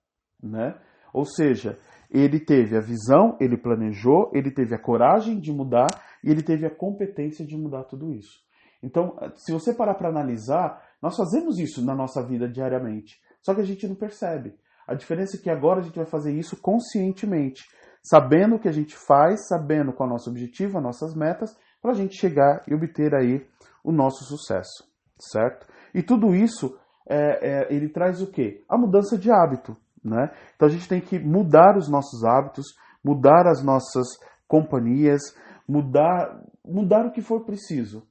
né? 0.43 0.79
Ou 1.13 1.25
seja, 1.25 1.79
ele 2.11 2.39
teve 2.39 2.77
a 2.77 2.81
visão, 2.81 3.37
ele 3.41 3.57
planejou, 3.57 4.31
ele 4.35 4.51
teve 4.51 4.75
a 4.75 4.79
coragem 4.79 5.41
de 5.41 5.53
mudar 5.53 5.89
e 6.23 6.31
ele 6.31 6.43
teve 6.43 6.67
a 6.67 6.71
competência 6.71 7.45
de 7.45 7.57
mudar 7.57 7.85
tudo 7.85 8.13
isso. 8.13 8.41
Então, 8.83 9.17
se 9.37 9.53
você 9.53 9.73
parar 9.73 9.95
para 9.95 10.09
analisar, 10.09 10.83
nós 11.01 11.17
fazemos 11.17 11.59
isso 11.59 11.85
na 11.85 11.95
nossa 11.95 12.23
vida 12.23 12.49
diariamente, 12.49 13.21
só 13.41 13.55
que 13.55 13.61
a 13.61 13.65
gente 13.65 13.87
não 13.87 13.95
percebe. 13.95 14.55
A 14.87 14.95
diferença 14.95 15.37
é 15.37 15.41
que 15.41 15.51
agora 15.51 15.81
a 15.81 15.83
gente 15.83 15.97
vai 15.97 16.05
fazer 16.05 16.33
isso 16.33 16.61
conscientemente, 16.61 17.63
sabendo 18.03 18.57
o 18.57 18.59
que 18.59 18.69
a 18.69 18.73
gente 18.73 18.97
faz, 18.97 19.47
sabendo 19.47 19.93
qual 19.93 20.09
é 20.09 20.11
o 20.11 20.15
nosso 20.15 20.31
objetivo, 20.31 20.79
as 20.79 20.85
nossas 20.85 21.15
metas, 21.15 21.57
para 21.81 21.93
a 21.93 21.95
gente 21.95 22.17
chegar 22.17 22.63
e 22.67 22.75
obter 22.75 23.15
aí 23.15 23.47
o 23.85 23.93
nosso 23.93 24.25
sucesso, 24.25 24.85
certo? 25.19 25.67
E 25.95 26.03
tudo 26.03 26.35
isso 26.35 26.79
é, 27.09 27.65
é, 27.65 27.75
ele 27.75 27.89
traz 27.89 28.21
o 28.21 28.31
quê? 28.31 28.63
A 28.69 28.77
mudança 28.79 29.19
de 29.19 29.31
hábito, 29.31 29.77
né? 30.05 30.31
Então 30.55 30.69
a 30.69 30.71
gente 30.71 30.89
tem 30.89 31.01
que 31.01 31.19
mudar 31.19 31.77
os 31.77 31.89
nossos 31.89 32.25
hábitos, 32.25 32.67
mudar 33.05 33.47
as 33.47 33.63
nossas 33.63 34.07
companhias, 34.47 35.21
mudar, 35.69 36.43
mudar 36.65 37.07
o 37.07 37.13
que 37.13 37.21
for 37.21 37.45
preciso. 37.45 38.07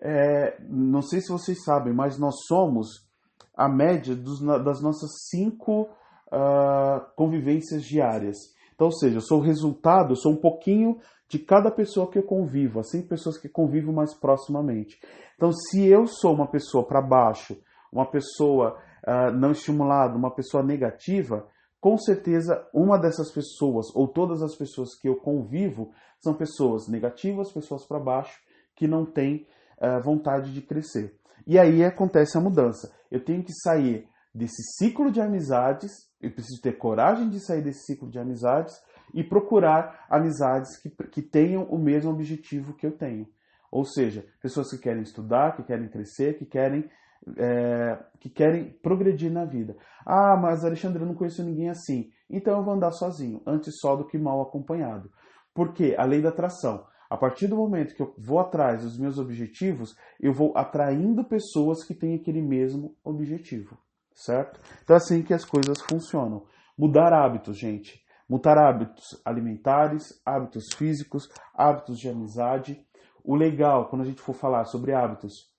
É, 0.00 0.60
não 0.68 1.02
sei 1.02 1.20
se 1.20 1.32
vocês 1.32 1.64
sabem, 1.64 1.92
mas 1.92 2.18
nós 2.18 2.34
somos 2.46 3.08
a 3.56 3.68
média 3.68 4.14
dos, 4.14 4.40
das 4.40 4.80
nossas 4.80 5.10
cinco 5.28 5.88
uh, 6.32 7.00
convivências 7.16 7.82
diárias. 7.82 8.36
Então, 8.78 8.86
ou 8.86 8.92
seja, 8.92 9.16
eu 9.16 9.20
sou 9.20 9.40
o 9.40 9.42
resultado, 9.42 10.12
eu 10.12 10.16
sou 10.16 10.30
um 10.30 10.40
pouquinho 10.40 11.00
de 11.28 11.36
cada 11.36 11.68
pessoa 11.68 12.08
que 12.08 12.16
eu 12.16 12.22
convivo, 12.22 12.78
assim 12.78 13.02
pessoas 13.02 13.36
que 13.36 13.48
convivo 13.48 13.92
mais 13.92 14.14
proximamente. 14.14 15.00
Então, 15.34 15.50
se 15.50 15.84
eu 15.84 16.06
sou 16.06 16.32
uma 16.32 16.46
pessoa 16.46 16.86
para 16.86 17.02
baixo, 17.02 17.60
uma 17.92 18.08
pessoa 18.08 18.78
uh, 19.04 19.32
não 19.36 19.50
estimulada, 19.50 20.16
uma 20.16 20.32
pessoa 20.32 20.62
negativa, 20.62 21.44
com 21.80 21.98
certeza 21.98 22.68
uma 22.72 22.96
dessas 22.96 23.32
pessoas 23.32 23.86
ou 23.96 24.06
todas 24.06 24.44
as 24.44 24.54
pessoas 24.54 24.96
que 24.96 25.08
eu 25.08 25.16
convivo 25.16 25.90
são 26.22 26.32
pessoas 26.32 26.86
negativas, 26.86 27.52
pessoas 27.52 27.84
para 27.84 27.98
baixo 27.98 28.38
que 28.76 28.86
não 28.86 29.04
têm 29.04 29.44
uh, 29.82 30.00
vontade 30.04 30.54
de 30.54 30.62
crescer. 30.62 31.18
E 31.44 31.58
aí 31.58 31.84
acontece 31.84 32.38
a 32.38 32.40
mudança. 32.40 32.94
Eu 33.10 33.24
tenho 33.24 33.42
que 33.42 33.52
sair 33.52 34.08
desse 34.32 34.62
ciclo 34.76 35.10
de 35.10 35.20
amizades, 35.20 36.07
eu 36.20 36.30
preciso 36.30 36.60
ter 36.60 36.78
coragem 36.78 37.28
de 37.28 37.40
sair 37.40 37.62
desse 37.62 37.84
ciclo 37.84 38.10
de 38.10 38.18
amizades 38.18 38.74
e 39.14 39.22
procurar 39.22 40.06
amizades 40.10 40.76
que, 40.80 40.90
que 41.06 41.22
tenham 41.22 41.64
o 41.64 41.78
mesmo 41.78 42.10
objetivo 42.10 42.74
que 42.74 42.86
eu 42.86 42.92
tenho. 42.92 43.26
Ou 43.70 43.84
seja, 43.84 44.24
pessoas 44.40 44.70
que 44.70 44.78
querem 44.78 45.02
estudar, 45.02 45.56
que 45.56 45.62
querem 45.62 45.88
crescer, 45.88 46.38
que 46.38 46.46
querem, 46.46 46.88
é, 47.36 47.98
que 48.18 48.30
querem 48.30 48.70
progredir 48.82 49.30
na 49.30 49.44
vida. 49.44 49.76
Ah, 50.04 50.36
mas 50.36 50.64
Alexandre, 50.64 51.02
eu 51.02 51.06
não 51.06 51.14
conheço 51.14 51.44
ninguém 51.44 51.68
assim. 51.68 52.10
Então 52.30 52.58
eu 52.58 52.64
vou 52.64 52.74
andar 52.74 52.92
sozinho, 52.92 53.42
antes 53.46 53.78
só 53.78 53.94
do 53.94 54.06
que 54.06 54.18
mal 54.18 54.40
acompanhado. 54.40 55.10
Por 55.54 55.72
quê? 55.72 55.94
A 55.98 56.04
lei 56.04 56.22
da 56.22 56.30
atração. 56.30 56.86
A 57.10 57.16
partir 57.16 57.46
do 57.46 57.56
momento 57.56 57.94
que 57.94 58.02
eu 58.02 58.14
vou 58.18 58.38
atrás 58.38 58.82
dos 58.82 58.98
meus 58.98 59.18
objetivos, 59.18 59.96
eu 60.20 60.32
vou 60.32 60.52
atraindo 60.54 61.24
pessoas 61.24 61.82
que 61.82 61.94
têm 61.94 62.14
aquele 62.14 62.42
mesmo 62.42 62.94
objetivo, 63.02 63.78
certo? 64.18 64.60
Então 64.82 64.94
é 64.94 64.98
assim 64.98 65.22
que 65.22 65.32
as 65.32 65.44
coisas 65.44 65.80
funcionam. 65.82 66.44
Mudar 66.76 67.12
hábitos, 67.12 67.58
gente. 67.58 68.02
Mudar 68.28 68.58
hábitos 68.58 69.20
alimentares, 69.24 70.20
hábitos 70.26 70.64
físicos, 70.76 71.28
hábitos 71.54 71.98
de 71.98 72.08
amizade. 72.08 72.84
O 73.24 73.34
legal, 73.34 73.88
quando 73.88 74.02
a 74.02 74.04
gente 74.04 74.20
for 74.20 74.34
falar 74.34 74.64
sobre 74.64 74.92
hábitos 74.92 75.50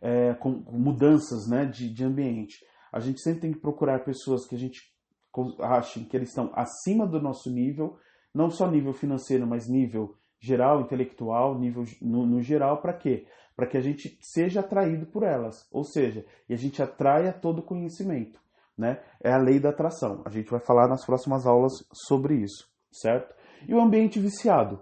é, 0.00 0.34
com, 0.34 0.50
mudanças 0.70 1.48
né, 1.48 1.66
de, 1.66 1.92
de 1.92 2.04
ambiente, 2.04 2.64
a 2.92 3.00
gente 3.00 3.20
sempre 3.20 3.40
tem 3.40 3.52
que 3.52 3.60
procurar 3.60 4.04
pessoas 4.04 4.46
que 4.46 4.54
a 4.54 4.58
gente 4.58 4.80
ache 5.60 6.04
que 6.04 6.16
eles 6.16 6.30
estão 6.30 6.50
acima 6.54 7.06
do 7.06 7.20
nosso 7.20 7.50
nível, 7.50 7.98
não 8.32 8.50
só 8.50 8.70
nível 8.70 8.94
financeiro, 8.94 9.46
mas 9.46 9.68
nível 9.68 10.16
geral, 10.46 10.80
intelectual, 10.80 11.58
nível 11.58 11.84
no, 12.00 12.26
no 12.26 12.40
geral, 12.40 12.80
para 12.80 12.92
quê? 12.92 13.26
Para 13.54 13.66
que 13.66 13.76
a 13.76 13.80
gente 13.80 14.16
seja 14.20 14.60
atraído 14.60 15.06
por 15.06 15.22
elas, 15.22 15.66
ou 15.72 15.82
seja, 15.84 16.24
e 16.48 16.54
a 16.54 16.56
gente 16.56 16.82
atraia 16.82 17.32
todo 17.32 17.62
conhecimento, 17.62 18.38
né? 18.76 19.00
É 19.22 19.32
a 19.32 19.38
lei 19.38 19.58
da 19.58 19.70
atração. 19.70 20.22
A 20.24 20.30
gente 20.30 20.50
vai 20.50 20.60
falar 20.60 20.88
nas 20.88 21.04
próximas 21.04 21.46
aulas 21.46 21.72
sobre 21.92 22.34
isso, 22.36 22.68
certo? 22.92 23.34
E 23.66 23.74
o 23.74 23.80
ambiente 23.80 24.20
viciado. 24.20 24.80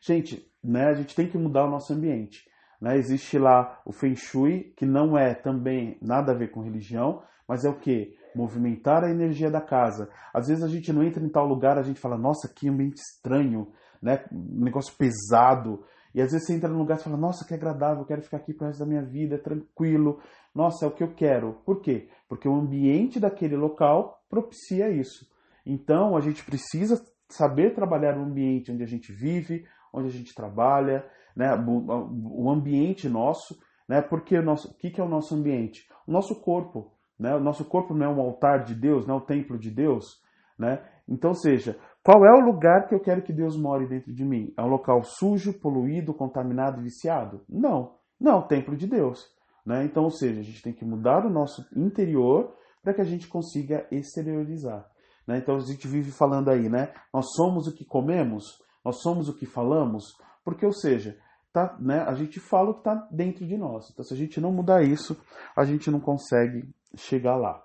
Gente, 0.00 0.50
né, 0.62 0.86
a 0.86 0.94
gente 0.94 1.14
tem 1.14 1.28
que 1.28 1.38
mudar 1.38 1.66
o 1.66 1.70
nosso 1.70 1.92
ambiente. 1.92 2.42
Né? 2.80 2.96
Existe 2.96 3.38
lá 3.38 3.80
o 3.84 3.92
Feng 3.92 4.16
Shui, 4.16 4.74
que 4.76 4.84
não 4.84 5.16
é 5.16 5.34
também 5.34 5.96
nada 6.02 6.32
a 6.32 6.34
ver 6.34 6.50
com 6.50 6.62
religião, 6.62 7.22
mas 7.48 7.64
é 7.64 7.68
o 7.68 7.78
que? 7.78 8.16
Movimentar 8.34 9.04
a 9.04 9.10
energia 9.10 9.50
da 9.50 9.60
casa. 9.60 10.10
Às 10.32 10.48
vezes 10.48 10.64
a 10.64 10.68
gente 10.68 10.92
não 10.92 11.02
entra 11.02 11.24
em 11.24 11.28
tal 11.28 11.46
lugar, 11.46 11.78
a 11.78 11.82
gente 11.82 12.00
fala, 12.00 12.18
nossa, 12.18 12.52
que 12.52 12.68
ambiente 12.68 12.98
estranho, 12.98 13.72
né? 14.04 14.22
Um 14.30 14.62
negócio 14.62 14.94
pesado. 14.96 15.82
E 16.14 16.20
às 16.20 16.30
vezes 16.30 16.46
você 16.46 16.54
entra 16.54 16.68
num 16.68 16.78
lugar 16.78 16.98
e 16.98 17.02
fala, 17.02 17.16
nossa, 17.16 17.44
que 17.44 17.54
agradável, 17.54 18.02
eu 18.02 18.06
quero 18.06 18.22
ficar 18.22 18.36
aqui 18.36 18.52
pro 18.52 18.66
resto 18.66 18.80
da 18.80 18.86
minha 18.86 19.02
vida, 19.02 19.36
é 19.36 19.38
tranquilo. 19.38 20.20
Nossa, 20.54 20.84
é 20.84 20.88
o 20.88 20.92
que 20.92 21.02
eu 21.02 21.14
quero. 21.14 21.54
Por 21.64 21.80
quê? 21.80 22.08
Porque 22.28 22.46
o 22.46 22.54
ambiente 22.54 23.18
daquele 23.18 23.56
local 23.56 24.22
propicia 24.28 24.90
isso. 24.90 25.26
Então 25.66 26.16
a 26.16 26.20
gente 26.20 26.44
precisa 26.44 27.02
saber 27.28 27.74
trabalhar 27.74 28.16
o 28.16 28.22
ambiente 28.22 28.70
onde 28.70 28.82
a 28.82 28.86
gente 28.86 29.10
vive, 29.10 29.66
onde 29.92 30.08
a 30.08 30.12
gente 30.12 30.34
trabalha, 30.34 31.04
né? 31.34 31.48
o 31.56 32.48
ambiente 32.50 33.08
nosso, 33.08 33.58
né? 33.88 34.02
porque 34.02 34.36
o, 34.38 34.42
nosso, 34.42 34.70
o 34.70 34.74
que 34.74 35.00
é 35.00 35.02
o 35.02 35.08
nosso 35.08 35.34
ambiente? 35.34 35.88
O 36.06 36.12
nosso 36.12 36.40
corpo. 36.40 36.92
Né? 37.18 37.34
O 37.34 37.40
nosso 37.40 37.64
corpo 37.64 37.94
não 37.94 38.06
é 38.06 38.08
um 38.08 38.20
altar 38.20 38.64
de 38.64 38.74
Deus, 38.74 39.06
não 39.06 39.16
é 39.16 39.18
o 39.18 39.22
templo 39.22 39.58
de 39.58 39.70
Deus. 39.70 40.22
Né? 40.58 40.80
Então, 41.08 41.34
seja, 41.34 41.78
qual 42.04 42.22
é 42.26 42.30
o 42.30 42.44
lugar 42.44 42.86
que 42.86 42.94
eu 42.94 43.00
quero 43.00 43.22
que 43.22 43.32
Deus 43.32 43.56
more 43.56 43.88
dentro 43.88 44.12
de 44.12 44.22
mim? 44.22 44.52
É 44.58 44.62
um 44.62 44.68
local 44.68 45.02
sujo, 45.02 45.58
poluído, 45.58 46.12
contaminado, 46.12 46.82
viciado? 46.82 47.42
Não, 47.48 47.94
não 48.20 48.46
templo 48.46 48.76
de 48.76 48.86
Deus. 48.86 49.24
Né? 49.64 49.86
Então, 49.86 50.04
ou 50.04 50.10
seja, 50.10 50.40
a 50.40 50.42
gente 50.42 50.60
tem 50.60 50.74
que 50.74 50.84
mudar 50.84 51.24
o 51.24 51.30
nosso 51.30 51.66
interior 51.74 52.54
para 52.82 52.92
que 52.92 53.00
a 53.00 53.06
gente 53.06 53.26
consiga 53.26 53.86
exteriorizar. 53.90 54.86
Né? 55.26 55.38
Então, 55.38 55.56
a 55.56 55.60
gente 55.60 55.88
vive 55.88 56.10
falando 56.10 56.50
aí, 56.50 56.68
né? 56.68 56.92
Nós 57.10 57.32
somos 57.34 57.66
o 57.66 57.74
que 57.74 57.86
comemos, 57.86 58.62
nós 58.84 59.00
somos 59.00 59.30
o 59.30 59.34
que 59.34 59.46
falamos, 59.46 60.04
porque, 60.44 60.66
ou 60.66 60.72
seja, 60.72 61.18
tá, 61.54 61.74
né, 61.80 62.02
a 62.02 62.12
gente 62.12 62.38
fala 62.38 62.68
o 62.68 62.74
que 62.74 62.80
está 62.80 63.08
dentro 63.10 63.46
de 63.46 63.56
nós. 63.56 63.88
Então, 63.90 64.04
se 64.04 64.12
a 64.12 64.16
gente 64.16 64.38
não 64.42 64.52
mudar 64.52 64.82
isso, 64.82 65.16
a 65.56 65.64
gente 65.64 65.90
não 65.90 66.00
consegue 66.00 66.68
chegar 66.94 67.36
lá, 67.36 67.64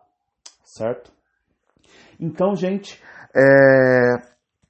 certo? 0.63 1.11
Então, 2.17 2.55
gente, 2.55 3.03
é, 3.35 4.15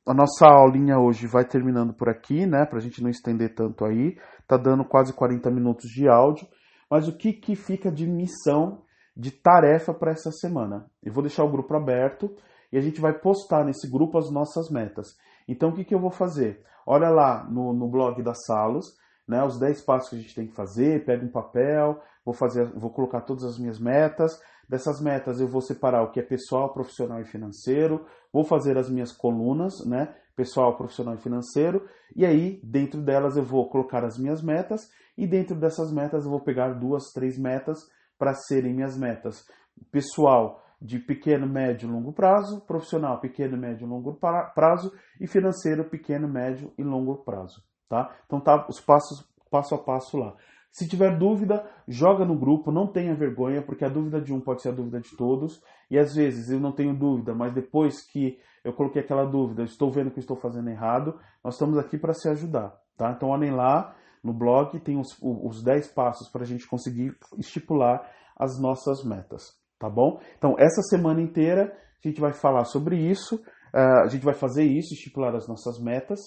a 0.08 0.14
nossa 0.14 0.48
aulinha 0.48 1.00
hoje 1.00 1.28
vai 1.28 1.46
terminando 1.46 1.94
por 1.94 2.10
aqui, 2.10 2.46
né? 2.46 2.66
Para 2.66 2.80
a 2.80 2.82
gente 2.82 3.02
não 3.02 3.10
estender 3.10 3.54
tanto 3.54 3.86
aí. 3.86 4.18
Tá 4.48 4.58
dando 4.58 4.84
quase 4.84 5.14
40 5.14 5.50
minutos 5.52 5.90
de 5.90 6.08
áudio. 6.08 6.48
Mas 6.90 7.08
o 7.08 7.16
que, 7.16 7.34
que 7.34 7.56
fica 7.56 7.92
de 7.92 8.08
missão, 8.08 8.82
de 9.16 9.32
tarefa 9.32 9.94
para 9.94 10.12
essa 10.12 10.32
semana? 10.32 10.90
Eu 11.04 11.14
vou 11.14 11.22
deixar 11.22 11.44
o 11.44 11.52
grupo 11.52 11.76
aberto 11.76 12.36
e 12.72 12.78
a 12.78 12.82
gente 12.82 13.00
vai 13.00 13.14
postar 13.14 13.64
nesse 13.64 13.90
grupo 13.90 14.18
as 14.18 14.32
nossas 14.32 14.70
metas. 14.70 15.10
Então, 15.48 15.70
o 15.70 15.74
que, 15.74 15.84
que 15.84 15.94
eu 15.94 16.00
vou 16.00 16.12
fazer? 16.12 16.64
Olha 16.86 17.10
lá 17.10 17.44
no, 17.50 17.74
no 17.74 17.88
blog 17.88 18.22
da 18.24 18.34
Salos, 18.34 18.96
né, 19.28 19.44
os 19.44 19.60
10 19.60 19.82
passos 19.84 20.10
que 20.10 20.16
a 20.16 20.20
gente 20.20 20.34
tem 20.34 20.48
que 20.48 20.56
fazer, 20.56 21.06
pega 21.06 21.24
um 21.24 21.32
papel, 21.32 22.02
vou 22.30 22.34
fazer, 22.34 22.66
vou 22.74 22.92
colocar 22.92 23.22
todas 23.22 23.44
as 23.44 23.58
minhas 23.58 23.80
metas. 23.80 24.40
Dessas 24.68 25.02
metas 25.02 25.40
eu 25.40 25.48
vou 25.48 25.62
separar 25.62 26.04
o 26.04 26.12
que 26.12 26.20
é 26.20 26.24
pessoal, 26.24 26.72
profissional 26.72 27.20
e 27.20 27.26
financeiro, 27.26 28.06
vou 28.32 28.44
fazer 28.44 28.78
as 28.78 28.90
minhas 28.90 29.12
colunas, 29.12 29.74
né, 29.86 30.14
pessoal, 30.36 30.78
profissional 30.78 31.16
e 31.16 31.18
financeiro, 31.18 31.88
e 32.16 32.24
aí 32.26 32.62
dentro 32.64 33.02
delas 33.02 33.36
eu 33.36 33.44
vou 33.44 33.68
colocar 33.68 34.06
as 34.06 34.18
minhas 34.18 34.44
metas 34.44 34.88
e 35.18 35.26
dentro 35.26 35.56
dessas 35.56 35.92
metas 35.92 36.24
eu 36.24 36.30
vou 36.30 36.40
pegar 36.40 36.74
duas, 36.74 37.12
três 37.12 37.38
metas 37.38 37.80
para 38.18 38.34
serem 38.34 38.74
minhas 38.74 38.96
metas. 38.96 39.44
Pessoal 39.92 40.64
de 40.80 41.00
pequeno, 41.00 41.48
médio 41.48 41.90
e 41.90 41.92
longo 41.92 42.14
prazo, 42.14 42.62
profissional 42.62 43.20
pequeno, 43.20 43.58
médio 43.58 43.86
e 43.86 43.90
longo 43.90 44.20
prazo 44.54 44.94
e 45.20 45.28
financeiro 45.28 45.84
pequeno, 45.84 46.28
médio 46.28 46.72
e 46.78 46.84
longo 46.84 47.18
prazo 47.18 47.68
tá? 47.90 48.16
Então 48.26 48.40
tá 48.40 48.68
os 48.70 48.80
passos 48.80 49.28
passo 49.50 49.74
a 49.74 49.80
passo 49.80 50.16
lá. 50.16 50.36
Se 50.72 50.88
tiver 50.88 51.18
dúvida, 51.18 51.68
joga 51.88 52.24
no 52.24 52.38
grupo, 52.38 52.72
não 52.72 52.88
tenha 52.88 53.16
vergonha, 53.16 53.62
porque 53.62 53.84
a 53.84 53.90
dúvida 53.90 54.22
de 54.22 54.34
um 54.34 54.40
pode 54.40 54.62
ser 54.62 54.70
a 54.70 54.74
dúvida 54.74 55.00
de 55.00 55.16
todos. 55.18 55.62
E 55.90 55.98
às 55.98 56.14
vezes 56.14 56.50
eu 56.50 56.60
não 56.60 56.72
tenho 56.72 56.96
dúvida, 56.96 57.34
mas 57.34 57.54
depois 57.54 58.06
que 58.06 58.38
eu 58.64 58.74
coloquei 58.74 59.02
aquela 59.02 59.26
dúvida, 59.26 59.64
estou 59.64 59.92
vendo 59.92 60.12
que 60.12 60.20
estou 60.20 60.38
fazendo 60.38 60.70
errado, 60.70 61.20
nós 61.44 61.56
estamos 61.56 61.78
aqui 61.78 61.98
para 61.98 62.14
se 62.14 62.30
ajudar, 62.30 62.78
tá? 62.98 63.12
Então 63.12 63.30
olhem 63.30 63.52
lá 63.52 63.96
no 64.24 64.34
blog, 64.34 64.80
tem 64.80 65.00
os, 65.00 65.18
os 65.22 65.64
10 65.64 65.88
passos 65.94 66.30
para 66.30 66.44
a 66.44 66.46
gente 66.46 66.68
conseguir 66.68 67.16
estipular 67.38 68.08
as 68.38 68.60
nossas 68.60 69.04
metas, 69.04 69.58
tá 69.80 69.90
bom? 69.90 70.20
Então 70.38 70.56
essa 70.60 70.82
semana 70.84 71.22
inteira 71.22 71.76
a 72.04 72.08
gente 72.08 72.22
vai 72.22 72.34
falar 72.34 72.66
sobre 72.66 72.98
isso, 72.98 73.36
uh, 73.36 74.04
a 74.04 74.08
gente 74.08 74.24
vai 74.24 74.34
fazer 74.34 74.64
isso, 74.64 74.94
estipular 74.94 75.36
as 75.36 75.48
nossas 75.48 75.80
metas 75.82 76.20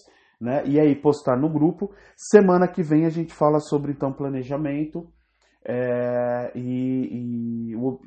né? 0.43 0.65
E 0.67 0.81
aí 0.81 0.95
postar 0.95 1.37
no 1.37 1.49
grupo. 1.49 1.95
Semana 2.17 2.67
que 2.67 2.83
vem 2.83 3.07
a 3.07 3.11
gente 3.11 3.33
fala 3.33 3.61
sobre 3.61 3.93
então 3.93 4.13
planejamento 4.13 5.07
é, 5.65 6.51
e, 6.57 7.71
e 7.71 7.77
o, 7.77 8.01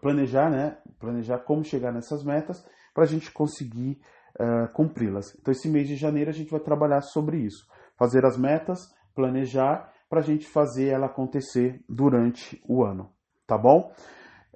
planejar, 0.00 0.50
né? 0.50 0.78
Planejar 0.98 1.40
como 1.40 1.62
chegar 1.62 1.92
nessas 1.92 2.24
metas 2.24 2.64
para 2.94 3.04
a 3.04 3.06
gente 3.06 3.30
conseguir 3.30 4.00
uh, 4.40 4.72
cumpri-las. 4.72 5.36
Então 5.38 5.52
esse 5.52 5.68
mês 5.68 5.86
de 5.86 5.96
janeiro 5.96 6.30
a 6.30 6.32
gente 6.32 6.50
vai 6.50 6.60
trabalhar 6.60 7.02
sobre 7.02 7.38
isso, 7.38 7.66
fazer 7.98 8.24
as 8.24 8.38
metas, 8.38 8.80
planejar 9.14 9.92
para 10.08 10.20
a 10.20 10.22
gente 10.22 10.46
fazer 10.46 10.88
ela 10.88 11.06
acontecer 11.06 11.84
durante 11.86 12.62
o 12.66 12.82
ano, 12.82 13.10
tá 13.46 13.58
bom? 13.58 13.92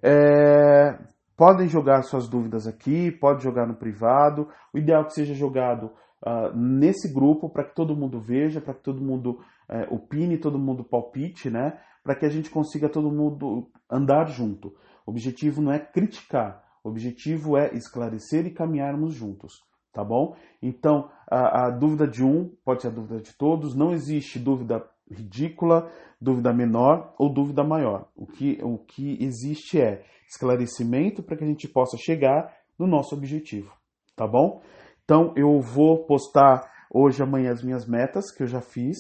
É, 0.03 0.97
podem 1.37 1.69
jogar 1.69 2.03
suas 2.03 2.29
dúvidas 2.29 2.67
aqui, 2.67 3.11
pode 3.11 3.43
jogar 3.43 3.67
no 3.67 3.75
privado. 3.75 4.49
O 4.73 4.79
ideal 4.79 5.03
é 5.03 5.05
que 5.07 5.15
seja 5.15 5.35
jogado 5.35 5.91
uh, 6.25 6.57
nesse 6.57 7.13
grupo 7.13 7.49
para 7.49 7.65
que 7.65 7.75
todo 7.75 7.97
mundo 7.97 8.21
veja, 8.21 8.61
para 8.61 8.75
que 8.75 8.83
todo 8.83 9.01
mundo 9.01 9.41
uh, 9.69 9.95
opine, 9.95 10.39
todo 10.39 10.59
mundo 10.59 10.85
palpite, 10.85 11.51
né? 11.51 11.79
Para 12.03 12.15
que 12.15 12.27
a 12.27 12.31
gente 12.31 12.51
consiga 12.51 12.89
todo 12.89 13.11
mundo 13.11 13.71
andar 13.91 14.27
junto. 14.29 14.75
O 15.07 15.11
objetivo 15.11 15.61
não 15.61 15.73
é 15.73 15.79
criticar, 15.79 16.65
o 16.85 16.89
objetivo 16.89 17.57
é 17.57 17.75
esclarecer 17.75 18.47
e 18.47 18.51
caminharmos 18.51 19.15
juntos, 19.15 19.53
tá 19.93 20.05
bom? 20.05 20.37
Então, 20.63 21.11
a, 21.31 21.67
a 21.67 21.71
dúvida 21.71 22.07
de 22.07 22.23
um 22.23 22.51
pode 22.65 22.83
ser 22.83 22.89
a 22.89 22.93
dúvida 22.93 23.21
de 23.21 23.37
todos, 23.37 23.75
não 23.75 23.93
existe 23.93 24.39
dúvida 24.39 24.85
ridícula, 25.11 25.91
dúvida 26.21 26.53
menor 26.53 27.15
ou 27.19 27.33
dúvida 27.33 27.65
maior. 27.65 28.09
O 28.15 28.27
que, 28.27 28.59
o 28.63 28.79
que 28.79 29.23
existe 29.23 29.81
é 29.81 30.05
esclarecimento 30.29 31.23
para 31.23 31.37
que 31.37 31.45
a 31.45 31.47
gente 31.47 31.69
possa 31.69 31.97
chegar 31.97 32.55
no 32.79 32.87
nosso 32.87 33.15
objetivo, 33.15 33.73
tá 34.15 34.27
bom? 34.27 34.61
Então 35.09 35.33
eu 35.35 35.59
vou 35.59 36.05
postar 36.05 36.71
hoje, 36.91 37.23
amanhã 37.23 37.51
as 37.51 37.63
minhas 37.63 37.87
metas 37.87 38.31
que 38.31 38.43
eu 38.43 38.47
já 38.47 38.61
fiz, 38.61 38.99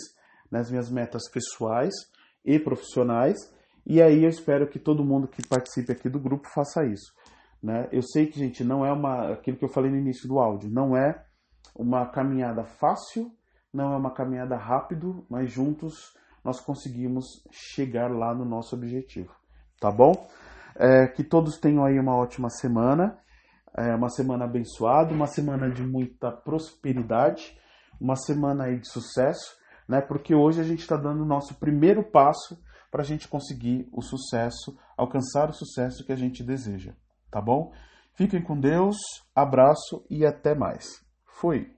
né, 0.50 0.58
as 0.58 0.70
minhas 0.70 0.90
metas 0.90 1.30
pessoais 1.30 1.92
e 2.42 2.58
profissionais. 2.58 3.36
E 3.84 4.00
aí 4.00 4.24
eu 4.24 4.30
espero 4.30 4.66
que 4.66 4.78
todo 4.78 5.04
mundo 5.04 5.28
que 5.28 5.46
participe 5.46 5.92
aqui 5.92 6.08
do 6.08 6.18
grupo 6.18 6.48
faça 6.48 6.82
isso. 6.86 7.12
Né? 7.62 7.90
Eu 7.92 8.00
sei 8.00 8.26
que, 8.26 8.38
gente, 8.38 8.64
não 8.64 8.86
é 8.86 8.90
uma. 8.90 9.34
aquilo 9.34 9.58
que 9.58 9.64
eu 9.66 9.68
falei 9.68 9.90
no 9.90 9.98
início 9.98 10.26
do 10.26 10.38
áudio, 10.38 10.70
não 10.70 10.96
é 10.96 11.22
uma 11.76 12.06
caminhada 12.06 12.64
fácil, 12.64 13.30
não 13.70 13.92
é 13.92 13.96
uma 13.98 14.10
caminhada 14.10 14.56
rápido, 14.56 15.26
mas 15.28 15.50
juntos 15.50 16.16
nós 16.42 16.58
conseguimos 16.58 17.26
chegar 17.50 18.10
lá 18.10 18.34
no 18.34 18.46
nosso 18.46 18.74
objetivo, 18.74 19.34
tá 19.78 19.90
bom? 19.90 20.26
É, 20.74 21.06
que 21.06 21.22
todos 21.22 21.58
tenham 21.58 21.84
aí 21.84 21.98
uma 21.98 22.16
ótima 22.16 22.48
semana, 22.48 23.18
é, 23.76 23.94
uma 23.94 24.08
semana 24.08 24.44
abençoada, 24.44 25.12
uma 25.12 25.26
semana 25.26 25.70
de 25.70 25.82
muita 25.82 26.30
prosperidade, 26.30 27.58
uma 28.00 28.16
semana 28.16 28.64
aí 28.64 28.78
de 28.78 28.88
sucesso, 28.88 29.56
né? 29.88 30.00
Porque 30.00 30.34
hoje 30.34 30.60
a 30.60 30.64
gente 30.64 30.80
está 30.80 30.96
dando 30.96 31.22
o 31.22 31.26
nosso 31.26 31.54
primeiro 31.54 32.02
passo 32.02 32.58
para 32.90 33.02
a 33.02 33.04
gente 33.04 33.28
conseguir 33.28 33.88
o 33.92 34.02
sucesso, 34.02 34.76
alcançar 34.96 35.50
o 35.50 35.54
sucesso 35.54 36.04
que 36.04 36.12
a 36.12 36.16
gente 36.16 36.42
deseja, 36.42 36.92
tá 37.30 37.40
bom? 37.40 37.72
Fiquem 38.14 38.42
com 38.42 38.58
Deus, 38.58 38.96
abraço 39.34 40.04
e 40.10 40.26
até 40.26 40.54
mais. 40.54 41.04
Fui! 41.24 41.77